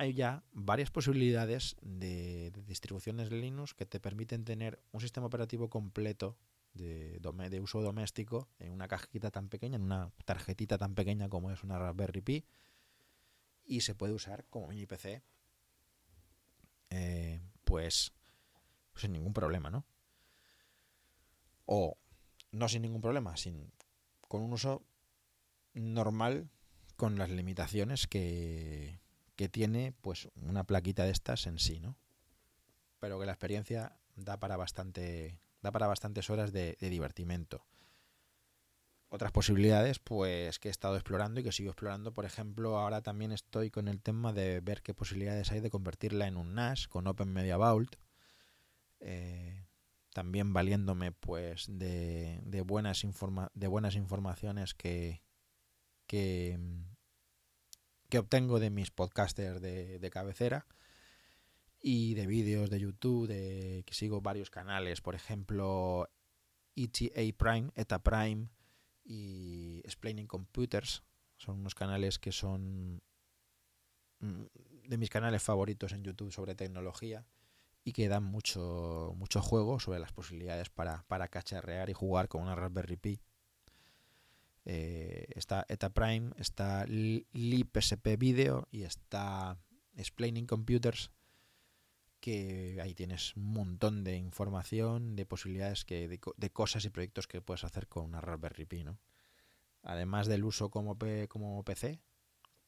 Hay 0.00 0.14
ya 0.14 0.44
varias 0.52 0.92
posibilidades 0.92 1.76
de, 1.82 2.52
distribuciones 2.66 3.32
Linux 3.32 3.74
que 3.74 3.84
te 3.84 3.98
permiten 3.98 4.44
tener 4.44 4.80
un 4.92 5.00
sistema 5.00 5.26
operativo 5.26 5.68
completo 5.68 6.38
de, 6.72 7.60
uso 7.60 7.82
doméstico 7.82 8.48
en 8.60 8.70
una 8.70 8.86
cajita 8.86 9.32
tan 9.32 9.48
pequeña, 9.48 9.74
en 9.74 9.82
una 9.82 10.12
tarjetita 10.24 10.78
tan 10.78 10.94
pequeña 10.94 11.28
como 11.28 11.50
es 11.50 11.64
una 11.64 11.80
Raspberry 11.80 12.20
Pi 12.20 12.44
y 13.64 13.80
se 13.80 13.96
puede 13.96 14.12
usar 14.12 14.46
como 14.48 14.68
mini 14.68 14.86
PC 14.86 15.20
eh, 16.90 17.40
pues, 17.64 18.12
sin 18.94 19.12
ningún 19.12 19.32
problema, 19.32 19.68
¿no? 19.68 19.84
O 21.66 21.98
no 22.52 22.68
sin 22.68 22.82
ningún 22.82 23.00
problema, 23.00 23.36
sin, 23.36 23.72
con 24.28 24.42
un 24.42 24.52
uso 24.52 24.84
normal 25.74 26.48
con 26.94 27.18
las 27.18 27.30
limitaciones 27.30 28.06
que, 28.06 29.00
que 29.38 29.48
tiene 29.48 29.94
pues 30.00 30.28
una 30.34 30.64
plaquita 30.64 31.04
de 31.04 31.12
estas 31.12 31.46
en 31.46 31.60
sí, 31.60 31.78
¿no? 31.78 31.96
Pero 32.98 33.20
que 33.20 33.26
la 33.26 33.30
experiencia 33.30 33.96
da 34.16 34.40
para 34.40 34.56
bastante 34.56 35.38
da 35.62 35.70
para 35.70 35.86
bastantes 35.86 36.28
horas 36.28 36.52
de, 36.52 36.76
de 36.80 36.90
divertimento. 36.90 37.64
Otras 39.10 39.30
posibilidades, 39.30 40.00
pues 40.00 40.58
que 40.58 40.66
he 40.66 40.70
estado 40.72 40.96
explorando 40.96 41.38
y 41.38 41.44
que 41.44 41.52
sigo 41.52 41.70
explorando, 41.70 42.12
por 42.12 42.24
ejemplo, 42.24 42.78
ahora 42.78 43.00
también 43.00 43.30
estoy 43.30 43.70
con 43.70 43.86
el 43.86 44.02
tema 44.02 44.32
de 44.32 44.60
ver 44.60 44.82
qué 44.82 44.92
posibilidades 44.92 45.52
hay 45.52 45.60
de 45.60 45.70
convertirla 45.70 46.26
en 46.26 46.36
un 46.36 46.56
NAS 46.56 46.88
con 46.88 47.06
Open 47.06 47.32
Media 47.32 47.56
Vault. 47.56 47.94
Eh, 48.98 49.68
también 50.12 50.52
valiéndome 50.52 51.12
pues 51.12 51.66
de, 51.68 52.40
de 52.42 52.60
buenas 52.62 53.04
informa 53.04 53.52
de 53.54 53.68
buenas 53.68 53.94
informaciones 53.94 54.74
que, 54.74 55.22
que, 56.08 56.58
que 58.08 58.18
obtengo 58.18 58.58
de 58.58 58.70
mis 58.70 58.90
podcasters 58.90 59.60
de, 59.60 60.10
cabecera 60.10 60.66
y 61.80 62.14
de 62.14 62.26
vídeos 62.26 62.70
de 62.70 62.80
YouTube, 62.80 63.28
de 63.28 63.82
que 63.86 63.94
sigo 63.94 64.20
varios 64.20 64.50
canales, 64.50 65.00
por 65.00 65.14
ejemplo, 65.14 66.08
ETA 66.74 67.36
Prime, 67.36 67.70
ETA 67.76 68.02
Prime 68.02 68.48
y 69.04 69.80
Explaining 69.84 70.26
Computers. 70.26 71.02
Son 71.36 71.60
unos 71.60 71.74
canales 71.74 72.18
que 72.18 72.32
son 72.32 73.02
mm, 74.20 74.42
de 74.88 74.98
mis 74.98 75.10
canales 75.10 75.42
favoritos 75.42 75.92
en 75.92 76.02
YouTube 76.02 76.32
sobre 76.32 76.54
tecnología 76.54 77.26
y 77.84 77.92
que 77.92 78.08
dan 78.08 78.24
mucho, 78.24 79.14
mucho 79.16 79.40
juego 79.40 79.80
sobre 79.80 80.00
las 80.00 80.12
posibilidades 80.12 80.68
para, 80.70 81.04
para 81.08 81.28
cacharrear 81.28 81.90
y 81.90 81.94
jugar 81.94 82.28
con 82.28 82.42
una 82.42 82.54
Raspberry 82.54 82.96
Pi. 82.96 83.20
Eh, 84.64 85.26
está 85.34 85.64
ETA 85.68 85.90
Prime, 85.90 86.30
está 86.36 86.84
LibSP 86.86 88.18
Video 88.18 88.68
y 88.70 88.82
está 88.82 89.58
Explaining 89.94 90.46
Computers 90.46 91.10
que 92.20 92.78
ahí 92.82 92.94
tienes 92.94 93.36
un 93.36 93.52
montón 93.52 94.04
de 94.04 94.16
información, 94.16 95.16
de 95.16 95.26
posibilidades, 95.26 95.84
que, 95.84 96.08
de, 96.08 96.50
cosas 96.50 96.84
y 96.84 96.90
proyectos 96.90 97.26
que 97.26 97.40
puedes 97.40 97.64
hacer 97.64 97.88
con 97.88 98.04
una 98.04 98.20
Raspberry 98.20 98.66
Pi, 98.66 98.84
¿no? 98.84 98.98
Además 99.82 100.26
del 100.26 100.44
uso 100.44 100.70
como, 100.70 100.98
como 101.28 101.62
PC, 101.64 102.00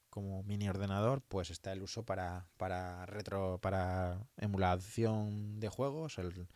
como 0.08 0.42
mini 0.44 0.68
ordenador, 0.68 1.22
pues 1.22 1.50
está 1.50 1.72
el 1.72 1.82
uso 1.82 2.04
para, 2.04 2.46
para 2.56 3.06
retro, 3.06 3.58
para 3.60 4.24
emulación 4.36 5.58
de 5.58 5.68
juegos, 5.68 6.18
el 6.18 6.46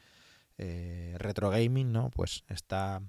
eh, 0.58 1.16
retro 1.18 1.50
gaming, 1.50 1.92
¿no? 1.92 2.10
Pues 2.10 2.44
está 2.48 3.02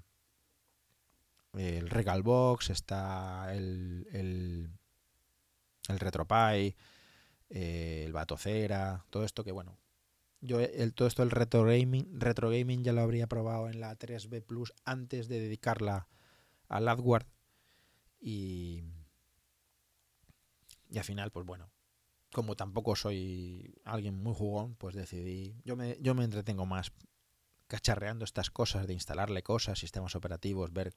el 1.56 1.90
Regalbox, 1.90 2.70
está 2.70 3.54
el, 3.54 4.06
el, 4.12 4.70
el 5.88 5.98
RetroPie, 5.98 6.76
eh, 7.50 8.02
el 8.04 8.12
Batocera, 8.12 9.04
todo 9.10 9.24
esto 9.24 9.44
que 9.44 9.52
bueno, 9.52 9.78
yo 10.40 10.60
el, 10.60 10.94
todo 10.94 11.08
esto 11.08 11.22
el 11.22 11.30
retro 11.30 11.64
gaming, 11.64 12.20
retro 12.20 12.50
gaming 12.50 12.84
ya 12.84 12.92
lo 12.92 13.00
habría 13.00 13.26
probado 13.26 13.68
en 13.68 13.80
la 13.80 13.96
3B 13.96 14.42
Plus 14.44 14.72
antes 14.84 15.28
de 15.28 15.40
dedicarla 15.40 16.08
al 16.68 16.88
AdWord 16.88 17.26
y 18.20 18.82
y 20.88 20.98
al 20.98 21.04
final 21.04 21.30
pues 21.30 21.46
bueno, 21.46 21.70
como 22.32 22.56
tampoco 22.56 22.96
soy 22.96 23.74
alguien 23.84 24.14
muy 24.14 24.34
jugón, 24.34 24.74
pues 24.76 24.94
decidí, 24.94 25.56
yo 25.64 25.76
me, 25.76 25.96
yo 26.00 26.14
me 26.14 26.24
entretengo 26.24 26.66
más 26.66 26.92
cacharreando 27.66 28.24
estas 28.24 28.50
cosas, 28.50 28.86
de 28.86 28.92
instalarle 28.92 29.42
cosas, 29.42 29.78
sistemas 29.78 30.14
operativos, 30.14 30.72
ver 30.72 30.94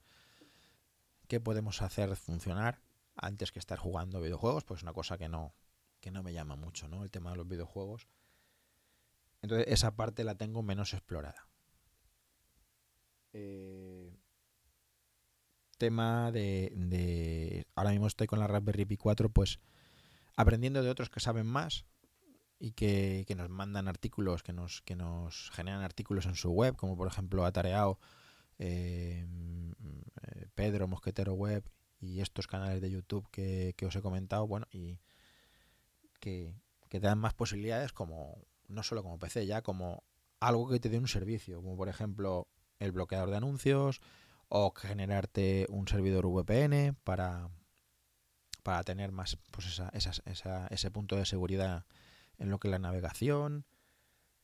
qué 1.29 1.39
podemos 1.39 1.81
hacer 1.81 2.13
funcionar 2.17 2.81
antes 3.15 3.53
que 3.53 3.59
estar 3.59 3.77
jugando 3.77 4.19
videojuegos, 4.19 4.65
pues 4.65 4.81
una 4.81 4.91
cosa 4.91 5.17
que 5.17 5.29
no, 5.29 5.53
que 6.01 6.11
no 6.11 6.23
me 6.23 6.33
llama 6.33 6.55
mucho, 6.55 6.89
¿no? 6.89 7.03
El 7.03 7.11
tema 7.11 7.31
de 7.31 7.37
los 7.37 7.47
videojuegos. 7.47 8.07
Entonces 9.41 9.67
esa 9.69 9.95
parte 9.95 10.23
la 10.25 10.35
tengo 10.35 10.63
menos 10.63 10.93
explorada. 10.93 11.47
Eh, 13.31 14.17
tema 15.77 16.31
de, 16.31 16.73
de, 16.75 17.67
Ahora 17.75 17.91
mismo 17.91 18.07
estoy 18.07 18.25
con 18.25 18.39
la 18.39 18.47
Raspberry 18.47 18.85
Pi 18.85 18.97
4, 18.97 19.29
pues 19.29 19.59
aprendiendo 20.35 20.81
de 20.81 20.89
otros 20.89 21.09
que 21.11 21.19
saben 21.19 21.45
más 21.45 21.85
y 22.57 22.71
que, 22.71 23.23
que, 23.27 23.35
nos 23.35 23.49
mandan 23.49 23.87
artículos, 23.87 24.41
que 24.41 24.51
nos, 24.51 24.81
que 24.81 24.95
nos 24.95 25.51
generan 25.51 25.83
artículos 25.83 26.25
en 26.25 26.35
su 26.35 26.49
web, 26.49 26.75
como 26.75 26.97
por 26.97 27.07
ejemplo 27.07 27.45
Atareado, 27.45 27.99
eh, 28.59 29.25
eh, 30.21 30.47
Pedro, 30.53 30.87
Mosquetero 30.87 31.33
Web 31.33 31.63
y 31.99 32.21
estos 32.21 32.47
canales 32.47 32.81
de 32.81 32.91
YouTube 32.91 33.27
que, 33.31 33.73
os 33.85 33.95
he 33.95 34.01
comentado, 34.01 34.45
bueno, 34.47 34.67
y 34.71 34.99
que, 36.19 36.55
te 36.89 36.99
dan 36.99 37.19
más 37.19 37.33
posibilidades 37.33 37.93
como 37.93 38.45
no 38.67 38.83
solo 38.83 39.03
como 39.03 39.19
PC, 39.19 39.45
ya 39.45 39.61
como 39.61 40.03
algo 40.39 40.69
que 40.69 40.79
te 40.79 40.89
dé 40.89 40.97
un 40.97 41.07
servicio, 41.07 41.61
como 41.61 41.77
por 41.77 41.89
ejemplo 41.89 42.47
el 42.79 42.91
bloqueador 42.91 43.29
de 43.29 43.37
anuncios 43.37 44.01
o 44.47 44.71
generarte 44.71 45.67
un 45.69 45.87
servidor 45.87 46.25
VPN 46.25 46.95
para, 47.03 47.49
para 48.63 48.83
tener 48.83 49.11
más 49.11 49.37
pues 49.51 49.67
esa, 49.67 49.89
esa, 49.89 50.67
ese 50.67 50.91
punto 50.91 51.15
de 51.15 51.25
seguridad 51.25 51.85
en 52.37 52.49
lo 52.49 52.59
que 52.59 52.69
es 52.69 52.71
la 52.71 52.79
navegación. 52.79 53.65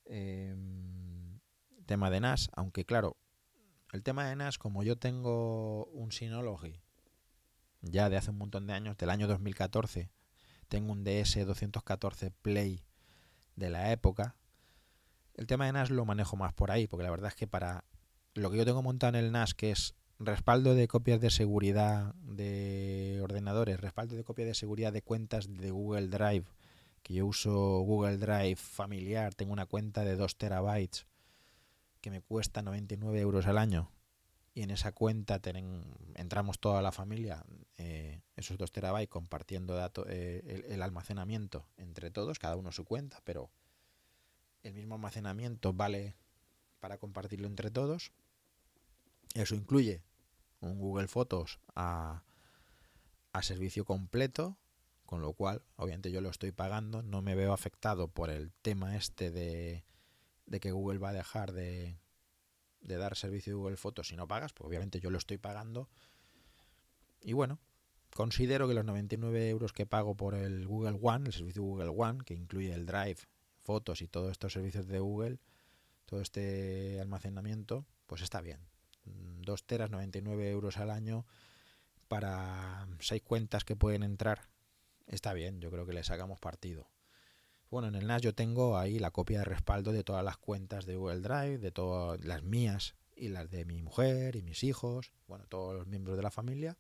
Em, 0.06 1.40
tema 1.86 2.10
de 2.10 2.20
NAS, 2.20 2.50
aunque 2.54 2.86
claro, 2.86 3.18
el 3.96 4.04
tema 4.04 4.28
de 4.28 4.36
NAS, 4.36 4.58
como 4.58 4.84
yo 4.84 4.98
tengo 4.98 5.86
un 5.86 6.12
Synology 6.12 6.82
ya 7.82 8.10
de 8.10 8.18
hace 8.18 8.32
un 8.32 8.38
montón 8.38 8.68
de 8.68 8.74
años, 8.74 8.98
del 8.98 9.10
año 9.10 9.28
2014, 9.28 10.10
tengo 10.68 10.92
un 10.92 11.06
DS214 11.06 12.34
Play 12.42 12.84
de 13.56 13.70
la 13.70 13.92
época. 13.92 14.36
El 15.36 15.48
tema 15.48 15.66
de 15.66 15.74
NAS 15.74 15.92
lo 15.92 16.04
manejo 16.04 16.36
más 16.36 16.54
por 16.54 16.72
ahí, 16.72 16.88
porque 16.88 17.04
la 17.04 17.12
verdad 17.12 17.30
es 17.30 17.36
que 17.36 17.48
para 17.48 17.86
lo 18.34 18.52
que 18.52 18.58
yo 18.58 18.66
tengo 18.66 18.82
montado 18.82 19.18
en 19.18 19.24
el 19.24 19.32
NAS, 19.32 19.54
que 19.54 19.72
es 19.72 19.96
respaldo 20.20 20.76
de 20.76 20.88
copias 20.88 21.22
de 21.22 21.30
seguridad 21.30 22.16
de 22.16 23.20
ordenadores, 23.24 23.80
respaldo 23.80 24.16
de 24.16 24.24
copias 24.24 24.48
de 24.48 24.56
seguridad 24.56 24.92
de 24.92 25.04
cuentas 25.04 25.48
de 25.48 25.72
Google 25.72 26.08
Drive, 26.08 26.48
que 27.02 27.14
yo 27.14 27.28
uso 27.28 27.80
Google 27.80 28.18
Drive 28.18 28.58
familiar, 28.58 29.36
tengo 29.36 29.54
una 29.54 29.68
cuenta 29.68 30.04
de 30.04 30.16
2 30.16 30.38
terabytes 30.38 31.06
que 32.06 32.12
me 32.12 32.22
cuesta 32.22 32.62
99 32.62 33.20
euros 33.20 33.48
al 33.48 33.58
año 33.58 33.90
y 34.54 34.62
en 34.62 34.70
esa 34.70 34.92
cuenta 34.92 35.42
entramos 36.14 36.60
toda 36.60 36.84
la 36.84 36.92
familia, 36.92 37.44
eh, 37.78 38.22
esos 38.36 38.60
2 38.60 38.72
terabytes 38.72 39.10
compartiendo 39.10 39.74
datos, 39.74 40.06
eh, 40.08 40.68
el, 40.70 40.84
almacenamiento 40.84 41.66
entre 41.78 42.12
todos, 42.12 42.38
cada 42.38 42.58
uno 42.58 42.72
su 42.72 42.86
cuenta, 42.86 43.22
pero 43.24 43.50
el 44.62 44.76
mismo 44.76 44.94
almacenamiento 44.94 45.74
vale 45.74 46.14
para 46.80 47.00
compartirlo 47.00 47.48
entre 47.48 47.72
todos. 47.72 48.12
Eso 49.34 49.56
incluye 49.56 50.04
un 50.60 50.78
Google 50.78 51.08
Fotos 51.08 51.60
a, 51.74 52.22
a 53.34 53.42
servicio 53.42 53.84
completo, 53.84 54.60
con 55.08 55.22
lo 55.22 55.34
cual, 55.34 55.64
obviamente 55.76 56.12
yo 56.12 56.22
lo 56.22 56.30
estoy 56.30 56.52
pagando, 56.52 57.02
no 57.02 57.24
me 57.24 57.34
veo 57.34 57.52
afectado 57.52 58.10
por 58.10 58.30
el 58.30 58.52
tema 58.62 58.96
este 58.96 59.32
de, 59.32 59.86
de 60.46 60.60
que 60.60 60.72
Google 60.72 61.00
va 61.00 61.10
a 61.10 61.14
dejar 61.14 61.52
de, 61.54 61.98
de 62.82 62.98
dar 62.98 63.16
servicio 63.16 63.54
de 63.54 63.58
Google 63.58 63.78
Fotos 63.78 64.10
si 64.10 64.16
no 64.16 64.28
pagas, 64.28 64.54
pues 64.54 64.68
obviamente 64.68 65.00
yo 65.00 65.10
lo 65.10 65.18
estoy 65.18 65.38
pagando. 65.38 65.90
Y 67.22 67.34
bueno, 67.34 67.60
considero 68.14 68.68
que 68.68 68.74
los 68.74 68.86
99 68.86 69.50
euros 69.50 69.74
que 69.74 69.86
pago 69.86 70.16
por 70.16 70.36
el 70.36 70.68
Google 70.68 71.00
One, 71.02 71.28
el 71.28 71.34
servicio 71.34 71.64
Google 71.64 71.94
One, 71.96 72.20
que 72.26 72.36
incluye 72.36 72.74
el 72.74 72.86
Drive, 72.86 73.18
fotos 73.60 74.02
y 74.02 74.08
todos 74.08 74.32
estos 74.32 74.54
servicios 74.54 74.88
de 74.88 75.00
Google, 75.00 75.40
todo 76.06 76.22
este 76.22 77.00
almacenamiento, 77.02 77.86
pues 78.06 78.22
está 78.22 78.42
bien. 78.42 78.60
2 79.06 79.64
teras, 79.66 79.90
99 79.90 80.50
euros 80.50 80.78
al 80.78 80.92
año 80.92 81.26
para 82.08 82.88
6 83.00 83.22
cuentas 83.24 83.64
que 83.64 83.76
pueden 83.76 84.04
entrar. 84.04 84.50
Está 85.08 85.34
bien, 85.34 85.60
yo 85.60 85.72
creo 85.72 85.86
que 85.86 85.94
le 85.94 86.04
sacamos 86.04 86.40
partido. 86.40 86.88
Bueno, 87.76 87.90
en 87.90 87.96
el 87.96 88.08
NAS 88.08 88.22
yo 88.22 88.34
tengo 88.34 88.78
ahí 88.78 89.00
la 89.00 89.12
copia 89.12 89.40
de 89.40 89.44
respaldo 89.44 89.92
de 89.92 90.06
todas 90.06 90.24
las 90.24 90.38
cuentas 90.38 90.86
de 90.86 90.96
Google 90.96 91.20
Drive, 91.20 91.58
de 91.58 91.72
todas 91.72 92.24
las 92.24 92.42
mías 92.42 92.96
y 93.18 93.28
las 93.28 93.52
de 93.52 93.66
mi 93.66 93.82
mujer 93.82 94.38
y 94.38 94.42
mis 94.42 94.64
hijos, 94.64 95.12
bueno, 95.28 95.44
todos 95.50 95.76
los 95.76 95.86
miembros 95.86 96.16
de 96.16 96.24
la 96.24 96.32
familia. 96.32 96.78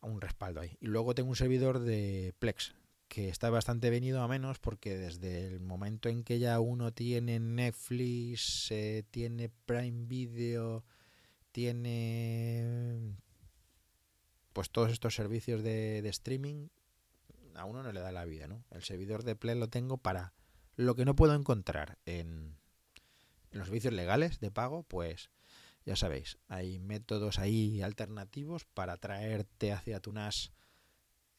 Un 0.00 0.20
respaldo 0.20 0.60
ahí. 0.60 0.76
Y 0.80 0.86
luego 0.86 1.14
tengo 1.14 1.28
un 1.28 1.36
servidor 1.36 1.78
de 1.78 2.34
Plex, 2.40 2.74
que 3.06 3.28
está 3.28 3.48
bastante 3.48 3.90
venido 3.90 4.22
a 4.22 4.26
menos 4.26 4.58
porque 4.58 4.98
desde 4.98 5.46
el 5.46 5.60
momento 5.60 6.08
en 6.08 6.24
que 6.24 6.40
ya 6.40 6.58
uno 6.58 6.92
tiene 6.92 7.38
Netflix, 7.38 8.72
eh, 8.72 9.04
tiene 9.12 9.50
Prime 9.66 10.06
Video, 10.06 10.84
tiene 11.52 13.14
pues 14.52 14.70
todos 14.70 14.90
estos 14.90 15.14
servicios 15.14 15.62
de, 15.62 16.02
de, 16.02 16.08
streaming, 16.08 16.70
a 17.56 17.64
uno 17.64 17.82
no 17.82 17.92
le 17.92 18.00
da 18.00 18.12
la 18.12 18.24
vida, 18.24 18.46
¿no? 18.46 18.64
El 18.70 18.82
servidor 18.82 19.24
de 19.24 19.36
Play 19.36 19.58
lo 19.58 19.68
tengo 19.68 19.98
para 19.98 20.32
lo 20.76 20.94
que 20.94 21.04
no 21.04 21.14
puedo 21.14 21.34
encontrar 21.34 21.98
en, 22.06 22.56
en 23.50 23.58
los 23.58 23.68
servicios 23.68 23.92
legales 23.92 24.40
de 24.40 24.50
pago, 24.50 24.82
pues 24.84 25.30
ya 25.84 25.96
sabéis, 25.96 26.38
hay 26.48 26.78
métodos 26.78 27.38
ahí 27.38 27.82
alternativos 27.82 28.64
para 28.64 28.96
traerte 28.96 29.72
hacia 29.72 30.00
tu 30.00 30.12
NAS 30.12 30.52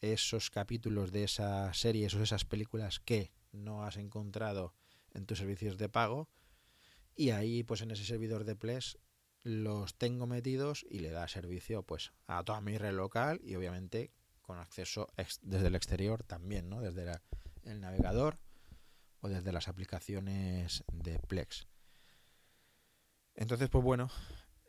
esos 0.01 0.49
capítulos 0.49 1.14
de 1.14 1.24
esas 1.24 1.78
series 1.78 2.14
o 2.14 2.22
esas 2.22 2.43
películas 2.43 2.99
que 2.99 3.32
no 3.53 3.86
has 3.86 3.95
encontrado 3.95 4.74
en 5.14 5.26
tus 5.26 5.38
servicios 5.38 5.78
de 5.78 5.88
pago 5.88 6.28
y 7.16 7.30
ahí 7.30 7.64
pues 7.64 7.82
en 7.82 7.91
ese 7.91 8.03
servidor 8.03 8.43
de 8.43 8.57
Ples 8.57 8.97
los 9.43 9.95
tengo 9.95 10.28
metidos 10.28 10.86
y 10.89 10.99
le 10.99 11.11
da 11.11 11.28
servicio 11.30 11.84
pues 11.84 12.11
a 12.28 12.43
toda 12.43 12.59
mi 12.59 12.78
red 12.78 12.93
local 12.93 13.39
y 13.43 13.55
obviamente 13.55 14.11
con 14.54 14.62
acceso 14.62 15.08
desde 15.41 15.68
el 15.68 15.76
exterior 15.76 16.24
también, 16.24 16.70
¿no? 16.70 16.80
Desde 16.80 17.20
el 17.64 17.82
navegador 17.82 18.38
o 19.22 19.28
desde 19.28 19.51
las 19.51 19.68
aplicaciones 19.68 20.84
de 20.91 21.18
Plex. 21.18 21.66
Entonces, 23.34 23.70
pues 23.70 23.84
bueno, 23.84 24.12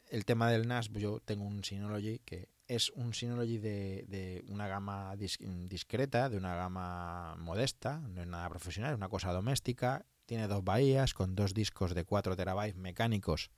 el 0.08 0.24
tema 0.24 0.50
del 0.50 0.66
NAS, 0.66 0.88
pues 0.88 1.02
yo 1.02 1.20
tengo 1.20 1.44
un 1.44 1.62
Synology 1.62 2.20
que 2.20 2.48
es 2.66 2.88
un 2.90 3.12
Synology 3.12 3.58
de, 3.58 4.42
una 4.48 4.66
gama 4.66 5.14
discreta, 5.16 6.30
de 6.30 6.38
una 6.38 6.54
gama 6.54 7.36
modesta, 7.36 8.00
no 8.00 8.22
es 8.22 8.26
nada 8.26 8.48
profesional, 8.48 8.92
es 8.92 8.96
una 8.96 9.10
cosa 9.10 9.32
doméstica. 9.32 10.06
Tiene 10.24 10.48
dos 10.48 10.64
bahías 10.64 11.12
con 11.12 11.34
dos 11.34 11.52
discos 11.52 11.94
de 11.94 12.04
4 12.04 12.36
terabytes 12.36 12.76
mecánicos 12.76 13.50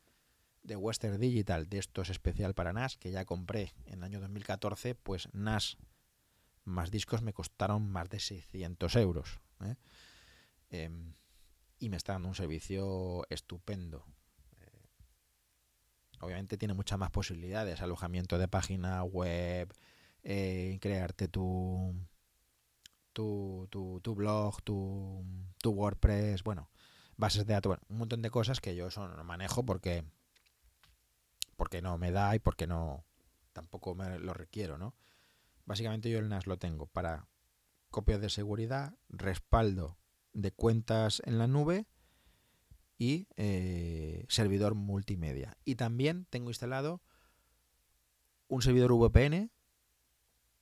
de 0.64 0.74
Western 0.74 1.20
Digital, 1.20 1.68
de 1.68 1.78
estos 1.78 2.10
especial 2.10 2.52
para 2.52 2.72
NAS, 2.72 2.96
que 2.96 3.12
ya 3.12 3.24
compré 3.24 3.74
en 3.84 3.98
el 3.98 4.02
año 4.02 4.18
2014, 4.18 4.96
pues 4.96 5.28
NAS 5.32 5.76
más 6.66 6.90
discos 6.90 7.22
me 7.22 7.32
costaron 7.32 7.90
más 7.90 8.10
de 8.10 8.20
600 8.20 8.96
euros. 8.96 9.40
¿eh? 9.64 9.76
Eh, 10.70 10.90
y 11.78 11.88
me 11.88 11.96
está 11.96 12.12
dando 12.12 12.28
un 12.28 12.34
servicio 12.34 13.24
estupendo. 13.30 14.04
Obviamente 16.20 16.56
tiene 16.56 16.74
muchas 16.74 16.98
más 16.98 17.10
posibilidades, 17.10 17.82
alojamiento 17.82 18.38
de 18.38 18.48
página 18.48 19.04
web, 19.04 19.72
eh, 20.22 20.78
crearte 20.80 21.28
tu, 21.28 21.94
tu, 23.12 23.68
tu, 23.70 24.14
blog, 24.14 24.62
tu, 24.62 25.24
tu, 25.58 25.70
WordPress, 25.70 26.42
bueno, 26.42 26.70
bases 27.16 27.46
de 27.46 27.52
datos, 27.52 27.78
un 27.88 27.98
montón 27.98 28.22
de 28.22 28.30
cosas 28.30 28.60
que 28.60 28.74
yo 28.74 28.86
eso 28.86 29.06
no 29.06 29.24
manejo 29.24 29.64
porque, 29.64 30.04
porque 31.56 31.82
no 31.82 31.98
me 31.98 32.12
da 32.12 32.34
y 32.34 32.38
porque 32.38 32.66
no 32.66 33.04
tampoco 33.52 33.94
me 33.94 34.18
lo 34.18 34.32
requiero, 34.32 34.78
¿no? 34.78 34.94
Básicamente 35.66 36.08
yo 36.08 36.18
el 36.18 36.28
NAS 36.28 36.46
lo 36.46 36.58
tengo 36.58 36.86
para 36.86 37.28
copias 37.90 38.20
de 38.20 38.30
seguridad, 38.30 38.94
respaldo 39.08 39.98
de 40.32 40.52
cuentas 40.52 41.20
en 41.24 41.38
la 41.38 41.46
nube 41.46 41.86
y 42.98 43.28
eh, 43.36 44.24
servidor 44.28 44.74
multimedia. 44.74 45.58
Y 45.64 45.74
también 45.74 46.26
tengo 46.30 46.48
instalado 46.48 47.02
un 48.48 48.62
servidor 48.62 48.92
VPN, 48.92 49.50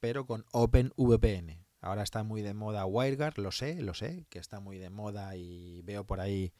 pero 0.00 0.26
con 0.26 0.44
OpenVPN. 0.52 1.64
Ahora 1.80 2.02
está 2.02 2.24
muy 2.24 2.42
de 2.42 2.54
moda 2.54 2.86
WireGuard, 2.86 3.38
lo 3.38 3.52
sé, 3.52 3.80
lo 3.82 3.94
sé, 3.94 4.26
que 4.30 4.38
está 4.38 4.58
muy 4.58 4.78
de 4.78 4.90
moda 4.90 5.36
y 5.36 5.82
veo 5.82 6.04
por 6.04 6.20
ahí 6.20 6.52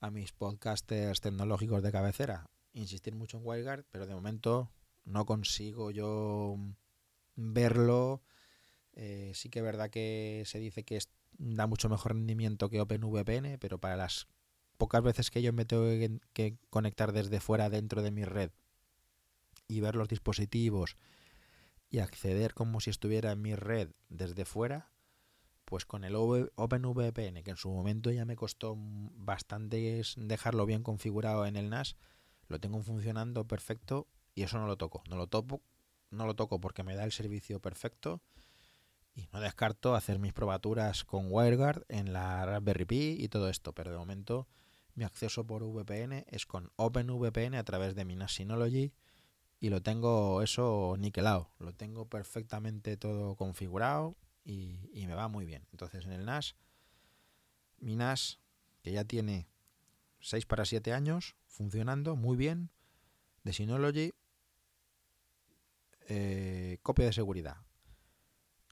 a 0.00 0.10
mis 0.10 0.32
podcasters 0.32 1.20
tecnológicos 1.20 1.82
de 1.82 1.92
cabecera 1.92 2.50
insistir 2.72 3.14
mucho 3.14 3.38
en 3.38 3.46
WireGuard, 3.46 3.84
pero 3.90 4.06
de 4.06 4.14
momento 4.14 4.70
no 5.04 5.26
consigo 5.26 5.90
yo 5.90 6.56
verlo. 7.36 8.22
Eh, 8.94 9.32
sí 9.34 9.48
que 9.48 9.60
es 9.60 9.64
verdad 9.64 9.90
que 9.90 10.42
se 10.46 10.58
dice 10.58 10.84
que 10.84 10.98
da 11.38 11.66
mucho 11.66 11.88
mejor 11.88 12.12
rendimiento 12.12 12.68
que 12.68 12.80
OpenVPN, 12.80 13.58
pero 13.58 13.78
para 13.78 13.96
las 13.96 14.28
pocas 14.76 15.02
veces 15.02 15.30
que 15.30 15.42
yo 15.42 15.52
me 15.52 15.64
tengo 15.64 15.84
que, 16.32 16.56
conectar 16.70 17.12
desde 17.12 17.40
fuera 17.40 17.70
dentro 17.70 18.02
de 18.02 18.10
mi 18.10 18.24
red 18.24 18.50
y 19.68 19.80
ver 19.80 19.94
los 19.94 20.08
dispositivos 20.08 20.96
y 21.88 21.98
acceder 21.98 22.54
como 22.54 22.80
si 22.80 22.90
estuviera 22.90 23.32
en 23.32 23.42
mi 23.42 23.54
red 23.54 23.90
desde 24.08 24.44
fuera, 24.44 24.90
pues 25.64 25.84
con 25.84 26.04
el 26.04 26.14
OpenVPN, 26.16 27.42
que 27.42 27.50
en 27.50 27.56
su 27.56 27.70
momento 27.70 28.10
ya 28.10 28.24
me 28.24 28.36
costó 28.36 28.74
bastante 28.78 30.02
dejarlo 30.16 30.66
bien 30.66 30.82
configurado 30.82 31.46
en 31.46 31.56
el 31.56 31.68
NAS, 31.68 31.96
lo 32.48 32.58
tengo 32.58 32.82
funcionando 32.82 33.46
perfecto 33.46 34.08
y 34.34 34.42
eso 34.42 34.58
no 34.58 34.66
lo 34.66 34.76
toco. 34.76 35.02
No 35.08 35.16
lo 35.16 35.26
toco, 35.26 35.62
no 36.10 36.26
lo 36.26 36.34
toco 36.34 36.60
porque 36.60 36.82
me 36.82 36.94
da 36.94 37.04
el 37.04 37.12
servicio 37.12 37.60
perfecto 37.60 38.20
y 39.14 39.28
no 39.32 39.40
descarto 39.40 39.94
hacer 39.94 40.18
mis 40.18 40.32
probaturas 40.32 41.04
con 41.04 41.26
WireGuard 41.30 41.84
en 41.88 42.12
la 42.12 42.44
Raspberry 42.46 42.84
Pi 42.84 43.16
y 43.18 43.28
todo 43.28 43.48
esto, 43.48 43.72
pero 43.72 43.90
de 43.90 43.98
momento 43.98 44.48
mi 44.94 45.04
acceso 45.04 45.46
por 45.46 45.62
VPN 45.64 46.24
es 46.28 46.46
con 46.46 46.70
OpenVPN 46.76 47.54
a 47.54 47.64
través 47.64 47.94
de 47.94 48.04
mi 48.04 48.16
NAS 48.16 48.34
Synology 48.34 48.92
y 49.60 49.68
lo 49.68 49.82
tengo 49.82 50.42
eso 50.42 50.96
niquelado. 50.98 51.50
Lo 51.58 51.74
tengo 51.74 52.08
perfectamente 52.08 52.96
todo 52.96 53.36
configurado 53.36 54.16
y, 54.44 54.90
y 54.92 55.06
me 55.06 55.14
va 55.14 55.28
muy 55.28 55.44
bien. 55.44 55.66
Entonces 55.72 56.04
en 56.04 56.12
el 56.12 56.24
NAS, 56.24 56.56
mi 57.78 57.96
NAS, 57.96 58.40
que 58.82 58.92
ya 58.92 59.04
tiene 59.04 59.48
6 60.20 60.46
para 60.46 60.64
7 60.64 60.92
años, 60.92 61.36
funcionando 61.46 62.16
muy 62.16 62.36
bien, 62.36 62.70
de 63.42 63.52
Synology, 63.52 64.12
eh, 66.10 66.78
copia 66.82 67.06
de 67.06 67.12
seguridad, 67.12 67.56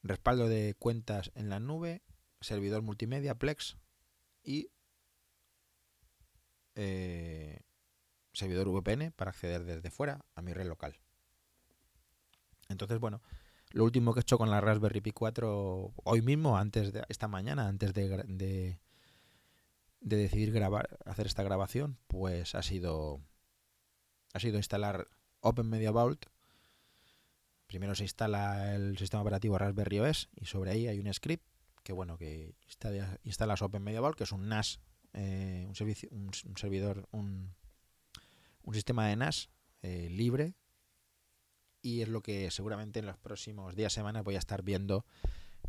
respaldo 0.03 0.49
de 0.49 0.75
cuentas 0.79 1.31
en 1.35 1.49
la 1.49 1.61
nube, 1.61 2.03
servidor 2.41 2.83
multimedia, 2.83 3.37
Plex 3.37 3.79
y 4.43 4.71
eh, 6.75 7.61
servidor 8.33 8.69
VPN 8.69 9.13
para 9.13 9.31
acceder 9.31 9.65
desde 9.65 9.91
fuera 9.91 10.25
a 10.35 10.43
mi 10.43 10.53
red 10.53 10.67
local. 10.67 10.99
Entonces, 12.69 12.99
bueno, 12.99 13.23
lo 13.71 13.85
último 13.85 14.13
que 14.13 14.21
he 14.21 14.23
hecho 14.23 14.37
con 14.37 14.51
la 14.51 14.61
Raspberry 14.61 15.01
Pi 15.01 15.13
4 15.13 15.95
hoy 15.95 16.23
mismo, 16.23 16.59
antes 16.59 16.93
de 16.93 17.05
esta 17.09 17.29
mañana, 17.29 17.69
antes 17.69 17.95
de, 17.95 18.09
de, 18.27 18.81
de 20.01 20.17
decidir 20.17 20.53
grabar, 20.53 20.99
hacer 21.07 21.27
esta 21.27 21.45
grabación, 21.45 21.99
pues 22.09 22.55
ha 22.55 22.63
sido 22.63 23.23
ha 24.35 24.41
sido 24.41 24.57
instalar 24.57 25.07
Open 25.41 25.69
Media 25.69 25.91
Vault. 25.91 26.27
Primero 27.69 27.95
se 27.95 28.03
instala 28.03 28.75
el 28.75 28.99
sistema 28.99 29.23
operativo 29.23 29.57
Raspberry 29.57 30.01
OS 30.01 30.29
y 30.35 30.47
sobre 30.47 30.73
ahí 30.73 30.89
hay 30.89 30.99
un 30.99 31.13
script 31.15 31.45
que 31.85 31.93
bueno 31.93 32.19
que 32.19 32.57
instala, 32.67 33.21
instalas 33.23 33.63
Open 33.63 33.85
que 33.85 34.25
es 34.25 34.33
un 34.33 34.49
NAS 34.49 34.81
eh, 35.15 35.65
un, 35.69 35.75
servicio, 35.75 36.09
un, 36.11 36.33
servidor, 36.57 37.09
un, 37.13 37.55
un, 38.63 38.75
sistema 38.75 39.07
de 39.07 39.17
NAS 39.17 39.49
eh, 39.83 40.09
libre 40.11 40.55
y 41.81 42.03
es 42.03 42.09
lo 42.09 42.21
que 42.23 42.51
seguramente 42.51 42.99
en 42.99 43.07
los 43.07 43.17
próximos 43.17 43.77
días, 43.77 43.93
semanas 43.93 44.25
voy 44.25 44.35
a 44.35 44.39
estar 44.39 44.63
viendo 44.63 45.07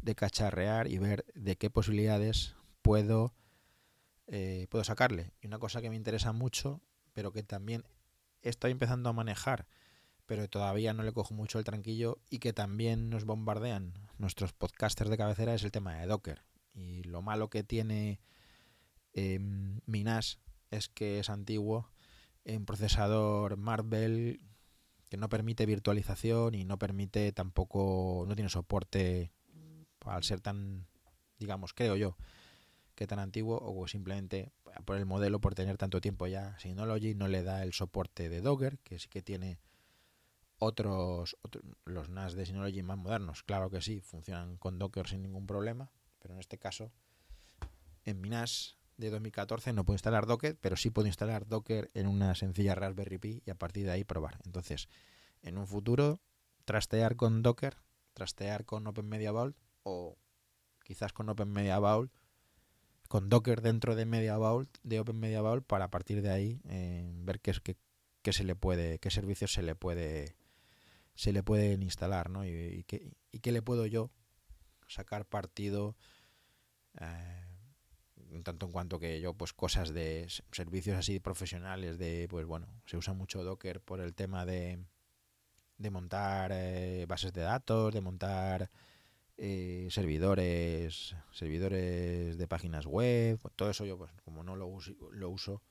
de 0.02 0.16
cacharrear 0.16 0.88
y 0.88 0.98
ver 0.98 1.26
de 1.36 1.56
qué 1.56 1.70
posibilidades 1.70 2.56
puedo 2.82 3.34
eh, 4.28 4.68
puedo 4.70 4.84
sacarle. 4.84 5.34
Y 5.42 5.48
una 5.48 5.58
cosa 5.58 5.82
que 5.82 5.90
me 5.90 5.96
interesa 5.96 6.34
mucho, 6.34 6.82
pero 7.14 7.32
que 7.32 7.42
también 7.44 7.84
estoy 8.42 8.72
empezando 8.72 9.10
a 9.10 9.14
manejar, 9.14 9.66
pero 10.30 10.48
todavía 10.48 10.94
no 10.94 11.02
le 11.02 11.12
cojo 11.12 11.34
mucho 11.34 11.58
el 11.58 11.66
tranquillo 11.66 12.20
y 12.30 12.38
que 12.38 12.54
también 12.54 13.10
nos 13.10 13.26
bombardean 13.26 13.96
nuestros 14.20 14.54
podcasters 14.54 15.10
de 15.10 15.18
cabecera 15.18 15.56
es 15.56 15.64
el 15.64 15.72
tema 15.72 15.96
de 15.96 16.06
Docker. 16.06 16.44
Y 16.76 17.02
lo 17.02 17.24
malo 17.24 17.50
que 17.50 17.64
tiene 17.64 18.20
eh, 19.14 19.40
Minas 19.88 20.38
es 20.70 20.88
que 20.88 21.18
es 21.18 21.32
antiguo 21.32 21.90
en 22.46 22.68
procesador 22.68 23.58
Marvel 23.58 24.40
que 25.10 25.18
no 25.18 25.30
permite 25.30 25.66
virtualización 25.66 26.54
y 26.54 26.64
no 26.64 26.78
permite 26.78 27.32
tampoco, 27.32 28.24
no 28.28 28.36
tiene 28.36 28.52
soporte 28.52 29.32
al 30.06 30.24
ser 30.24 30.42
tan, 30.42 30.86
digamos, 31.40 31.74
creo 31.74 31.96
yo, 31.96 32.18
que 32.94 33.08
tan 33.08 33.18
antiguo 33.18 33.60
o 33.64 33.88
simplemente 33.88 34.52
por 34.86 34.96
el 34.96 35.08
modelo, 35.08 35.42
por 35.42 35.56
tener 35.56 35.78
tanto 35.78 36.02
tiempo 36.02 36.28
ya, 36.28 36.56
Synology 36.60 37.16
no 37.16 37.28
le 37.28 37.42
da 37.42 37.64
el 37.64 37.74
soporte 37.74 38.30
de 38.30 38.42
Docker, 38.42 38.78
que 38.84 39.00
sí 39.00 39.10
que 39.10 39.24
tiene 39.24 39.58
otros, 40.60 41.38
los 41.86 42.10
NAS 42.10 42.34
de 42.34 42.46
Synology 42.46 42.84
más 42.84 42.98
modernos, 42.98 43.44
claro 43.44 43.70
que 43.70 43.82
sí, 43.82 44.02
funcionan 44.02 44.58
con 44.58 44.78
Docker 44.78 45.08
sin 45.08 45.22
ningún 45.22 45.48
problema, 45.48 45.92
pero 46.20 46.34
en 46.34 46.40
este 46.40 46.58
caso, 46.58 46.92
en 48.04 48.22
mi 48.22 48.30
NAS 48.30 48.78
de 48.98 49.10
2014 49.10 49.74
no 49.74 49.86
puedo 49.86 49.96
instalar 49.96 50.28
Docker, 50.28 50.58
pero 50.60 50.76
sí 50.76 50.90
puedo 50.90 51.08
instalar 51.08 51.48
Docker 51.48 51.90
en 51.94 52.08
una 52.08 52.36
sencilla 52.36 52.76
Raspberry 52.76 53.18
Pi 53.18 53.44
y 53.46 53.50
a 53.50 53.56
partir 53.56 53.86
de 53.86 53.92
ahí 53.92 54.04
probar. 54.04 54.40
Entonces, 54.46 54.90
en 55.42 55.58
un 55.58 55.68
futuro, 55.68 56.20
trastear 56.66 57.16
con 57.16 57.42
Docker, 57.42 57.78
trastear 58.14 58.66
con 58.66 58.86
Open 58.86 59.08
Media 59.08 59.32
Vault 59.32 59.58
o 59.84 60.18
quizás 60.84 61.14
con 61.14 61.30
Open 61.30 61.50
Media 61.50 61.80
Vault, 61.80 62.12
con 63.08 63.30
Docker 63.30 63.62
dentro 63.62 63.96
de 63.96 64.06
Media 64.06 64.38
Vault, 64.38 64.78
de 64.84 65.00
Open 65.00 65.20
Media 65.20 65.42
Vault, 65.42 65.66
para 65.66 65.86
a 65.86 65.92
partir 65.92 66.22
de 66.22 66.30
ahí 66.30 66.62
eh, 66.68 67.10
ver 67.24 67.40
qué, 67.40 67.54
qué, 67.64 67.78
qué, 68.22 68.34
se 68.34 68.44
le 68.44 68.56
puede, 68.56 69.00
qué 69.00 69.10
servicios 69.10 69.54
se 69.54 69.64
le 69.64 69.76
puede 69.76 70.36
se 71.20 71.34
le 71.34 71.44
pueden 71.44 71.84
instalar, 71.84 72.30
¿no? 72.30 72.46
Y, 72.46 72.86
qué, 72.88 73.12
y 73.34 73.40
qué 73.40 73.52
le 73.52 73.62
puedo 73.62 73.86
yo 73.86 74.10
sacar 74.88 75.26
partido 75.26 75.98
eh, 76.98 78.42
tanto 78.46 78.68
en 78.68 78.72
cuanto 78.72 79.00
que 79.00 79.20
yo 79.20 79.34
pues 79.34 79.52
cosas 79.52 79.94
de 79.94 80.28
servicios 80.54 80.98
así 80.98 81.20
profesionales 81.20 81.98
de 81.98 82.28
pues 82.30 82.46
bueno 82.46 82.68
se 82.86 82.96
usa 82.96 83.14
mucho 83.14 83.44
Docker 83.44 83.82
por 83.82 84.00
el 84.00 84.16
tema 84.16 84.46
de, 84.46 84.80
de 85.78 85.90
montar 85.90 86.52
eh, 86.54 87.06
bases 87.06 87.34
de 87.34 87.42
datos 87.42 87.94
de 87.94 88.00
montar 88.00 88.72
eh, 89.36 89.90
servidores 89.92 91.18
servidores 91.34 92.38
de 92.38 92.48
páginas 92.48 92.86
web 92.86 93.42
todo 93.58 93.70
eso 93.70 93.84
yo 93.84 93.98
pues 93.98 94.12
como 94.24 94.42
no 94.42 94.56
lo 94.56 94.68
uso, 94.68 94.94
lo 95.12 95.30
uso 95.30 95.62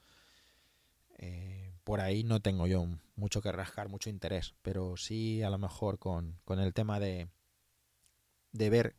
eh, 1.18 1.72
por 1.84 2.00
ahí 2.00 2.24
no 2.24 2.40
tengo 2.40 2.66
yo 2.66 2.86
mucho 3.16 3.42
que 3.42 3.52
rascar 3.52 3.88
mucho 3.88 4.10
interés 4.10 4.54
pero 4.62 4.96
sí 4.96 5.42
a 5.42 5.50
lo 5.50 5.58
mejor 5.58 5.98
con, 5.98 6.38
con 6.44 6.58
el 6.60 6.72
tema 6.72 6.98
de 7.00 7.28
de 8.52 8.70
ver 8.70 8.96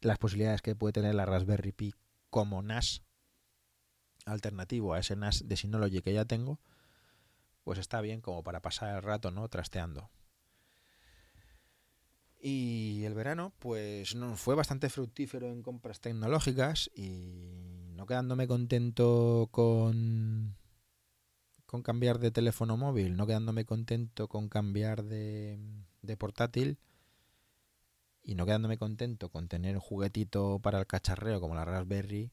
las 0.00 0.18
posibilidades 0.18 0.62
que 0.62 0.76
puede 0.76 0.92
tener 0.92 1.14
la 1.14 1.26
Raspberry 1.26 1.72
Pi 1.72 1.94
como 2.30 2.62
NAS 2.62 3.02
alternativo 4.26 4.94
a 4.94 5.00
ese 5.00 5.16
NAS 5.16 5.48
de 5.48 5.56
Synology 5.56 6.02
que 6.02 6.12
ya 6.12 6.24
tengo, 6.24 6.60
pues 7.64 7.78
está 7.78 8.00
bien 8.00 8.20
como 8.20 8.42
para 8.42 8.60
pasar 8.60 8.94
el 8.96 9.02
rato, 9.02 9.30
¿no? 9.30 9.48
Trasteando. 9.48 10.10
Y 12.40 13.02
el 13.04 13.14
verano, 13.14 13.52
pues 13.58 14.14
no, 14.14 14.36
fue 14.36 14.54
bastante 14.54 14.88
fructífero 14.90 15.48
en 15.48 15.62
compras 15.62 16.00
tecnológicas 16.00 16.88
y 16.94 17.90
no 17.94 18.06
quedándome 18.06 18.46
contento 18.46 19.48
con, 19.50 20.56
con 21.68 21.82
cambiar 21.82 22.18
de 22.18 22.30
teléfono 22.30 22.78
móvil, 22.78 23.14
no 23.14 23.26
quedándome 23.26 23.66
contento 23.66 24.26
con 24.26 24.48
cambiar 24.48 25.04
de, 25.04 25.58
de 26.00 26.16
portátil, 26.16 26.78
y 28.22 28.34
no 28.34 28.46
quedándome 28.46 28.78
contento 28.78 29.28
con 29.28 29.48
tener 29.48 29.74
un 29.74 29.82
juguetito 29.82 30.60
para 30.60 30.78
el 30.78 30.86
cacharreo 30.86 31.42
como 31.42 31.54
la 31.54 31.66
Raspberry, 31.66 32.32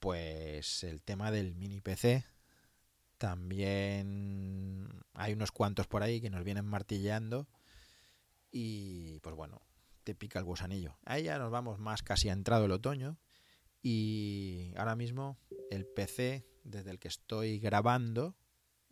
pues 0.00 0.82
el 0.82 1.00
tema 1.00 1.30
del 1.30 1.54
mini 1.54 1.80
PC 1.80 2.24
también 3.18 4.88
hay 5.12 5.32
unos 5.32 5.52
cuantos 5.52 5.86
por 5.86 6.02
ahí 6.02 6.20
que 6.20 6.28
nos 6.28 6.42
vienen 6.42 6.66
martilleando 6.66 7.46
y 8.50 9.20
pues 9.20 9.36
bueno, 9.36 9.62
te 10.02 10.16
pica 10.16 10.40
el 10.40 10.44
gusanillo. 10.44 10.98
Ahí 11.04 11.22
ya 11.22 11.38
nos 11.38 11.52
vamos 11.52 11.78
más 11.78 12.02
casi 12.02 12.30
a 12.30 12.32
entrado 12.32 12.64
el 12.64 12.72
otoño 12.72 13.16
y 13.80 14.72
ahora 14.76 14.96
mismo 14.96 15.38
el 15.70 15.86
PC 15.86 16.44
desde 16.64 16.90
el 16.90 16.98
que 16.98 17.08
estoy 17.08 17.58
grabando 17.58 18.34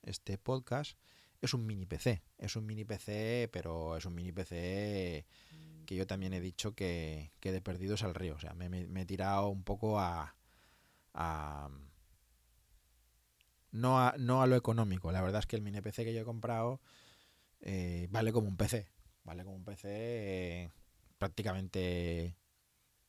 este 0.03 0.39
podcast 0.39 0.99
es 1.41 1.55
un 1.55 1.67
mini 1.67 1.87
PC. 1.87 2.23
Es 2.39 2.55
un 2.57 2.67
mini 2.67 2.85
PC, 2.85 3.51
pero 3.53 3.97
es 3.97 4.05
un 4.05 4.15
mini 4.15 4.33
PC 4.33 5.27
que 5.85 5.97
yo 5.97 6.07
también 6.07 6.33
he 6.33 6.41
dicho 6.41 6.75
que, 6.75 7.33
que 7.41 7.51
de 7.51 7.61
perdidos 7.61 8.05
al 8.05 8.15
río. 8.15 8.37
O 8.37 8.39
sea, 8.39 8.55
me, 8.55 8.67
he 9.01 9.07
tirado 9.07 9.49
un 9.49 9.65
poco 9.65 9.99
a, 9.99 10.35
no 13.73 14.01
a, 14.01 14.15
no 14.19 14.43
a 14.43 14.47
lo 14.47 14.57
económico. 14.57 15.11
La 15.11 15.23
verdad 15.23 15.41
es 15.41 15.47
que 15.47 15.57
el 15.57 15.63
mini 15.63 15.81
PC 15.81 16.05
que 16.05 16.15
yo 16.15 16.21
he 16.21 16.25
comprado 16.25 16.81
eh, 17.61 18.07
vale 18.11 18.33
como 18.33 18.49
un 18.49 18.57
PC. 18.57 18.89
Vale 19.25 19.45
como 19.45 19.57
un 19.57 19.65
PC 19.65 19.89
eh, 19.89 20.71
prácticamente 21.19 22.37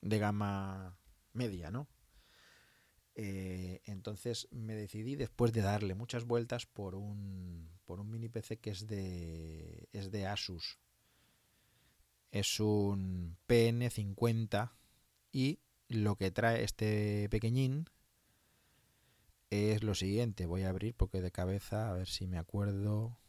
de 0.01 0.19
gama 0.19 0.97
media, 1.33 1.71
¿no? 1.71 1.87
Eh, 3.15 3.81
entonces 3.85 4.47
me 4.51 4.73
decidí 4.73 5.15
después 5.15 5.53
de 5.53 5.61
darle 5.61 5.93
muchas 5.93 6.25
vueltas 6.25 6.65
por 6.65 6.95
un, 6.95 7.69
por 7.85 7.99
un 7.99 8.09
mini 8.09 8.27
PC 8.27 8.57
que 8.57 8.71
es 8.71 8.87
de, 8.87 9.87
es 9.91 10.11
de 10.11 10.25
Asus 10.25 10.79
es 12.33 12.59
un 12.59 13.37
PN50 13.47 14.71
y 15.31 15.59
lo 15.87 16.15
que 16.15 16.31
trae 16.31 16.63
este 16.63 17.29
pequeñín 17.29 17.85
es 19.51 19.83
lo 19.83 19.93
siguiente. 19.93 20.47
Voy 20.47 20.63
a 20.63 20.69
abrir 20.69 20.95
porque 20.95 21.21
de 21.21 21.29
cabeza, 21.29 21.91
a 21.91 21.93
ver 21.93 22.07
si 22.07 22.25
me 22.25 22.39
acuerdo. 22.39 23.19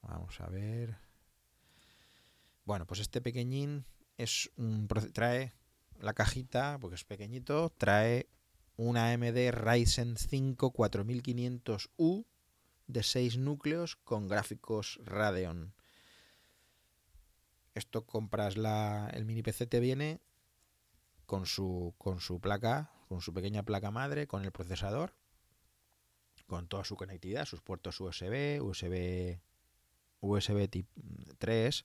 Vamos 0.00 0.40
a 0.40 0.48
ver. 0.48 0.96
Bueno, 2.64 2.86
pues 2.86 3.00
este 3.00 3.20
pequeñín 3.20 3.84
es 4.16 4.50
un 4.56 4.88
trae 4.88 5.52
la 6.00 6.14
cajita, 6.14 6.78
porque 6.80 6.94
es 6.94 7.04
pequeñito, 7.04 7.68
trae 7.76 8.26
una 8.80 9.12
AMD 9.12 9.50
Ryzen 9.52 10.16
5 10.16 10.72
4500U 10.72 12.24
de 12.86 13.02
6 13.02 13.36
núcleos 13.36 13.96
con 13.96 14.26
gráficos 14.26 14.98
Radeon. 15.04 15.74
Esto 17.74 18.06
compras 18.06 18.56
la, 18.56 19.10
el 19.12 19.26
mini 19.26 19.42
PC 19.42 19.66
te 19.66 19.80
viene 19.80 20.20
con 21.26 21.44
su, 21.44 21.94
con 21.98 22.20
su 22.20 22.40
placa, 22.40 22.90
con 23.10 23.20
su 23.20 23.34
pequeña 23.34 23.64
placa 23.64 23.90
madre, 23.90 24.26
con 24.26 24.46
el 24.46 24.50
procesador, 24.50 25.12
con 26.46 26.66
toda 26.66 26.84
su 26.84 26.96
conectividad, 26.96 27.44
sus 27.44 27.60
puertos 27.60 28.00
USB, 28.00 28.62
USB, 28.62 29.40
USB 30.20 30.86
3, 31.36 31.84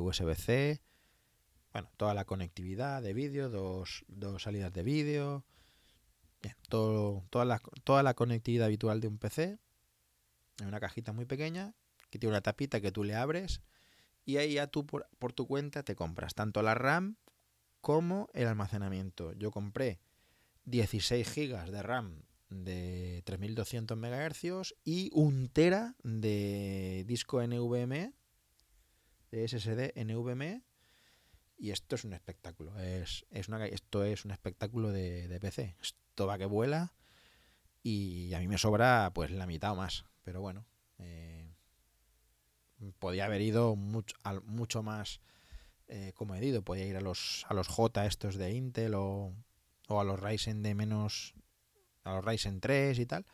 USB-C, 0.00 0.80
bueno, 1.72 1.90
toda 1.98 2.14
la 2.14 2.24
conectividad 2.24 3.02
de 3.02 3.12
vídeo, 3.12 3.50
dos, 3.50 4.06
dos 4.08 4.44
salidas 4.44 4.72
de 4.72 4.82
vídeo, 4.82 5.44
todo, 6.68 7.26
toda, 7.30 7.44
la, 7.44 7.60
toda 7.84 8.02
la 8.02 8.14
conectividad 8.14 8.66
habitual 8.66 9.00
de 9.00 9.08
un 9.08 9.18
PC 9.18 9.58
en 10.60 10.66
una 10.66 10.80
cajita 10.80 11.12
muy 11.12 11.26
pequeña 11.26 11.74
que 12.10 12.18
tiene 12.18 12.32
una 12.32 12.40
tapita 12.40 12.80
que 12.80 12.92
tú 12.92 13.04
le 13.04 13.14
abres 13.14 13.62
y 14.26 14.38
ahí 14.38 14.54
ya 14.54 14.66
tú 14.66 14.84
por, 14.86 15.06
tu 15.34 15.46
cuenta 15.46 15.84
te 15.84 15.94
compras 15.94 16.34
tanto 16.34 16.60
la 16.60 16.74
RAM 16.74 17.16
como 17.80 18.28
el 18.34 18.48
almacenamiento. 18.48 19.32
Yo 19.34 19.52
compré 19.52 20.00
16 20.64 21.32
GB 21.32 21.70
de 21.70 21.82
RAM 21.82 22.24
de 22.50 23.22
3200 23.24 23.96
MHz 23.96 24.74
y 24.84 25.10
un 25.12 25.48
tera 25.48 25.94
de 26.02 27.04
disco 27.06 27.40
NVMe, 27.40 28.14
de 29.30 29.48
SSD 29.48 29.92
NVMe. 30.04 30.64
Y 31.56 31.70
esto 31.70 31.94
es 31.94 32.04
un 32.04 32.12
espectáculo. 32.12 32.78
Es, 32.80 33.24
una, 33.48 33.64
esto 33.66 34.04
es 34.04 34.24
un 34.24 34.32
espectáculo 34.32 34.90
de, 34.90 35.28
de, 35.28 35.40
PC. 35.40 35.76
Esto 36.16 36.26
va 36.26 36.38
que 36.38 36.46
vuela. 36.46 36.94
Y 37.82 38.32
a 38.32 38.38
mí 38.38 38.48
me 38.48 38.56
sobra 38.56 39.10
pues 39.12 39.30
la 39.30 39.46
mitad 39.46 39.72
o 39.72 39.76
más. 39.76 40.06
Pero 40.24 40.40
bueno, 40.40 40.64
eh, 40.98 41.52
podía 42.98 43.26
haber 43.26 43.42
ido 43.42 43.76
mucho, 43.76 44.16
mucho 44.46 44.82
más 44.82 45.20
eh, 45.88 46.14
comedido. 46.14 46.62
Podía 46.62 46.86
ir 46.86 46.96
a 46.96 47.02
los, 47.02 47.44
a 47.50 47.52
los 47.52 47.68
J 47.68 48.06
estos 48.06 48.36
de 48.36 48.50
Intel 48.54 48.94
o, 48.94 49.34
o 49.88 50.00
a 50.00 50.04
los 50.04 50.18
Ryzen 50.18 50.62
de 50.62 50.74
menos. 50.74 51.34
a 52.02 52.14
los 52.14 52.24
Ryzen 52.24 52.62
3 52.62 52.98
y 52.98 53.04
tal. 53.04 53.26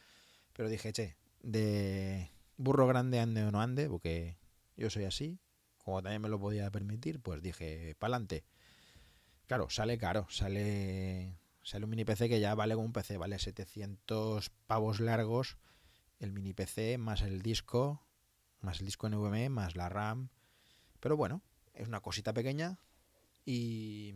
Pero 0.52 0.68
dije, 0.68 0.92
che, 0.92 1.16
de 1.40 2.32
burro 2.56 2.88
grande 2.88 3.20
ande 3.20 3.44
o 3.44 3.52
no 3.52 3.60
ande, 3.62 3.88
porque 3.88 4.38
yo 4.76 4.90
soy 4.90 5.04
así. 5.04 5.38
Como 5.78 6.02
también 6.02 6.20
me 6.20 6.28
lo 6.28 6.40
podía 6.40 6.68
permitir, 6.72 7.20
pues 7.20 7.42
dije, 7.42 7.94
pa'lante. 8.00 8.42
Claro, 9.46 9.70
sale 9.70 9.98
caro, 9.98 10.26
sale 10.30 11.41
Sale 11.62 11.84
un 11.84 11.90
mini 11.90 12.04
PC 12.04 12.28
que 12.28 12.40
ya 12.40 12.54
vale 12.54 12.74
como 12.74 12.86
un 12.86 12.92
PC, 12.92 13.16
vale 13.18 13.38
700 13.38 14.50
pavos 14.66 15.00
largos 15.00 15.58
el 16.18 16.32
mini 16.32 16.52
PC 16.54 16.98
más 16.98 17.22
el 17.22 17.42
disco, 17.42 18.00
más 18.60 18.80
el 18.80 18.86
disco 18.86 19.08
NVMe, 19.08 19.48
más 19.48 19.74
la 19.74 19.88
RAM. 19.88 20.30
Pero 21.00 21.16
bueno, 21.16 21.42
es 21.74 21.88
una 21.88 22.00
cosita 22.00 22.32
pequeña 22.32 22.78
y, 23.44 24.14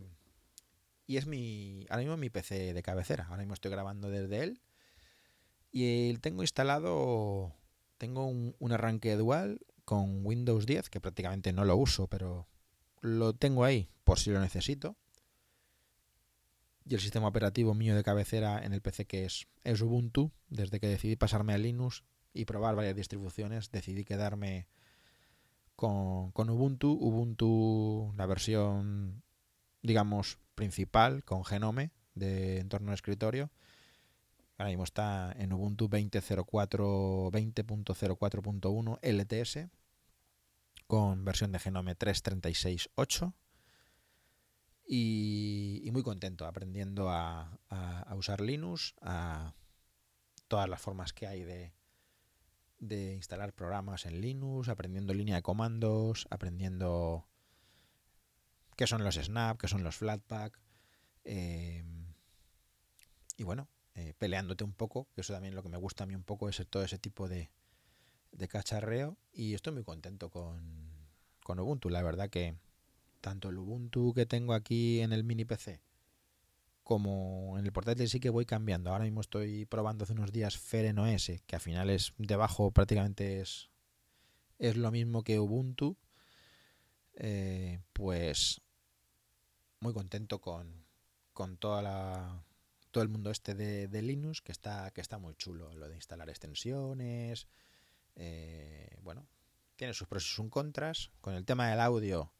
y 1.05 1.17
es 1.17 1.27
mi, 1.27 1.85
ahora 1.89 2.03
mismo 2.03 2.17
mi 2.17 2.29
PC 2.29 2.73
de 2.73 2.83
cabecera. 2.83 3.25
Ahora 3.25 3.39
mismo 3.39 3.53
estoy 3.53 3.71
grabando 3.71 4.09
desde 4.09 4.43
él 4.43 4.61
y 5.71 6.15
tengo 6.17 6.43
instalado, 6.43 7.53
tengo 7.97 8.25
un, 8.25 8.55
un 8.59 8.71
arranque 8.71 9.15
dual 9.15 9.59
con 9.83 10.25
Windows 10.25 10.65
10, 10.65 10.89
que 10.89 11.01
prácticamente 11.01 11.53
no 11.53 11.65
lo 11.65 11.75
uso, 11.75 12.07
pero 12.07 12.47
lo 13.01 13.33
tengo 13.33 13.63
ahí 13.63 13.89
por 14.03 14.17
si 14.19 14.31
lo 14.31 14.39
necesito. 14.39 14.95
Y 16.87 16.93
el 16.93 17.01
sistema 17.01 17.27
operativo 17.27 17.73
mío 17.73 17.95
de 17.95 18.03
cabecera 18.03 18.63
en 18.63 18.71
el 18.71 18.81
PC 18.81 19.05
que 19.05 19.25
es, 19.25 19.47
es 19.63 19.81
Ubuntu. 19.81 20.31
Desde 20.49 20.79
que 20.79 20.87
decidí 20.87 21.17
pasarme 21.17 21.53
a 21.53 21.57
Linux 21.57 22.03
y 22.33 22.45
probar 22.45 22.75
varias 22.75 22.95
distribuciones, 22.95 23.71
decidí 23.71 24.05
quedarme 24.05 24.67
con, 25.75 26.31
con 26.31 26.49
Ubuntu. 26.49 26.91
Ubuntu, 26.91 28.13
la 28.15 28.25
versión, 28.25 29.21
digamos, 29.81 30.39
principal, 30.55 31.25
con 31.25 31.43
Genome 31.43 31.91
de 32.15 32.59
entorno 32.59 32.91
de 32.91 32.95
escritorio. 32.95 33.51
Ahora 34.57 34.69
mismo 34.69 34.85
está 34.85 35.33
en 35.37 35.51
Ubuntu 35.53 35.89
20.04, 35.89 37.31
20.04.1 37.31 38.99
LTS 39.01 39.69
con 40.87 41.25
versión 41.25 41.51
de 41.51 41.59
Genome 41.59 41.97
3.36.8 41.97 43.33
y, 44.87 45.36
y, 45.87 45.91
muy 45.91 46.03
contento 46.03 46.45
aprendiendo 46.45 47.09
a, 47.09 47.59
a, 47.69 48.15
usar 48.15 48.41
Linux, 48.41 48.95
a 49.01 49.53
todas 50.47 50.69
las 50.69 50.81
formas 50.81 51.13
que 51.13 51.27
hay 51.27 51.43
de, 51.43 51.73
de 52.79 53.13
instalar 53.13 53.53
programas 53.53 54.05
en 54.05 54.21
Linux, 54.21 54.69
aprendiendo 54.69 55.13
línea 55.13 55.35
de 55.35 55.41
comandos, 55.41 56.27
aprendiendo 56.29 57.27
qué 58.75 58.87
son 58.87 59.03
los 59.03 59.15
snap, 59.15 59.57
qué 59.57 59.67
son 59.67 59.83
los 59.83 59.95
flatpak, 59.95 60.59
eh, 61.23 61.83
y 63.37 63.43
bueno, 63.43 63.67
eh, 63.95 64.13
peleándote 64.17 64.63
un 64.63 64.73
poco, 64.73 65.07
que 65.13 65.21
eso 65.21 65.33
también 65.33 65.55
lo 65.55 65.63
que 65.63 65.69
me 65.69 65.77
gusta 65.77 66.03
a 66.03 66.07
mí 66.07 66.15
un 66.15 66.23
poco 66.23 66.49
es 66.49 66.61
todo 66.69 66.83
ese 66.83 66.97
tipo 66.97 67.27
de, 67.27 67.51
de 68.31 68.47
cacharreo 68.47 69.17
y 69.33 69.53
estoy 69.53 69.73
muy 69.73 69.83
contento 69.83 70.29
con, 70.29 70.91
con 71.43 71.59
Ubuntu. 71.59 71.89
La 71.89 72.01
verdad 72.01 72.29
que 72.29 72.55
tanto 73.21 73.49
el 73.49 73.57
Ubuntu 73.57 74.13
que 74.13 74.25
tengo 74.25 74.53
aquí 74.53 75.01
en 75.01 75.13
el 75.13 75.23
mini 75.23 75.45
PC 75.45 75.81
como 76.87 77.59
en 77.59 77.65
el 77.65 77.73
portátil 77.73 78.07
sí 78.07 78.21
que 78.21 78.29
voy 78.29 78.45
cambiando. 78.45 78.91
Ahora 78.91 79.03
mismo 79.03 79.19
estoy 79.19 79.65
probando 79.65 80.05
hace 80.05 80.13
unos 80.13 80.31
días 80.31 80.57
Feren 80.57 80.97
OS, 80.99 81.31
que 81.45 81.55
al 81.57 81.61
final 81.61 81.89
es 81.89 82.13
debajo 82.17 82.71
prácticamente 82.71 83.41
es, 83.41 83.69
es 84.57 84.77
lo 84.77 84.89
mismo 84.89 85.21
que 85.25 85.37
Ubuntu. 85.37 85.97
Eh, 87.15 87.81
pues 87.91 88.61
muy 89.81 89.91
contento 89.91 90.39
con, 90.39 90.85
con 91.33 91.57
toda 91.57 91.81
la, 91.81 92.45
todo 92.91 93.03
el 93.03 93.09
mundo 93.09 93.31
este 93.31 93.53
de, 93.53 93.89
de, 93.89 94.01
Linux, 94.01 94.41
que 94.41 94.53
está, 94.53 94.89
que 94.91 95.01
está 95.01 95.17
muy 95.17 95.35
chulo. 95.35 95.73
Lo 95.73 95.89
de 95.89 95.95
instalar 95.95 96.29
extensiones, 96.29 97.47
eh, 98.15 98.97
bueno, 99.01 99.27
tiene 99.75 99.93
sus 99.93 100.07
pros 100.07 100.23
y 100.23 100.29
sus 100.29 100.49
contras. 100.49 101.11
Con 101.19 101.33
el 101.33 101.43
tema 101.43 101.69
del 101.69 101.81
audio, 101.81 102.31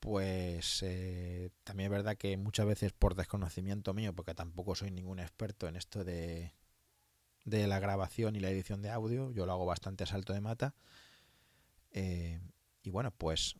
pues 0.00 0.82
eh, 0.82 1.50
también 1.64 1.86
es 1.86 1.98
verdad 1.98 2.16
que 2.16 2.36
muchas 2.36 2.66
veces 2.66 2.92
por 2.92 3.14
desconocimiento 3.14 3.94
mío, 3.94 4.14
porque 4.14 4.34
tampoco 4.34 4.74
soy 4.74 4.90
ningún 4.90 5.18
experto 5.20 5.68
en 5.68 5.76
esto 5.76 6.04
de, 6.04 6.54
de 7.44 7.66
la 7.66 7.80
grabación 7.80 8.36
y 8.36 8.40
la 8.40 8.50
edición 8.50 8.82
de 8.82 8.90
audio, 8.90 9.30
yo 9.32 9.46
lo 9.46 9.52
hago 9.52 9.66
bastante 9.66 10.04
a 10.04 10.06
salto 10.06 10.32
de 10.32 10.40
mata. 10.40 10.74
Eh, 11.92 12.40
y 12.82 12.90
bueno, 12.90 13.12
pues 13.12 13.56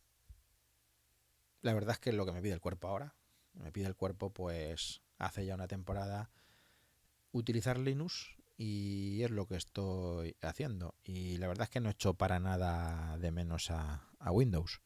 la 1.62 1.72
verdad 1.72 1.92
es 1.92 1.98
que 2.00 2.10
es 2.10 2.16
lo 2.16 2.26
que 2.26 2.32
me 2.32 2.42
pide 2.42 2.52
el 2.52 2.60
cuerpo 2.60 2.88
ahora. 2.88 3.14
Me 3.54 3.72
pide 3.72 3.86
el 3.86 3.96
cuerpo, 3.96 4.30
pues 4.30 5.00
hace 5.18 5.46
ya 5.46 5.54
una 5.54 5.68
temporada, 5.68 6.30
utilizar 7.32 7.78
Linux 7.78 8.36
y 8.58 9.22
es 9.22 9.30
lo 9.30 9.46
que 9.46 9.56
estoy 9.56 10.36
haciendo. 10.42 10.94
Y 11.02 11.38
la 11.38 11.48
verdad 11.48 11.64
es 11.64 11.70
que 11.70 11.80
no 11.80 11.88
he 11.88 11.92
hecho 11.92 12.14
para 12.14 12.38
nada 12.40 13.16
de 13.18 13.30
menos 13.30 13.70
a 13.70 14.06
Windows. 14.30 14.82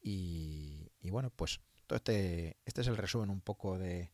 Y, 0.00 0.90
y, 1.00 1.10
bueno, 1.10 1.30
pues 1.30 1.60
todo 1.86 1.96
este, 1.96 2.56
este 2.64 2.80
es 2.82 2.86
el 2.86 2.96
resumen 2.96 3.30
un 3.30 3.40
poco 3.40 3.78
de, 3.78 4.12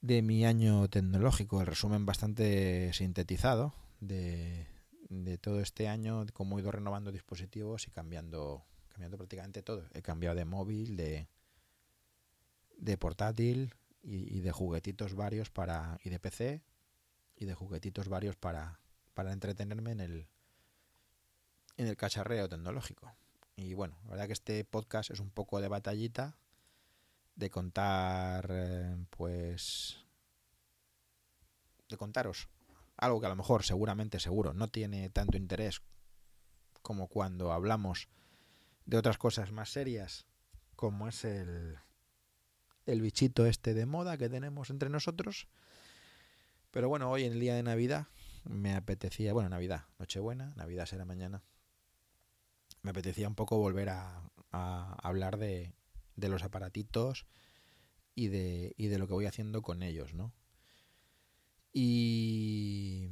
de 0.00 0.22
mi 0.22 0.44
año 0.44 0.88
tecnológico, 0.88 1.60
el 1.60 1.66
resumen 1.66 2.06
bastante 2.06 2.92
sintetizado 2.92 3.74
de, 4.00 4.66
de 5.08 5.38
todo 5.38 5.60
este 5.60 5.88
año, 5.88 6.24
de 6.24 6.32
cómo 6.32 6.58
he 6.58 6.62
ido 6.62 6.72
renovando 6.72 7.12
dispositivos 7.12 7.86
y 7.86 7.90
cambiando, 7.90 8.64
cambiando 8.88 9.16
prácticamente 9.16 9.62
todo. 9.62 9.86
He 9.92 10.02
cambiado 10.02 10.36
de 10.36 10.44
móvil, 10.44 10.96
de, 10.96 11.28
de 12.78 12.98
portátil, 12.98 13.74
y, 14.02 14.36
y, 14.36 14.40
de 14.40 14.52
juguetitos 14.52 15.14
varios 15.14 15.50
para 15.50 15.98
y 16.02 16.10
de 16.10 16.18
PC 16.18 16.62
y 17.36 17.44
de 17.44 17.54
juguetitos 17.54 18.08
varios 18.08 18.36
para, 18.36 18.80
para 19.14 19.32
entretenerme 19.32 19.92
en 19.92 20.00
el 20.00 20.28
en 21.76 21.86
el 21.86 21.96
cacharreo 21.96 22.48
tecnológico. 22.48 23.14
Y 23.56 23.74
bueno, 23.74 23.96
la 24.04 24.10
verdad 24.10 24.26
que 24.26 24.32
este 24.32 24.64
podcast 24.64 25.10
es 25.10 25.20
un 25.20 25.30
poco 25.30 25.60
de 25.60 25.68
batallita 25.68 26.36
de 27.36 27.50
contar 27.50 28.48
eh, 28.50 28.96
pues 29.10 30.04
de 31.88 31.96
contaros 31.96 32.48
algo 32.96 33.20
que 33.20 33.26
a 33.26 33.30
lo 33.30 33.36
mejor 33.36 33.64
seguramente 33.64 34.20
seguro 34.20 34.52
no 34.52 34.68
tiene 34.68 35.08
tanto 35.10 35.36
interés 35.36 35.80
como 36.82 37.08
cuando 37.08 37.52
hablamos 37.52 38.08
de 38.84 38.96
otras 38.96 39.16
cosas 39.16 39.52
más 39.52 39.70
serias 39.70 40.26
como 40.76 41.08
es 41.08 41.24
el 41.24 41.78
el 42.86 43.00
bichito 43.00 43.46
este 43.46 43.74
de 43.74 43.86
moda 43.86 44.16
que 44.16 44.28
tenemos 44.28 44.70
entre 44.70 44.90
nosotros. 44.90 45.48
Pero 46.70 46.88
bueno, 46.88 47.10
hoy 47.10 47.24
en 47.24 47.32
el 47.32 47.40
día 47.40 47.54
de 47.54 47.62
Navidad 47.62 48.06
me 48.44 48.74
apetecía, 48.74 49.32
bueno, 49.32 49.48
Navidad, 49.48 49.84
Nochebuena, 49.98 50.52
Navidad 50.56 50.86
será 50.86 51.04
mañana. 51.04 51.42
Me 52.82 52.90
apetecía 52.90 53.28
un 53.28 53.34
poco 53.34 53.58
volver 53.58 53.90
a, 53.90 54.22
hablar 54.52 55.36
de, 55.36 55.72
de, 56.16 56.28
los 56.28 56.42
aparatitos 56.42 57.26
y 58.14 58.28
de, 58.28 58.74
y 58.76 58.88
de 58.88 58.98
lo 58.98 59.06
que 59.06 59.14
voy 59.14 59.26
haciendo 59.26 59.62
con 59.62 59.82
ellos, 59.82 60.12
¿no? 60.12 60.32
Y, 61.72 63.08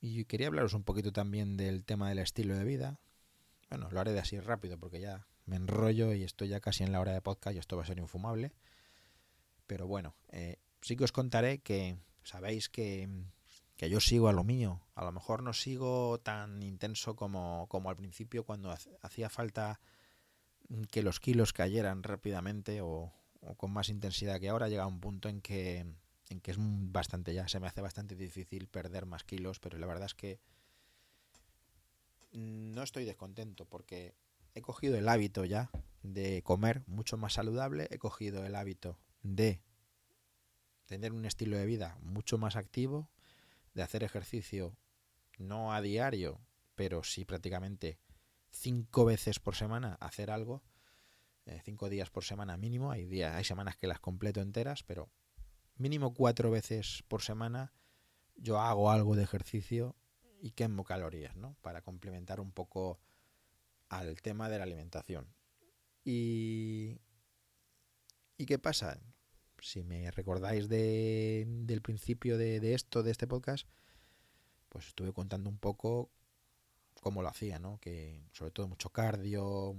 y 0.00 0.24
quería 0.24 0.48
hablaros 0.48 0.74
un 0.74 0.82
poquito 0.82 1.12
también 1.12 1.56
del 1.56 1.84
tema 1.84 2.08
del 2.08 2.18
estilo 2.18 2.56
de 2.56 2.64
vida. 2.64 2.98
Bueno, 3.70 3.88
lo 3.90 4.00
haré 4.00 4.12
de 4.12 4.18
así 4.18 4.40
rápido 4.40 4.78
porque 4.78 5.00
ya 5.00 5.26
me 5.46 5.56
enrollo 5.56 6.12
y 6.12 6.24
estoy 6.24 6.48
ya 6.48 6.60
casi 6.60 6.82
en 6.84 6.92
la 6.92 7.00
hora 7.00 7.12
de 7.12 7.22
podcast 7.22 7.54
y 7.54 7.58
esto 7.58 7.76
va 7.76 7.84
a 7.84 7.86
ser 7.86 7.98
infumable. 7.98 8.52
Pero 9.66 9.86
bueno, 9.86 10.16
eh, 10.30 10.58
sí 10.80 10.96
que 10.96 11.04
os 11.04 11.12
contaré 11.12 11.60
que 11.60 11.96
sabéis 12.24 12.68
que, 12.68 13.08
que, 13.82 13.90
yo 13.90 14.00
sigo 14.00 14.28
a 14.28 14.32
lo 14.32 14.44
mío. 14.44 14.80
A 14.94 15.04
lo 15.04 15.12
mejor 15.12 15.42
no 15.42 15.52
sigo 15.52 16.20
tan 16.20 16.62
intenso 16.62 17.16
como, 17.16 17.66
como 17.68 17.90
al 17.90 17.96
principio 17.96 18.44
cuando 18.44 18.74
hacía 19.02 19.28
falta 19.28 19.80
que 20.90 21.02
los 21.02 21.20
kilos 21.20 21.52
cayeran 21.52 22.02
rápidamente 22.02 22.80
o, 22.80 23.12
con 23.56 23.72
más 23.72 23.88
intensidad 23.88 24.40
que 24.40 24.48
ahora. 24.48 24.68
Llega 24.68 24.86
un 24.86 25.00
punto 25.00 25.28
en 25.28 25.40
que, 25.40 25.84
en 26.28 26.40
que 26.40 26.50
es 26.52 26.56
bastante 26.58 27.34
ya, 27.34 27.48
se 27.48 27.60
me 27.60 27.66
hace 27.66 27.80
bastante 27.80 28.14
difícil 28.14 28.68
perder 28.68 29.06
más 29.06 29.24
kilos, 29.24 29.58
pero 29.58 29.78
la 29.78 29.86
verdad 29.86 30.06
es 30.06 30.14
que 30.14 30.40
no 32.32 32.82
estoy 32.82 33.04
descontento 33.04 33.66
porque 33.66 34.14
he 34.54 34.62
cogido 34.62 34.96
el 34.96 35.08
hábito 35.08 35.44
ya 35.44 35.70
de 36.02 36.42
comer 36.42 36.82
mucho 36.86 37.16
más 37.16 37.34
saludable, 37.34 37.88
he 37.90 37.98
cogido 37.98 38.44
el 38.44 38.54
hábito 38.54 38.98
de 39.22 39.60
tener 40.86 41.12
un 41.12 41.24
estilo 41.24 41.56
de 41.56 41.66
vida 41.66 41.98
mucho 42.02 42.38
más 42.38 42.56
activo, 42.56 43.08
de 43.74 43.82
hacer 43.82 44.02
ejercicio 44.02 44.76
no 45.38 45.72
a 45.72 45.80
diario, 45.80 46.40
pero 46.74 47.02
sí 47.04 47.24
prácticamente 47.24 47.98
cinco 48.50 49.04
veces 49.04 49.40
por 49.40 49.54
semana 49.56 49.96
hacer 50.00 50.30
algo, 50.30 50.62
eh, 51.46 51.60
cinco 51.64 51.88
días 51.88 52.10
por 52.10 52.24
semana 52.24 52.56
mínimo, 52.56 52.92
hay 52.92 53.06
días, 53.06 53.34
hay 53.34 53.44
semanas 53.44 53.76
que 53.76 53.86
las 53.86 54.00
completo 54.00 54.40
enteras, 54.40 54.82
pero 54.82 55.10
mínimo 55.76 56.14
cuatro 56.14 56.50
veces 56.50 57.02
por 57.08 57.22
semana 57.22 57.72
yo 58.36 58.60
hago 58.60 58.90
algo 58.90 59.16
de 59.16 59.24
ejercicio 59.24 59.96
y 60.40 60.52
quemo 60.52 60.84
calorías, 60.84 61.36
¿no? 61.36 61.56
Para 61.62 61.82
complementar 61.82 62.40
un 62.40 62.52
poco 62.52 63.00
al 63.88 64.20
tema 64.22 64.48
de 64.48 64.58
la 64.58 64.64
alimentación. 64.64 65.32
Y, 66.04 66.98
¿y 68.36 68.46
qué 68.46 68.58
pasa? 68.58 69.00
Si 69.62 69.82
me 69.82 70.10
recordáis 70.10 70.68
de, 70.68 71.46
del 71.46 71.80
principio 71.80 72.36
de, 72.36 72.60
de, 72.60 72.74
esto, 72.74 73.02
de 73.02 73.12
este 73.12 73.26
podcast, 73.26 73.66
pues 74.68 74.88
estuve 74.88 75.12
contando 75.12 75.48
un 75.48 75.58
poco 75.58 76.10
cómo 77.00 77.22
lo 77.22 77.28
hacía, 77.28 77.58
¿no? 77.58 77.78
Que 77.78 78.24
sobre 78.32 78.50
todo 78.50 78.68
mucho 78.68 78.90
cardio, 78.90 79.76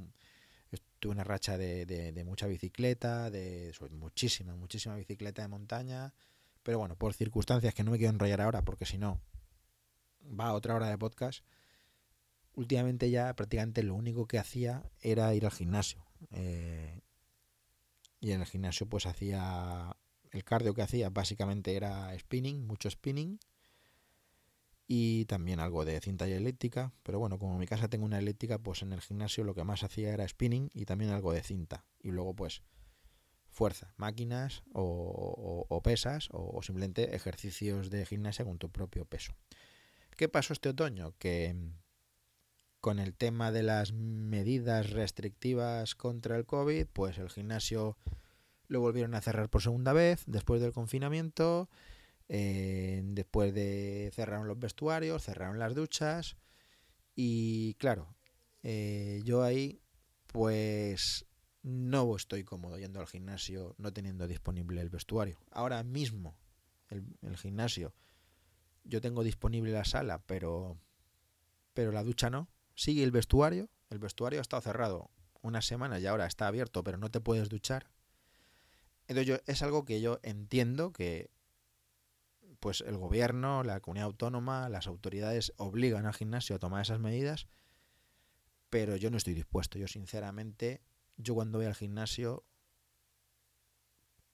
tuve 1.00 1.12
una 1.12 1.24
racha 1.24 1.58
de, 1.58 1.86
de, 1.86 2.24
mucha 2.24 2.48
bicicleta, 2.48 3.30
de 3.30 3.74
muchísima, 3.92 4.56
muchísima 4.56 4.96
bicicleta 4.96 5.42
de 5.42 5.50
montaña. 5.50 6.14
Pero 6.64 6.80
bueno, 6.80 6.96
por 6.96 7.14
circunstancias 7.14 7.74
que 7.74 7.84
no 7.84 7.92
me 7.92 7.98
quiero 7.98 8.14
enrollar 8.14 8.40
ahora, 8.40 8.62
porque 8.62 8.86
si 8.86 8.98
no, 8.98 9.20
va 10.40 10.48
a 10.48 10.54
otra 10.54 10.76
hora 10.76 10.90
de 10.90 10.98
podcast. 10.98 11.44
Últimamente 12.56 13.10
ya 13.10 13.36
prácticamente 13.36 13.84
lo 13.84 13.96
único 13.96 14.28
que 14.28 14.38
hacía 14.38 14.84
era 15.02 15.34
ir 15.36 15.46
al 15.46 15.52
gimnasio. 15.52 16.06
Eh, 16.32 17.02
y 18.24 18.32
en 18.32 18.40
el 18.40 18.48
gimnasio 18.48 18.88
pues 18.88 19.06
hacía 19.06 19.98
el 20.32 20.46
cardio 20.46 20.74
que 20.74 20.82
hacía 20.82 21.10
básicamente 21.10 21.76
era 21.76 22.18
spinning, 22.18 22.66
mucho 22.66 22.90
spinning 22.90 23.38
y 24.88 25.26
también 25.26 25.60
algo 25.60 25.84
de 25.84 26.00
cinta 26.00 26.28
y 26.28 26.32
elíptica, 26.32 26.94
pero 27.04 27.20
bueno, 27.20 27.38
como 27.38 27.54
en 27.54 27.60
mi 27.60 27.68
casa 27.68 27.90
tengo 27.90 28.06
una 28.06 28.20
elíptica, 28.20 28.60
pues 28.60 28.82
en 28.82 28.94
el 28.94 29.02
gimnasio 29.02 29.44
lo 29.44 29.54
que 29.54 29.66
más 29.66 29.84
hacía 29.84 30.14
era 30.14 30.26
spinning 30.26 30.70
y 30.74 30.86
también 30.86 31.12
algo 31.12 31.34
de 31.34 31.44
cinta. 31.44 31.86
Y 32.00 32.12
luego 32.12 32.34
pues 32.34 32.62
fuerza, 33.50 33.94
máquinas 33.98 34.64
o, 34.72 35.82
pesas 35.84 36.30
o, 36.32 36.62
simplemente 36.64 37.16
ejercicios 37.16 37.90
de 37.90 38.06
gimnasia 38.06 38.46
con 38.46 38.58
tu 38.58 38.72
propio 38.72 39.04
peso. 39.04 39.34
¿Qué 40.16 40.30
pasó 40.30 40.54
este 40.54 40.70
otoño? 40.70 41.14
Que 41.18 41.56
con 42.84 43.00
el 43.00 43.14
tema 43.14 43.54
de 43.54 43.64
las 43.64 43.94
medidas 43.94 44.90
restrictivas 44.90 45.96
contra 45.96 46.36
el 46.36 46.46
COVID, 46.46 46.86
pues 46.92 47.18
el 47.18 47.30
gimnasio 47.30 47.96
lo 48.68 48.82
volvieron 48.82 49.16
a 49.16 49.22
cerrar 49.22 49.50
por 49.50 49.62
segunda 49.62 49.94
vez 49.94 50.26
después 50.28 50.62
del 50.62 50.74
confinamiento 50.74 51.70
eh, 52.28 53.02
después 53.06 53.54
de 53.54 54.12
cerraron 54.14 54.50
los 54.50 54.60
vestuarios, 54.60 55.24
cerraron 55.24 55.60
las 55.60 55.76
duchas 55.76 56.36
y 57.16 57.76
claro, 57.76 58.18
eh, 58.64 59.22
yo 59.24 59.44
ahí 59.44 59.80
pues 60.28 61.26
no 61.62 62.14
estoy 62.18 62.44
cómodo 62.44 62.78
yendo 62.78 63.00
al 63.00 63.08
gimnasio 63.08 63.76
no 63.78 63.94
teniendo 63.94 64.28
disponible 64.28 64.82
el 64.82 64.90
vestuario. 64.90 65.40
Ahora 65.52 65.82
mismo 65.84 66.36
el, 66.90 67.06
el 67.22 67.38
gimnasio 67.38 67.94
yo 68.84 69.00
tengo 69.00 69.24
disponible 69.24 69.72
la 69.72 69.86
sala, 69.86 70.22
pero 70.26 70.78
pero 71.74 71.94
la 71.94 72.04
ducha 72.04 72.30
no. 72.30 72.50
Sigue 72.76 73.04
el 73.04 73.12
vestuario, 73.12 73.70
el 73.90 74.00
vestuario 74.00 74.40
ha 74.40 74.42
estado 74.42 74.62
cerrado 74.62 75.12
una 75.42 75.62
semana 75.62 76.00
y 76.00 76.08
ahora 76.08 76.26
está 76.26 76.48
abierto, 76.48 76.84
pero 76.84 76.98
no 76.98 77.12
te 77.12 77.20
puedes 77.20 77.50
duchar. 77.50 77.88
Entonces 79.08 79.42
es 79.46 79.62
algo 79.62 79.86
que 79.86 80.02
yo 80.02 80.20
entiendo 80.24 80.94
que 80.94 81.30
pues 82.60 82.82
el 82.82 82.98
gobierno, 82.98 83.62
la 83.64 83.82
comunidad 83.82 84.06
autónoma, 84.06 84.70
las 84.70 84.88
autoridades 84.88 85.52
obligan 85.58 86.06
al 86.06 86.14
gimnasio 86.14 86.56
a 86.56 86.60
tomar 86.60 86.82
esas 86.82 87.00
medidas, 87.00 87.48
pero 88.70 88.96
yo 88.96 89.12
no 89.12 89.18
estoy 89.18 89.34
dispuesto. 89.34 89.78
Yo 89.78 89.90
sinceramente, 89.90 90.82
yo 91.18 91.36
cuando 91.36 91.58
voy 91.58 91.68
al 91.68 91.76
gimnasio 91.76 92.46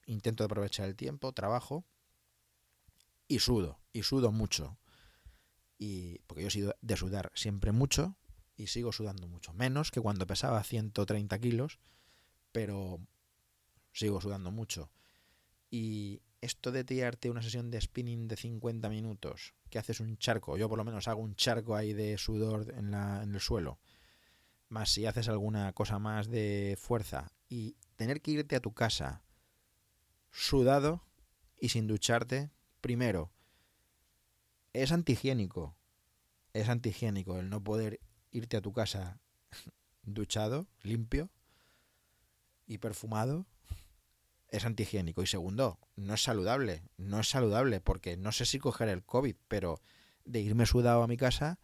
intento 0.06 0.44
aprovechar 0.44 0.88
el 0.88 0.96
tiempo, 0.96 1.34
trabajo 1.34 1.86
y 3.28 3.40
sudo, 3.40 3.80
y 3.94 4.04
sudo 4.04 4.32
mucho. 4.32 4.78
Y 5.80 6.20
porque 6.28 6.44
yo 6.44 6.48
he 6.50 6.52
sido 6.52 6.76
de 6.82 6.98
sudar 6.98 7.32
siempre 7.34 7.72
mucho 7.72 8.16
y 8.60 8.68
sigo 8.68 8.92
sudando 8.92 9.26
mucho, 9.26 9.54
menos 9.54 9.90
que 9.90 10.02
cuando 10.02 10.28
pesaba 10.28 10.62
130 10.62 11.40
kilos, 11.40 11.80
pero 12.52 13.00
sigo 13.94 14.20
sudando 14.20 14.52
mucho. 14.52 14.92
Y 15.72 16.22
esto 16.42 16.74
de 16.74 16.84
tirarte 16.84 17.30
una 17.30 17.42
sesión 17.42 17.72
de 17.72 17.80
spinning 17.80 18.28
de 18.28 18.36
50 18.36 18.90
minutos, 18.90 19.54
que 19.70 19.80
haces 19.80 20.02
un 20.02 20.18
charco, 20.18 20.58
yo 20.58 20.68
por 20.68 20.78
lo 20.78 20.84
menos 20.84 21.08
hago 21.08 21.22
un 21.22 21.36
charco 21.36 21.74
ahí 21.74 21.94
de 21.94 22.18
sudor 22.18 22.74
en, 22.76 22.92
la, 22.92 23.24
en 23.24 23.34
el 23.34 23.40
suelo, 23.40 23.80
más 24.68 24.92
si 24.92 25.06
haces 25.06 25.30
alguna 25.30 25.72
cosa 25.72 25.98
más 25.98 26.28
de 26.28 26.78
fuerza 26.78 27.32
y 27.48 27.78
tener 27.96 28.22
que 28.22 28.32
irte 28.32 28.58
a 28.58 28.62
tu 28.62 28.74
casa 28.74 29.24
sudado 30.32 31.06
y 31.62 31.70
sin 31.70 31.88
ducharte, 31.88 32.52
primero, 32.82 33.32
es 34.74 34.92
antihigiénico. 34.92 35.78
Es 36.52 36.68
antihigiénico 36.68 37.40
el 37.40 37.50
no 37.50 37.64
poder 37.64 38.02
irte 38.32 38.58
a 38.58 38.62
tu 38.62 38.74
casa 38.74 39.20
duchado, 40.04 40.68
limpio 40.84 41.30
y 42.66 42.78
perfumado 42.78 43.46
es 44.50 44.66
antihigiénico. 44.66 45.22
Y 45.22 45.28
segundo, 45.28 45.80
no 45.96 46.14
es 46.14 46.24
saludable. 46.24 46.84
No 46.98 47.20
es 47.20 47.30
saludable 47.30 47.82
porque 47.82 48.18
no 48.18 48.32
sé 48.32 48.46
si 48.46 48.60
coger 48.60 48.90
el 48.90 49.04
COVID, 49.04 49.36
pero 49.48 49.82
de 50.26 50.42
irme 50.42 50.66
sudado 50.66 51.04
a 51.04 51.08
mi 51.08 51.18
casa, 51.18 51.60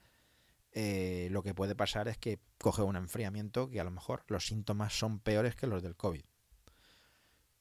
eh, 0.71 1.29
lo 1.31 1.43
que 1.43 1.53
puede 1.53 1.75
pasar 1.75 2.07
es 2.07 2.17
que 2.17 2.39
coge 2.57 2.81
un 2.81 2.95
enfriamiento 2.95 3.69
que 3.69 3.79
a 3.79 3.83
lo 3.83 3.91
mejor 3.91 4.23
los 4.27 4.47
síntomas 4.47 4.97
son 4.97 5.19
peores 5.19 5.55
que 5.55 5.67
los 5.67 5.81
del 5.81 5.95
COVID. 5.95 6.23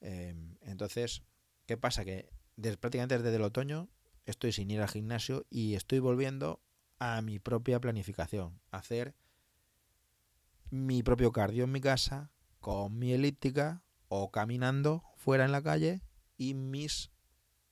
Em, 0.01 0.57
entonces, 0.61 1.23
¿qué 1.65 1.77
pasa? 1.77 2.03
Que 2.03 2.29
desde, 2.55 2.77
prácticamente 2.77 3.17
desde 3.17 3.35
el 3.35 3.41
otoño 3.43 3.89
estoy 4.25 4.51
sin 4.51 4.69
ir 4.69 4.81
al 4.81 4.89
gimnasio 4.89 5.45
y 5.49 5.75
estoy 5.75 5.99
volviendo 5.99 6.59
a 6.99 7.21
mi 7.21 7.39
propia 7.39 7.79
planificación. 7.79 8.59
hacer 8.71 9.15
mi 10.69 11.03
propio 11.03 11.31
cardio 11.31 11.63
en 11.65 11.71
mi 11.71 11.79
casa, 11.79 12.31
con 12.59 12.97
mi 12.97 13.13
elíptica 13.13 13.83
o 14.07 14.31
caminando 14.31 15.03
fuera 15.15 15.45
en 15.45 15.51
la 15.51 15.61
calle 15.61 16.01
y 16.37 16.53
mis 16.53 17.11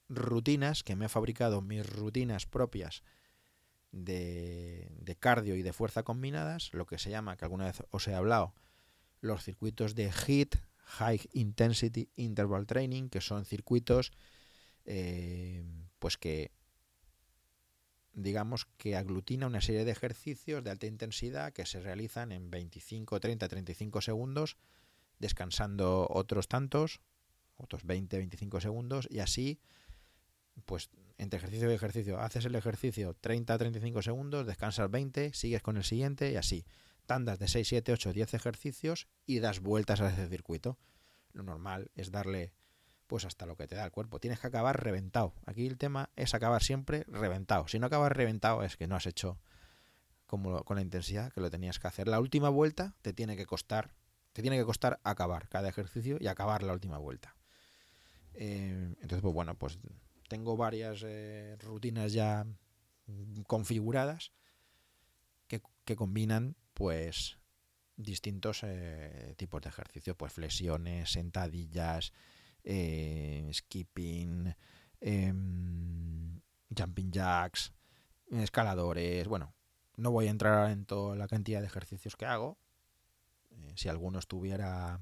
rutinas 0.09 0.83
que 0.83 0.95
me 0.95 1.05
he 1.05 1.09
fabricado, 1.09 1.61
mis 1.61 1.85
rutinas 1.85 2.45
propias 2.45 3.03
de, 3.91 4.95
de 5.01 5.15
cardio 5.15 5.55
y 5.55 5.63
de 5.63 5.73
fuerza 5.73 6.03
combinadas, 6.03 6.69
lo 6.73 6.85
que 6.85 6.97
se 6.97 7.09
llama, 7.09 7.35
que 7.35 7.45
alguna 7.45 7.65
vez 7.65 7.83
os 7.89 8.07
he 8.07 8.13
hablado, 8.13 8.53
los 9.21 9.43
circuitos 9.43 9.95
de 9.95 10.11
HIIT, 10.11 10.55
High 10.77 11.29
Intensity 11.33 12.09
Interval 12.15 12.67
Training, 12.67 13.09
que 13.09 13.21
son 13.21 13.45
circuitos 13.45 14.11
eh, 14.85 15.63
pues 15.99 16.17
que 16.17 16.51
digamos 18.13 18.65
que 18.77 18.95
aglutina 18.95 19.47
una 19.47 19.61
serie 19.61 19.85
de 19.85 19.91
ejercicios 19.91 20.63
de 20.63 20.71
alta 20.71 20.85
intensidad 20.85 21.53
que 21.53 21.65
se 21.65 21.81
realizan 21.81 22.31
en 22.31 22.49
25, 22.49 23.19
30, 23.19 23.47
35 23.47 24.01
segundos, 24.01 24.57
descansando 25.19 26.07
otros 26.09 26.47
tantos 26.47 27.01
otros 27.57 27.83
20, 27.85 28.17
25 28.17 28.61
segundos 28.61 29.07
y 29.09 29.19
así, 29.19 29.59
pues 30.65 30.89
entre 31.17 31.37
ejercicio 31.37 31.71
y 31.71 31.75
ejercicio, 31.75 32.19
haces 32.19 32.45
el 32.45 32.55
ejercicio 32.55 33.15
30, 33.19 33.57
35 33.57 34.01
segundos, 34.01 34.45
descansas 34.45 34.89
20, 34.89 35.33
sigues 35.33 35.61
con 35.61 35.77
el 35.77 35.83
siguiente 35.83 36.31
y 36.31 36.35
así. 36.35 36.65
Tandas 37.05 37.39
de 37.39 37.47
6, 37.47 37.67
7, 37.67 37.93
8, 37.93 38.13
10 38.13 38.33
ejercicios 38.33 39.07
y 39.25 39.39
das 39.39 39.59
vueltas 39.59 40.01
a 40.01 40.09
ese 40.09 40.27
circuito. 40.27 40.77
Lo 41.33 41.43
normal 41.43 41.91
es 41.95 42.11
darle 42.11 42.53
pues 43.07 43.25
hasta 43.25 43.45
lo 43.45 43.55
que 43.55 43.67
te 43.67 43.75
da 43.75 43.85
el 43.85 43.91
cuerpo. 43.91 44.19
Tienes 44.19 44.39
que 44.39 44.47
acabar 44.47 44.83
reventado. 44.83 45.33
Aquí 45.45 45.65
el 45.67 45.77
tema 45.77 46.09
es 46.15 46.33
acabar 46.33 46.63
siempre 46.63 47.03
reventado. 47.07 47.67
Si 47.67 47.79
no 47.79 47.87
acabas 47.87 48.11
reventado 48.11 48.63
es 48.63 48.77
que 48.77 48.87
no 48.87 48.95
has 48.95 49.05
hecho 49.05 49.39
como 50.25 50.63
con 50.63 50.77
la 50.77 50.81
intensidad 50.81 51.31
que 51.31 51.41
lo 51.41 51.51
tenías 51.51 51.79
que 51.79 51.87
hacer. 51.87 52.07
La 52.07 52.19
última 52.19 52.49
vuelta 52.49 52.95
te 53.01 53.13
tiene 53.13 53.35
que 53.35 53.45
costar, 53.45 53.93
te 54.31 54.41
tiene 54.41 54.57
que 54.57 54.65
costar 54.65 54.99
acabar 55.03 55.47
cada 55.47 55.69
ejercicio 55.69 56.17
y 56.19 56.27
acabar 56.27 56.63
la 56.63 56.73
última 56.73 56.97
vuelta. 56.97 57.35
Eh, 58.33 58.95
entonces, 59.01 59.21
pues 59.21 59.33
bueno, 59.33 59.55
pues 59.55 59.77
tengo 60.27 60.57
varias 60.57 61.03
eh, 61.05 61.55
rutinas 61.59 62.13
ya 62.13 62.47
configuradas 63.47 64.31
que, 65.47 65.61
combinan 65.95 66.55
pues 66.73 67.37
distintos 67.97 68.61
eh, 68.63 69.35
tipos 69.37 69.61
de 69.61 69.69
ejercicios, 69.69 70.15
pues 70.15 70.33
flexiones, 70.33 71.11
sentadillas, 71.11 72.13
skipping, 72.65 74.55
em, 75.01 76.41
jumping 76.75 77.11
jacks, 77.11 77.73
escaladores, 78.31 79.27
bueno, 79.27 79.53
no 79.95 80.11
voy 80.11 80.27
a 80.27 80.31
entrar 80.31 80.71
en 80.71 80.85
toda 80.85 81.15
la 81.15 81.27
cantidad 81.27 81.61
de 81.61 81.67
ejercicios 81.67 82.15
que 82.15 82.25
hago. 82.25 82.57
si 83.75 83.89
alguno 83.89 84.19
estuviera 84.19 84.99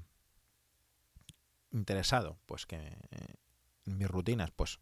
interesado, 1.72 2.38
pues 2.46 2.66
que 2.66 2.76
eh, 2.76 3.34
mis 3.84 4.08
rutinas, 4.08 4.50
pues 4.50 4.78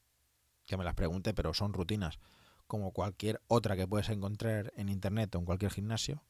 que 0.67 0.77
me 0.77 0.85
las 0.85 0.95
pregunte, 0.95 1.35
pero 1.35 1.55
son 1.55 1.73
rutinas 1.73 2.19
como 2.67 2.93
cualquier 2.93 3.41
otra 3.49 3.77
que 3.77 3.87
puedes 3.87 4.09
encontrar 4.11 4.73
en 4.77 4.89
internet 4.89 5.35
o 5.35 5.39
en 5.39 5.45
cualquier 5.45 5.73
gimnasio. 5.73 6.23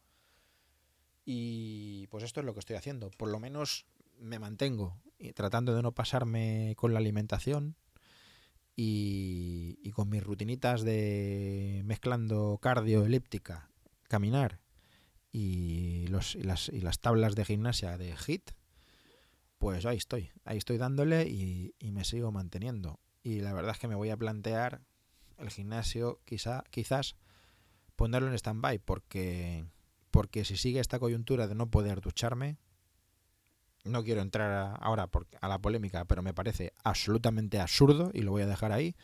Y 1.24 2.06
pues 2.06 2.24
esto 2.24 2.40
es 2.40 2.46
lo 2.46 2.54
que 2.54 2.60
estoy 2.60 2.76
haciendo. 2.76 3.10
Por 3.10 3.28
lo 3.28 3.38
menos 3.40 3.84
me 4.20 4.38
mantengo 4.38 5.00
tratando 5.34 5.74
de 5.74 5.82
no 5.82 5.92
pasarme 5.92 6.74
con 6.76 6.92
la 6.92 6.98
alimentación 6.98 7.76
y, 8.76 9.90
con 9.92 10.08
mis 10.08 10.22
rutinitas 10.22 10.82
de 10.82 11.82
mezclando 11.84 12.58
cardio, 12.62 13.04
elíptica, 13.04 13.70
caminar 14.08 14.60
y, 15.32 16.06
los, 16.08 16.34
y, 16.36 16.42
las, 16.42 16.68
y 16.70 16.80
las 16.80 17.00
tablas 17.00 17.34
de 17.34 17.44
gimnasia 17.44 17.98
de 17.98 18.14
HIT 18.16 18.52
pues 19.60 19.84
ahí 19.84 19.98
estoy, 19.98 20.30
ahí 20.46 20.56
estoy 20.56 20.78
dándole 20.78 21.28
y, 21.28 21.74
me 21.92 22.04
sigo 22.04 22.32
manteniendo. 22.32 22.98
Y 23.22 23.40
la 23.40 23.52
verdad 23.52 23.72
es 23.72 23.78
que 23.78 23.88
me 23.88 23.94
voy 23.94 24.08
a 24.08 24.16
plantear 24.16 24.80
el 25.36 25.50
gimnasio 25.50 26.18
quizá, 26.24 26.64
quizás 26.70 27.14
ponerlo 27.94 28.28
en 28.28 28.34
stand-by 28.34 28.78
porque, 28.78 29.66
porque 30.10 30.46
si 30.46 30.56
sigue 30.56 30.80
esta 30.80 30.98
coyuntura 30.98 31.46
de 31.46 31.54
no 31.54 31.70
poder 31.70 32.00
ducharme, 32.00 32.56
no 33.84 34.04
quiero 34.04 34.20
entrar 34.20 34.76
ahora 34.80 35.08
a 35.40 35.48
la 35.48 35.58
polémica, 35.58 36.04
pero 36.04 36.22
me 36.22 36.34
parece 36.34 36.74
absolutamente 36.84 37.60
absurdo 37.60 38.10
y 38.12 38.22
lo 38.22 38.32
voy 38.32 38.42
a 38.42 38.46
dejar 38.46 38.72
ahí, 38.72 38.96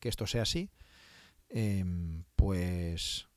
que 0.00 0.08
esto 0.08 0.26
sea 0.26 0.42
así, 0.42 0.70
em, 1.48 2.24
pues, 2.34 3.28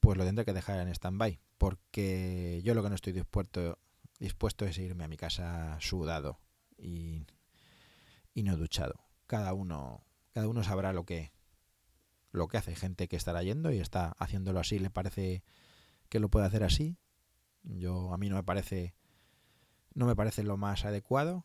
pues 0.00 0.16
lo 0.16 0.24
tendré 0.24 0.44
que 0.44 0.52
dejar 0.52 0.78
en 0.80 0.88
stand-by, 0.88 1.40
porque 1.58 2.60
yo 2.64 2.74
lo 2.74 2.82
que 2.82 2.88
no 2.88 2.94
estoy 2.94 3.12
dispuesto, 3.12 3.76
es 4.66 4.78
irme 4.78 5.04
a 5.04 5.08
mi 5.08 5.16
casa 5.16 5.76
sudado 5.80 6.40
y, 6.78 7.26
no 8.34 8.56
duchado. 8.56 8.94
Cada 9.26 9.52
uno, 9.52 10.02
cada 10.32 10.48
uno 10.48 10.64
sabrá 10.64 10.94
lo 10.94 11.04
que, 11.04 11.30
lo 12.32 12.48
que 12.48 12.56
hace. 12.56 12.74
Gente 12.74 13.06
que 13.06 13.16
estará 13.16 13.42
yendo 13.42 13.70
y 13.70 13.78
está 13.78 14.12
haciéndolo 14.18 14.60
así, 14.60 14.78
le 14.78 14.88
parece 14.88 15.42
que 16.08 16.20
lo 16.20 16.30
puede 16.30 16.46
hacer 16.46 16.64
así. 16.64 16.96
Yo 17.62 18.14
a 18.14 18.16
mí 18.16 18.30
no 18.30 18.36
me 18.36 18.42
parece 18.42 18.94
no 19.94 20.06
me 20.06 20.16
parece 20.16 20.42
lo 20.42 20.56
más 20.56 20.84
adecuado 20.84 21.44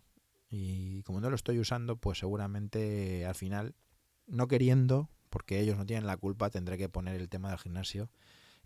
y 0.49 1.03
como 1.03 1.21
no 1.21 1.29
lo 1.29 1.35
estoy 1.35 1.59
usando, 1.59 1.97
pues 1.97 2.19
seguramente 2.19 3.25
al 3.25 3.35
final 3.35 3.75
no 4.27 4.47
queriendo, 4.47 5.09
porque 5.29 5.59
ellos 5.59 5.77
no 5.77 5.85
tienen 5.85 6.07
la 6.07 6.17
culpa, 6.17 6.49
tendré 6.49 6.77
que 6.77 6.89
poner 6.89 7.19
el 7.19 7.29
tema 7.29 7.49
del 7.49 7.59
gimnasio 7.59 8.09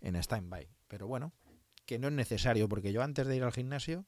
en 0.00 0.16
stand-by. 0.16 0.68
Pero 0.88 1.06
bueno, 1.06 1.32
que 1.86 1.98
no 1.98 2.08
es 2.08 2.14
necesario, 2.14 2.68
porque 2.68 2.92
yo 2.92 3.02
antes 3.02 3.26
de 3.26 3.36
ir 3.36 3.42
al 3.42 3.52
gimnasio, 3.52 4.06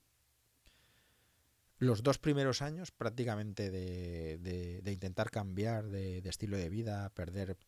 los 1.78 2.02
dos 2.04 2.18
primeros 2.18 2.62
años 2.62 2.92
prácticamente 2.92 3.70
de, 3.70 4.38
de, 4.38 4.92
intentar 4.92 5.30
cambiar 5.30 5.88
de, 5.88 6.22
de, 6.22 6.30
estilo 6.30 6.56
de 6.56 6.68
vida, 6.68 7.10
perder, 7.10 7.58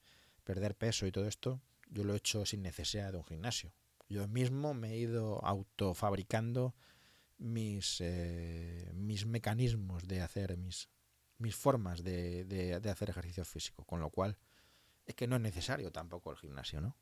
perder 0.44 0.76
peso 0.76 1.06
y 1.06 1.12
todo 1.12 1.26
esto, 1.26 1.60
yo 1.90 2.04
lo 2.04 2.14
he 2.14 2.18
hecho 2.18 2.46
sin 2.46 2.62
necesidad 2.62 3.10
de 3.10 3.18
un 3.18 3.24
gimnasio. 3.24 3.72
Yo 4.08 4.28
mismo 4.28 4.74
me 4.74 4.92
he 4.92 4.98
ido 4.98 5.44
autofabricando 5.44 6.74
mis, 7.38 8.00
eh, 8.00 8.90
mis 8.94 9.26
mecanismos 9.26 10.06
de 10.06 10.20
hacer, 10.20 10.56
mis, 10.56 10.88
mis 11.38 11.54
formas 11.54 12.02
de, 12.02 12.44
de, 12.44 12.90
hacer 12.90 13.10
ejercicio 13.10 13.44
físico, 13.44 13.84
con 13.84 14.00
lo 14.00 14.10
cual 14.10 14.36
es 15.06 15.14
que 15.14 15.26
no 15.26 15.36
es 15.36 15.42
necesario 15.42 15.92
tampoco 15.92 16.30
el 16.30 16.38
gimnasio, 16.38 16.80
¿no? 16.80 16.96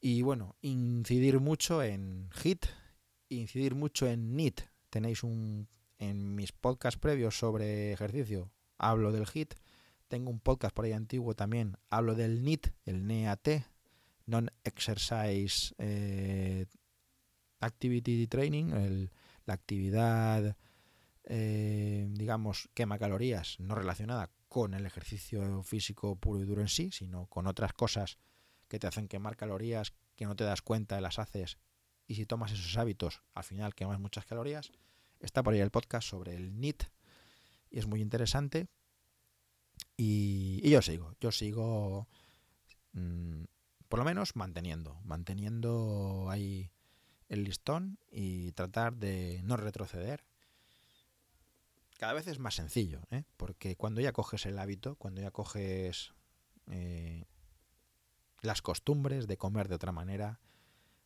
Y 0.00 0.22
bueno, 0.22 0.56
incidir 0.60 1.40
mucho 1.40 1.82
en 1.82 2.30
HIT, 2.42 2.66
incidir 3.28 3.74
mucho 3.74 4.06
en 4.06 4.36
NIT. 4.36 4.60
Tenéis 4.90 5.22
un 5.22 5.68
en 5.98 6.34
mis 6.34 6.52
podcasts 6.52 7.00
previos 7.00 7.38
sobre 7.38 7.92
ejercicio, 7.92 8.52
hablo 8.78 9.12
del 9.12 9.26
HIT. 9.26 9.54
Tengo 10.08 10.30
un 10.30 10.40
podcast 10.40 10.74
por 10.74 10.84
ahí 10.84 10.92
antiguo 10.92 11.34
también, 11.34 11.76
hablo 11.90 12.14
del 12.14 12.44
NIT, 12.44 12.68
el 12.84 13.06
NEAT, 13.06 13.64
Non-Exercise 14.26 15.74
eh, 15.78 16.66
Activity 17.60 18.26
Training, 18.26 19.08
la 19.44 19.54
actividad, 19.54 20.56
eh, 21.24 22.06
digamos, 22.10 22.68
quema 22.74 22.98
calorías 22.98 23.58
no 23.58 23.74
relacionada 23.74 24.30
con 24.48 24.74
el 24.74 24.86
ejercicio 24.86 25.62
físico 25.62 26.16
puro 26.16 26.40
y 26.40 26.44
duro 26.44 26.62
en 26.62 26.68
sí, 26.68 26.90
sino 26.92 27.26
con 27.26 27.46
otras 27.46 27.72
cosas 27.72 28.18
que 28.68 28.78
te 28.78 28.86
hacen 28.86 29.08
quemar 29.08 29.36
calorías 29.36 29.92
que 30.16 30.24
no 30.24 30.34
te 30.34 30.44
das 30.44 30.62
cuenta, 30.62 31.00
las 31.00 31.18
haces 31.18 31.58
y 32.06 32.14
si 32.14 32.26
tomas 32.26 32.52
esos 32.52 32.76
hábitos, 32.76 33.22
al 33.34 33.44
final 33.44 33.74
quemas 33.74 33.98
muchas 33.98 34.24
calorías. 34.26 34.70
Está 35.20 35.42
por 35.42 35.54
ahí 35.54 35.60
el 35.60 35.70
podcast 35.70 36.08
sobre 36.08 36.34
el 36.34 36.60
NIT 36.60 36.84
y 37.70 37.78
es 37.78 37.86
muy 37.86 38.00
interesante. 38.00 38.68
Y, 39.96 40.68
yo 40.68 40.82
sigo, 40.82 41.14
yo 41.20 41.32
sigo 41.32 42.06
mm, 42.92 43.44
por 43.88 43.98
lo 43.98 44.04
menos 44.04 44.36
manteniendo, 44.36 45.00
manteniendo 45.04 46.28
ahí 46.30 46.70
el 47.28 47.44
listón 47.44 47.98
y 48.10 48.52
tratar 48.52 48.96
de 48.96 49.40
no 49.44 49.56
retroceder. 49.56 50.24
Cada 51.98 52.12
vez 52.12 52.26
es 52.26 52.38
más 52.38 52.54
sencillo, 52.54 53.00
¿eh? 53.10 53.24
porque 53.36 53.76
cuando 53.76 54.00
ya 54.00 54.12
coges 54.12 54.46
el 54.46 54.58
hábito, 54.58 54.96
cuando 54.96 55.22
ya 55.22 55.30
coges 55.30 56.12
eh, 56.70 57.24
las 58.42 58.60
costumbres 58.60 59.26
de 59.26 59.38
comer 59.38 59.68
de 59.68 59.76
otra 59.76 59.92
manera, 59.92 60.40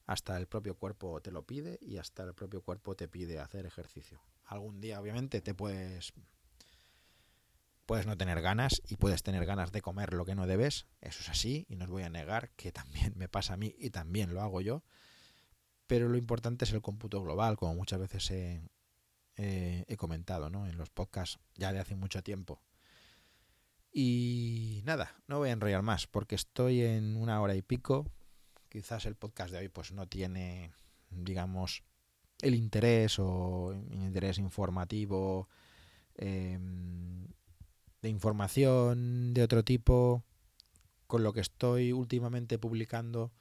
hasta 0.06 0.36
el 0.36 0.48
propio 0.48 0.74
cuerpo 0.74 1.20
te 1.22 1.30
lo 1.30 1.46
pide 1.46 1.78
y 1.80 1.98
hasta 1.98 2.24
el 2.24 2.34
propio 2.34 2.62
cuerpo 2.62 2.96
te 2.96 3.06
pide 3.06 3.38
hacer 3.38 3.66
ejercicio. 3.66 4.20
Algún 4.44 4.80
día 4.80 5.00
obviamente 5.00 5.40
te 5.40 5.54
puedes 5.54 6.12
puedes 7.86 8.06
no 8.06 8.16
tener 8.16 8.40
ganas 8.40 8.82
y 8.88 8.96
puedes 8.96 9.22
tener 9.24 9.44
ganas 9.46 9.72
de 9.72 9.82
comer 9.82 10.14
lo 10.14 10.24
que 10.24 10.36
no 10.36 10.46
debes, 10.46 10.86
eso 11.00 11.20
es 11.20 11.28
así 11.28 11.66
y 11.68 11.76
no 11.76 11.84
os 11.86 11.90
voy 11.90 12.04
a 12.04 12.08
negar 12.08 12.50
que 12.50 12.72
también 12.72 13.14
me 13.16 13.28
pasa 13.28 13.54
a 13.54 13.56
mí 13.56 13.74
y 13.78 13.90
también 13.90 14.34
lo 14.34 14.42
hago 14.42 14.60
yo 14.60 14.82
pero 15.90 16.08
lo 16.08 16.16
importante 16.16 16.64
es 16.64 16.72
el 16.72 16.82
cómputo 16.82 17.20
global, 17.20 17.56
como 17.56 17.74
muchas 17.74 17.98
veces 17.98 18.30
he, 18.30 19.96
comentado 19.96 20.48
¿no? 20.48 20.68
en 20.68 20.78
los 20.78 20.88
podcasts 20.88 21.40
ya 21.56 21.72
de 21.72 21.80
hace 21.80 21.96
mucho 21.96 22.22
tiempo. 22.22 22.62
Y 23.92 24.82
nada, 24.84 25.20
no 25.26 25.38
voy 25.38 25.48
a 25.48 25.52
enrollar 25.52 25.82
más 25.82 26.06
porque 26.06 26.36
estoy 26.36 26.82
en 26.82 27.16
una 27.16 27.40
hora 27.40 27.56
y 27.56 27.62
pico. 27.62 28.06
Quizás 28.68 29.04
el 29.04 29.16
podcast 29.16 29.50
de 29.50 29.58
hoy 29.58 29.68
pues 29.68 29.90
no 29.90 30.06
tiene, 30.06 30.70
digamos, 31.10 31.82
el 32.40 32.54
interés 32.54 33.16
o 33.18 33.74
interés 33.90 34.38
informativo, 34.38 35.48
em, 36.14 37.26
de 38.00 38.08
información 38.08 39.34
de 39.34 39.42
otro 39.42 39.64
tipo, 39.64 40.22
con 41.08 41.24
lo 41.24 41.32
que 41.32 41.40
estoy 41.40 41.90
últimamente 41.90 42.60
publicando 42.60 43.32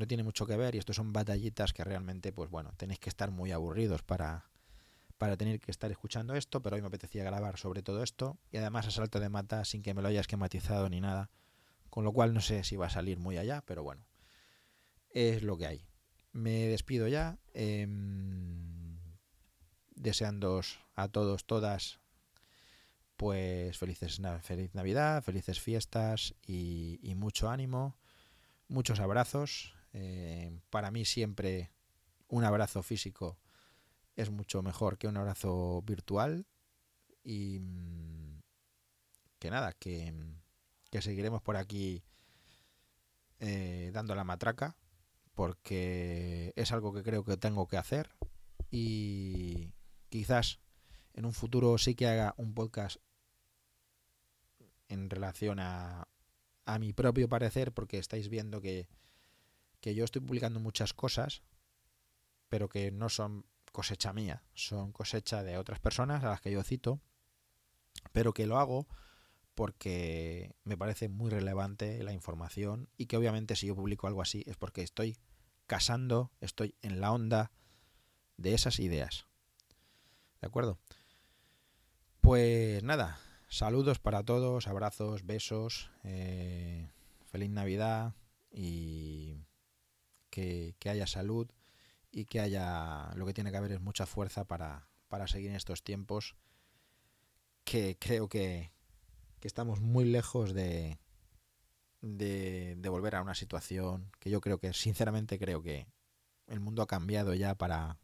no 0.00 0.08
tiene 0.08 0.24
mucho 0.24 0.46
que 0.46 0.56
ver 0.56 0.74
y 0.74 0.78
esto 0.78 0.94
son 0.94 1.12
batallitas 1.12 1.74
que 1.74 1.84
realmente, 1.84 2.32
pues 2.32 2.50
bueno, 2.50 2.72
tenéis 2.78 2.98
que 2.98 3.10
estar 3.10 3.30
muy 3.30 3.52
aburridos 3.52 4.02
para, 4.02 4.46
para 5.18 5.36
tener 5.36 5.60
que 5.60 5.70
estar 5.70 5.90
escuchando 5.90 6.34
esto, 6.34 6.62
pero 6.62 6.74
hoy 6.76 6.80
me 6.80 6.88
apetecía 6.88 7.22
grabar 7.22 7.58
sobre 7.58 7.82
todo 7.82 8.02
esto 8.02 8.38
y 8.50 8.56
además 8.56 8.86
a 8.86 8.90
salto 8.90 9.20
de 9.20 9.28
mata 9.28 9.64
sin 9.66 9.82
que 9.82 9.92
me 9.92 10.00
lo 10.00 10.08
haya 10.08 10.22
esquematizado 10.22 10.88
ni 10.88 11.02
nada, 11.02 11.30
con 11.90 12.02
lo 12.02 12.12
cual 12.12 12.32
no 12.32 12.40
sé 12.40 12.64
si 12.64 12.76
va 12.76 12.86
a 12.86 12.90
salir 12.90 13.18
muy 13.18 13.36
allá, 13.36 13.62
pero 13.66 13.82
bueno, 13.82 14.06
es 15.10 15.42
lo 15.42 15.58
que 15.58 15.66
hay. 15.66 15.86
Me 16.32 16.68
despido 16.68 17.06
ya, 17.06 17.38
eh, 17.52 17.86
deseándoos 19.90 20.80
a 20.94 21.08
todos, 21.08 21.44
todas, 21.44 22.00
pues 23.18 23.76
felices, 23.76 24.18
feliz 24.40 24.74
Navidad, 24.74 25.22
felices 25.22 25.60
fiestas 25.60 26.34
y, 26.46 26.98
y 27.02 27.14
mucho 27.16 27.50
ánimo, 27.50 27.98
muchos 28.68 28.98
abrazos 28.98 29.74
eh, 29.92 30.58
para 30.70 30.90
mí 30.90 31.04
siempre 31.04 31.70
un 32.28 32.44
abrazo 32.44 32.82
físico 32.82 33.38
es 34.16 34.30
mucho 34.30 34.62
mejor 34.62 34.98
que 34.98 35.08
un 35.08 35.16
abrazo 35.16 35.82
virtual 35.82 36.46
y 37.24 37.58
mm, 37.60 38.40
que 39.38 39.50
nada, 39.50 39.72
que, 39.72 40.12
seguiremos 41.00 41.42
por 41.42 41.56
aquí 41.56 42.02
eh, 43.38 43.90
dando 43.92 44.14
la 44.14 44.24
matraca 44.24 44.76
porque 45.34 46.52
es 46.56 46.72
algo 46.72 46.92
que 46.92 47.02
creo 47.02 47.24
que 47.24 47.36
tengo 47.36 47.66
que 47.66 47.78
hacer 47.78 48.10
y 48.70 49.72
quizás 50.10 50.60
en 51.14 51.24
un 51.24 51.32
futuro 51.32 51.78
sí 51.78 51.94
que 51.94 52.06
haga 52.06 52.34
un 52.36 52.54
podcast 52.54 53.00
en 54.88 55.08
relación 55.08 55.60
a, 55.60 56.06
a 56.66 56.78
mi 56.78 56.92
propio 56.92 57.28
parecer 57.28 57.72
porque 57.72 57.98
estáis 57.98 58.28
viendo 58.28 58.60
que 58.60 58.88
que 59.80 59.94
yo 59.94 60.04
estoy 60.04 60.22
publicando 60.22 60.60
muchas 60.60 60.92
cosas, 60.92 61.42
pero 62.48 62.68
que 62.68 62.90
no 62.90 63.08
son 63.08 63.44
cosecha 63.72 64.12
mía, 64.12 64.42
son 64.54 64.92
cosecha 64.92 65.42
de 65.42 65.56
otras 65.56 65.80
personas 65.80 66.24
a 66.24 66.28
las 66.28 66.40
que 66.40 66.50
yo 66.50 66.62
cito, 66.62 67.00
pero 68.12 68.32
que 68.32 68.46
lo 68.46 68.58
hago 68.58 68.86
porque 69.54 70.54
me 70.64 70.76
parece 70.76 71.08
muy 71.08 71.30
relevante 71.30 72.02
la 72.02 72.12
información 72.12 72.88
y 72.96 73.06
que 73.06 73.16
obviamente 73.16 73.56
si 73.56 73.66
yo 73.66 73.76
publico 73.76 74.06
algo 74.06 74.22
así 74.22 74.42
es 74.46 74.56
porque 74.56 74.82
estoy 74.82 75.18
casando, 75.66 76.30
estoy 76.40 76.74
en 76.82 77.00
la 77.00 77.12
onda 77.12 77.52
de 78.36 78.54
esas 78.54 78.80
ideas. 78.80 79.26
¿De 80.40 80.46
acuerdo? 80.46 80.78
Pues 82.20 82.82
nada, 82.82 83.18
saludos 83.48 83.98
para 83.98 84.24
todos, 84.24 84.66
abrazos, 84.66 85.26
besos, 85.26 85.90
eh, 86.04 86.90
feliz 87.30 87.50
Navidad 87.50 88.14
y 88.50 89.36
que, 90.30 90.74
haya 90.86 91.06
salud 91.06 91.48
y 92.10 92.24
que 92.24 92.40
haya 92.40 93.12
lo 93.14 93.26
que 93.26 93.34
tiene 93.34 93.50
que 93.50 93.56
haber 93.56 93.72
es 93.72 93.80
mucha 93.80 94.06
fuerza 94.06 94.44
para, 94.44 94.88
para 95.08 95.26
seguir 95.26 95.50
en 95.50 95.56
estos 95.56 95.82
tiempos 95.82 96.36
que 97.64 97.96
creo 97.98 98.28
que, 98.28 98.72
que 99.40 99.48
estamos 99.48 99.80
muy 99.80 100.04
lejos 100.04 100.54
de, 100.54 100.98
de, 102.00 102.76
de, 102.78 102.88
volver 102.88 103.16
a 103.16 103.22
una 103.22 103.34
situación 103.34 104.10
que 104.18 104.30
yo 104.30 104.40
creo 104.40 104.58
que 104.58 104.72
sinceramente 104.72 105.38
creo 105.38 105.62
que 105.62 105.86
el 106.46 106.60
mundo 106.60 106.82
ha 106.82 106.86
cambiado 106.86 107.34
ya 107.34 107.54
para 107.54 107.98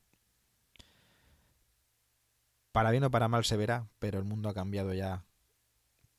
para 2.72 2.90
bien 2.90 3.04
o 3.04 3.10
para 3.10 3.28
mal 3.28 3.44
se 3.44 3.56
verá 3.56 3.88
pero 3.98 4.18
el 4.18 4.24
mundo 4.24 4.48
ha 4.48 4.54
cambiado 4.54 4.92
ya 4.92 5.24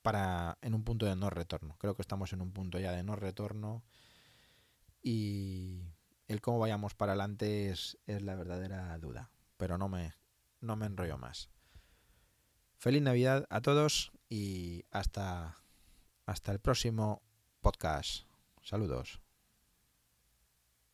para 0.08 0.58
en 0.62 0.74
un 0.74 0.86
punto 0.86 1.06
de 1.06 1.18
no 1.18 1.30
retorno. 1.30 1.76
Creo 1.80 1.94
que 1.94 2.02
estamos 2.02 2.32
en 2.32 2.40
un 2.40 2.54
punto 2.54 2.80
ya 2.80 2.94
de 2.94 3.04
no 3.04 3.18
retorno 3.18 3.84
y 5.04 5.82
el 6.28 6.42
cómo 6.42 6.60
vayamos 6.60 6.94
para 6.94 7.14
adelante 7.14 7.70
es, 7.70 7.98
la 8.06 8.36
verdadera 8.36 8.98
duda. 8.98 9.30
pero 9.58 9.78
no 9.78 9.90
me, 9.90 10.14
no 10.62 10.76
me 10.76 10.86
enrollo 10.86 11.18
más. 11.18 11.50
Feliz 12.78 13.02
Navidad 13.02 13.46
a 13.50 13.62
todos 13.62 14.12
y 14.30 14.86
hasta, 14.92 15.58
hasta 16.26 16.52
el 16.52 16.60
próximo 16.60 17.22
podcast. 17.62 18.28
Saludos. 18.62 19.27